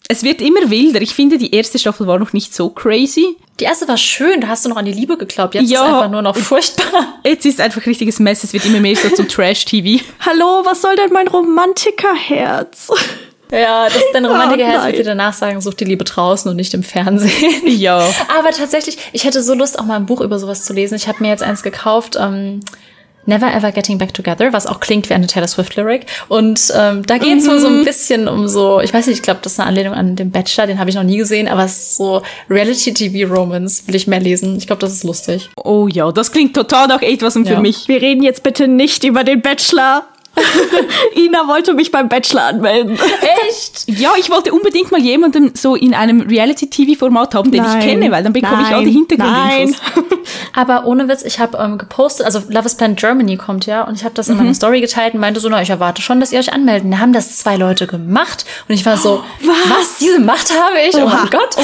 es 0.07 0.23
wird 0.23 0.41
immer 0.41 0.69
wilder. 0.69 1.01
Ich 1.01 1.13
finde, 1.13 1.37
die 1.37 1.53
erste 1.53 1.79
Staffel 1.79 2.05
war 2.07 2.19
noch 2.19 2.33
nicht 2.33 2.53
so 2.53 2.69
crazy. 2.69 3.37
Die 3.59 3.63
erste 3.63 3.87
war 3.87 3.97
schön, 3.97 4.41
da 4.41 4.47
hast 4.47 4.65
du 4.65 4.69
noch 4.69 4.77
an 4.77 4.85
die 4.85 4.91
Liebe 4.91 5.17
geglaubt. 5.17 5.55
Jetzt 5.55 5.69
ja, 5.69 5.79
ist 5.79 5.93
einfach 5.93 6.11
nur 6.11 6.21
noch 6.21 6.35
furchtbar. 6.35 7.19
Jetzt 7.23 7.45
ist 7.45 7.61
einfach 7.61 7.85
richtiges 7.85 8.19
Mess. 8.19 8.43
Es 8.43 8.53
wird 8.53 8.65
immer 8.65 8.79
mehr 8.79 8.95
so 8.95 9.09
zum 9.09 9.27
Trash-TV. 9.29 10.03
Hallo, 10.19 10.63
was 10.65 10.81
soll 10.81 10.95
denn 10.95 11.11
mein 11.11 11.27
Romantikerherz? 11.27 12.89
Ja, 13.51 13.85
das 13.85 14.01
dein 14.13 14.25
Romantikerherz 14.25 14.81
oh, 14.83 14.87
wird 14.87 14.97
dir 14.97 15.03
danach 15.03 15.33
sagen, 15.33 15.61
such 15.61 15.75
die 15.75 15.85
Liebe 15.85 16.03
draußen 16.03 16.49
und 16.49 16.57
nicht 16.57 16.73
im 16.73 16.83
Fernsehen. 16.83 17.33
Ja. 17.65 17.97
Aber 18.37 18.51
tatsächlich, 18.51 18.97
ich 19.11 19.25
hätte 19.25 19.43
so 19.43 19.53
Lust, 19.53 19.77
auch 19.77 19.85
mal 19.85 19.95
ein 19.95 20.05
Buch 20.05 20.21
über 20.21 20.39
sowas 20.39 20.63
zu 20.63 20.73
lesen. 20.73 20.95
Ich 20.95 21.07
habe 21.07 21.21
mir 21.21 21.29
jetzt 21.29 21.43
eins 21.43 21.61
gekauft. 21.61 22.17
Ähm, 22.19 22.61
Never 23.25 23.51
Ever 23.51 23.71
Getting 23.71 23.97
Back 23.97 24.13
Together, 24.13 24.53
was 24.53 24.67
auch 24.67 24.79
klingt 24.79 25.09
wie 25.09 25.13
eine 25.13 25.27
Taylor 25.27 25.47
Swift 25.47 25.75
Lyric. 25.75 26.05
Und 26.27 26.71
ähm, 26.75 27.05
da 27.05 27.17
geht 27.17 27.39
es 27.39 27.47
mhm. 27.47 27.59
so 27.59 27.67
ein 27.67 27.83
bisschen 27.83 28.27
um 28.27 28.47
so, 28.47 28.79
ich 28.81 28.93
weiß 28.93 29.07
nicht, 29.07 29.17
ich 29.17 29.23
glaube, 29.23 29.39
das 29.41 29.53
ist 29.53 29.59
eine 29.59 29.69
Anlehnung 29.69 29.93
an 29.93 30.15
den 30.15 30.31
Bachelor, 30.31 30.67
den 30.67 30.79
habe 30.79 30.89
ich 30.89 30.95
noch 30.95 31.03
nie 31.03 31.17
gesehen, 31.17 31.47
aber 31.47 31.65
es 31.65 31.77
ist 31.77 31.97
so 31.97 32.21
Reality-TV-Romance, 32.49 33.87
will 33.87 33.95
ich 33.95 34.07
mehr 34.07 34.19
lesen. 34.19 34.57
Ich 34.57 34.67
glaube, 34.67 34.79
das 34.79 34.93
ist 34.93 35.03
lustig. 35.03 35.49
Oh 35.57 35.87
ja, 35.87 36.11
das 36.11 36.31
klingt 36.31 36.55
total 36.55 36.87
nach 36.87 37.01
etwas 37.01 37.33
für 37.33 37.43
ja. 37.43 37.59
mich. 37.59 37.87
Wir 37.87 38.01
reden 38.01 38.23
jetzt 38.23 38.43
bitte 38.43 38.67
nicht 38.67 39.03
über 39.03 39.23
den 39.23 39.41
Bachelor. 39.41 40.05
Ina 41.15 41.47
wollte 41.47 41.73
mich 41.73 41.91
beim 41.91 42.09
Bachelor 42.09 42.43
anmelden. 42.43 42.97
Echt? 43.47 43.83
Ja, 43.95 44.11
ich 44.19 44.29
wollte 44.29 44.51
unbedingt 44.51 44.91
mal 44.91 44.99
jemanden 44.99 45.53
so 45.55 45.75
in 45.75 45.93
einem 45.93 46.21
Reality-TV-Format 46.21 47.33
haben, 47.35 47.51
den 47.51 47.63
Nein. 47.63 47.79
ich 47.79 47.85
kenne, 47.85 48.11
weil 48.11 48.23
dann 48.23 48.33
bekomme 48.33 48.57
Nein. 48.57 48.65
ich 48.65 48.75
all 48.75 48.83
die 48.83 48.91
Hintergrundinfos. 48.91 49.81
Aber 50.53 50.85
ohne 50.85 51.07
Witz, 51.07 51.23
ich 51.23 51.39
habe 51.39 51.57
ähm, 51.57 51.77
gepostet, 51.77 52.25
also 52.25 52.41
Love 52.49 52.65
is 52.65 52.75
Plan 52.75 52.95
Germany 52.95 53.37
kommt 53.37 53.65
ja, 53.65 53.83
und 53.83 53.95
ich 53.95 54.03
habe 54.03 54.15
das 54.15 54.27
in 54.27 54.35
mhm. 54.35 54.43
meiner 54.43 54.53
Story 54.53 54.81
geteilt 54.81 55.13
und 55.13 55.19
meinte 55.19 55.39
so, 55.39 55.49
na, 55.49 55.61
ich 55.61 55.69
erwarte 55.69 56.01
schon, 56.01 56.19
dass 56.19 56.31
ihr 56.31 56.39
euch 56.39 56.51
anmelden. 56.51 56.91
Da 56.91 56.97
haben 56.99 57.13
das 57.13 57.37
zwei 57.37 57.57
Leute 57.57 57.87
gemacht 57.87 58.45
und 58.67 58.75
ich 58.75 58.85
war 58.85 58.97
so, 58.97 59.21
oh, 59.23 59.47
was? 59.47 59.69
was? 59.69 59.97
Diese 59.99 60.19
Macht 60.19 60.51
habe 60.51 60.77
ich? 60.87 60.95
Oh 60.95 61.03
Oha. 61.03 61.13
Oh 61.13 61.17
mein 61.17 61.29
Gott. 61.29 61.55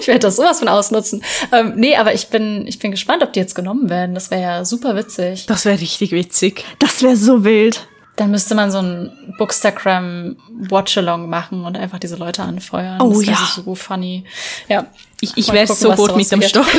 ich 0.00 0.06
werde 0.06 0.20
das 0.20 0.36
sowas 0.36 0.58
von 0.58 0.68
ausnutzen. 0.68 1.22
Ähm, 1.52 1.72
nee, 1.76 1.96
aber 1.96 2.14
ich 2.14 2.28
bin, 2.28 2.66
ich 2.66 2.78
bin 2.78 2.90
gespannt, 2.90 3.22
ob 3.22 3.32
die 3.32 3.40
jetzt 3.40 3.54
genommen 3.54 3.90
werden. 3.90 4.14
Das 4.14 4.30
wäre 4.30 4.42
ja 4.42 4.64
super 4.64 4.96
witzig. 4.96 5.46
Das 5.46 5.64
wäre 5.64 5.80
richtig 5.80 6.12
witzig. 6.12 6.64
Das 6.78 7.02
wäre 7.02 7.16
so 7.16 7.44
wild. 7.50 7.86
Dann 8.16 8.30
müsste 8.30 8.54
man 8.54 8.70
so 8.70 8.78
ein 8.78 9.34
Bookstagram 9.38 10.36
Watchalong 10.68 11.28
machen 11.28 11.64
und 11.64 11.76
einfach 11.76 11.98
diese 11.98 12.16
Leute 12.16 12.42
anfeuern. 12.42 13.00
Oh 13.00 13.14
das 13.14 13.26
ja. 13.26 13.38
so 13.64 13.74
funny. 13.74 14.24
Ja. 14.68 14.86
Ich, 15.20 15.36
ich 15.36 15.52
wäre 15.52 15.66
sofort 15.66 16.16
mit 16.16 16.32
am 16.32 16.42
Start. 16.42 16.66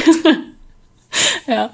ja. 1.47 1.71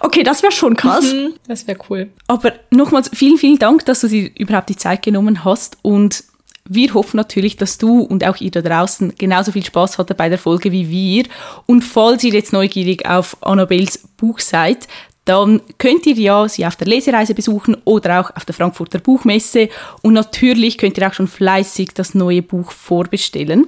Okay, 0.00 0.22
das 0.22 0.42
wäre 0.42 0.52
schon 0.52 0.76
krass. 0.76 1.04
Mhm, 1.04 1.34
das 1.46 1.66
wäre 1.66 1.78
cool. 1.88 2.10
Aber 2.26 2.52
nochmals 2.70 3.10
vielen, 3.14 3.38
vielen 3.38 3.58
Dank, 3.58 3.84
dass 3.86 4.00
du 4.00 4.08
dir 4.08 4.30
überhaupt 4.36 4.68
die 4.68 4.76
Zeit 4.76 5.02
genommen 5.02 5.44
hast 5.44 5.78
und 5.82 6.24
wir 6.70 6.92
hoffen 6.92 7.16
natürlich, 7.16 7.56
dass 7.56 7.78
du 7.78 8.00
und 8.00 8.26
auch 8.26 8.36
ihr 8.36 8.50
da 8.50 8.60
draußen 8.60 9.14
genauso 9.16 9.52
viel 9.52 9.64
Spaß 9.64 9.96
hattet 9.96 10.18
bei 10.18 10.28
der 10.28 10.38
Folge 10.38 10.70
wie 10.70 10.90
wir. 10.90 11.24
Und 11.64 11.82
falls 11.82 12.22
ihr 12.24 12.32
jetzt 12.32 12.52
neugierig 12.52 13.06
auf 13.06 13.38
Annabels 13.40 13.98
Buch 14.18 14.38
seid, 14.40 14.86
dann 15.28 15.60
könnt 15.76 16.06
ihr 16.06 16.14
ja 16.14 16.48
sie 16.48 16.64
auf 16.64 16.76
der 16.76 16.86
Lesereise 16.86 17.34
besuchen 17.34 17.76
oder 17.84 18.20
auch 18.20 18.34
auf 18.34 18.46
der 18.46 18.54
Frankfurter 18.54 18.98
Buchmesse. 18.98 19.68
Und 20.00 20.14
natürlich 20.14 20.78
könnt 20.78 20.96
ihr 20.96 21.06
auch 21.06 21.12
schon 21.12 21.28
fleißig 21.28 21.90
das 21.94 22.14
neue 22.14 22.40
Buch 22.40 22.72
vorbestellen. 22.72 23.66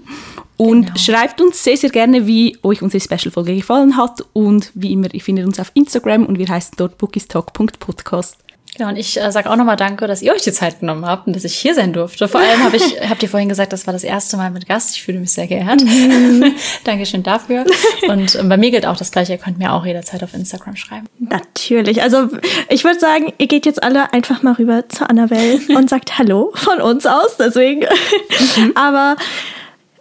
Und 0.56 0.86
genau. 0.86 0.98
schreibt 0.98 1.40
uns 1.40 1.62
sehr, 1.62 1.76
sehr 1.76 1.90
gerne, 1.90 2.26
wie 2.26 2.56
euch 2.62 2.80
unsere 2.80 3.02
Special-Folge 3.02 3.54
gefallen 3.54 3.98
hat. 3.98 4.24
Und 4.32 4.70
wie 4.74 4.92
immer, 4.92 5.12
ihr 5.12 5.20
findet 5.20 5.46
uns 5.46 5.60
auf 5.60 5.70
Instagram 5.74 6.24
und 6.24 6.38
wir 6.38 6.48
heißen 6.48 6.74
dort 6.78 6.96
bookistalk.podcast. 6.96 8.38
Genau, 8.76 8.88
und 8.88 8.96
ich 8.96 9.20
äh, 9.20 9.32
sage 9.32 9.50
auch 9.50 9.56
nochmal 9.56 9.76
Danke, 9.76 10.06
dass 10.06 10.22
ihr 10.22 10.32
euch 10.32 10.42
die 10.42 10.52
Zeit 10.52 10.80
genommen 10.80 11.04
habt 11.04 11.26
und 11.26 11.34
dass 11.34 11.44
ich 11.44 11.54
hier 11.54 11.74
sein 11.74 11.92
durfte. 11.92 12.28
Vor 12.28 12.40
allem 12.40 12.62
habe 12.62 12.76
ich, 12.76 13.00
habt 13.10 13.22
ihr 13.22 13.28
vorhin 13.28 13.48
gesagt, 13.48 13.72
das 13.72 13.86
war 13.86 13.92
das 13.92 14.04
erste 14.04 14.36
Mal 14.36 14.50
mit 14.50 14.68
Gast. 14.68 14.94
Ich 14.96 15.02
fühle 15.02 15.18
mich 15.18 15.32
sehr 15.32 15.46
geehrt. 15.46 15.82
Mhm. 15.82 16.54
Dankeschön 16.84 17.22
dafür. 17.22 17.64
Und 18.08 18.34
äh, 18.34 18.42
bei 18.44 18.56
mir 18.56 18.70
gilt 18.70 18.86
auch 18.86 18.96
das 18.96 19.10
Gleiche. 19.10 19.32
Ihr 19.32 19.38
könnt 19.38 19.58
mir 19.58 19.72
auch 19.72 19.84
jederzeit 19.84 20.22
auf 20.22 20.34
Instagram 20.34 20.76
schreiben. 20.76 21.06
Natürlich. 21.18 22.02
Also 22.02 22.28
ich 22.68 22.84
würde 22.84 23.00
sagen, 23.00 23.32
ihr 23.38 23.48
geht 23.48 23.66
jetzt 23.66 23.82
alle 23.82 24.12
einfach 24.12 24.42
mal 24.42 24.54
rüber 24.54 24.88
zu 24.88 25.08
Annabelle 25.08 25.60
und 25.74 25.90
sagt 25.90 26.18
Hallo 26.18 26.52
von 26.54 26.80
uns 26.80 27.06
aus. 27.06 27.36
Deswegen. 27.38 27.80
Mhm. 27.80 28.72
Aber 28.76 29.16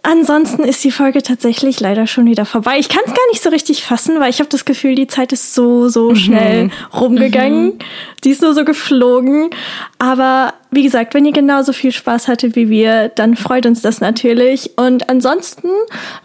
Ansonsten 0.02 0.64
ist 0.64 0.82
die 0.82 0.90
Folge 0.90 1.22
tatsächlich 1.22 1.78
leider 1.80 2.06
schon 2.06 2.26
wieder 2.26 2.46
vorbei. 2.46 2.78
Ich 2.78 2.88
kann 2.88 3.02
es 3.04 3.12
gar 3.12 3.26
nicht 3.30 3.42
so 3.42 3.50
richtig 3.50 3.84
fassen, 3.84 4.18
weil 4.18 4.30
ich 4.30 4.40
habe 4.40 4.48
das 4.48 4.64
Gefühl, 4.64 4.94
die 4.94 5.06
Zeit 5.06 5.32
ist 5.32 5.54
so, 5.54 5.88
so 5.88 6.14
schnell 6.14 6.64
mhm. 6.64 6.72
rumgegangen. 6.94 7.64
Mhm. 7.64 7.78
Die 8.24 8.30
ist 8.30 8.40
nur 8.40 8.54
so 8.54 8.64
geflogen. 8.64 9.50
Aber 9.98 10.54
wie 10.70 10.82
gesagt, 10.82 11.14
wenn 11.14 11.24
ihr 11.24 11.32
genauso 11.32 11.72
viel 11.72 11.92
Spaß 11.92 12.28
hattet 12.28 12.54
wie 12.54 12.70
wir, 12.70 13.08
dann 13.08 13.36
freut 13.36 13.66
uns 13.66 13.82
das 13.82 14.00
natürlich. 14.00 14.70
Und 14.76 15.08
ansonsten 15.08 15.68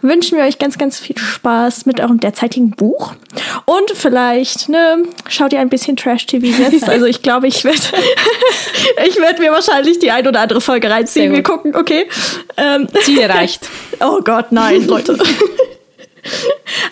wünschen 0.02 0.38
wir 0.38 0.44
euch 0.44 0.58
ganz, 0.58 0.78
ganz 0.78 0.98
viel 0.98 1.18
Spaß 1.18 1.86
mit 1.86 2.00
eurem 2.00 2.20
derzeitigen 2.20 2.70
Buch. 2.70 3.14
Und 3.64 3.90
vielleicht, 3.94 4.68
ne, 4.68 5.02
schaut 5.28 5.52
ihr 5.52 5.60
ein 5.60 5.68
bisschen 5.68 5.96
Trash-TV 5.96 6.46
jetzt. 6.46 6.86
Also 6.96 7.06
ich 7.06 7.20
glaube, 7.20 7.48
ich 7.48 7.64
werde 7.64 7.78
ich 9.08 9.16
werd 9.16 9.38
mir 9.38 9.50
wahrscheinlich 9.50 9.98
die 9.98 10.10
ein 10.10 10.26
oder 10.26 10.40
andere 10.40 10.60
Folge 10.60 10.88
reinziehen. 10.88 11.32
Wir 11.32 11.42
gucken, 11.42 11.74
okay. 11.74 12.06
Ähm. 12.56 12.86
Ziel 13.02 13.18
erreicht. 13.20 13.68
oh 14.00 14.20
Gott, 14.22 14.52
nein, 14.52 14.86
Leute. 14.86 15.18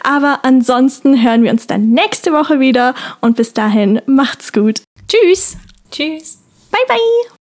Aber 0.03 0.41
ansonsten 0.43 1.23
hören 1.23 1.43
wir 1.43 1.51
uns 1.51 1.67
dann 1.67 1.91
nächste 1.91 2.33
Woche 2.33 2.61
wieder 2.61 2.95
und 3.21 3.37
bis 3.37 3.53
dahin 3.53 4.01
macht's 4.07 4.53
gut. 4.53 4.83
Tschüss. 5.09 5.57
Tschüss. 5.91 6.39
Bye, 6.71 6.81
bye. 6.89 7.35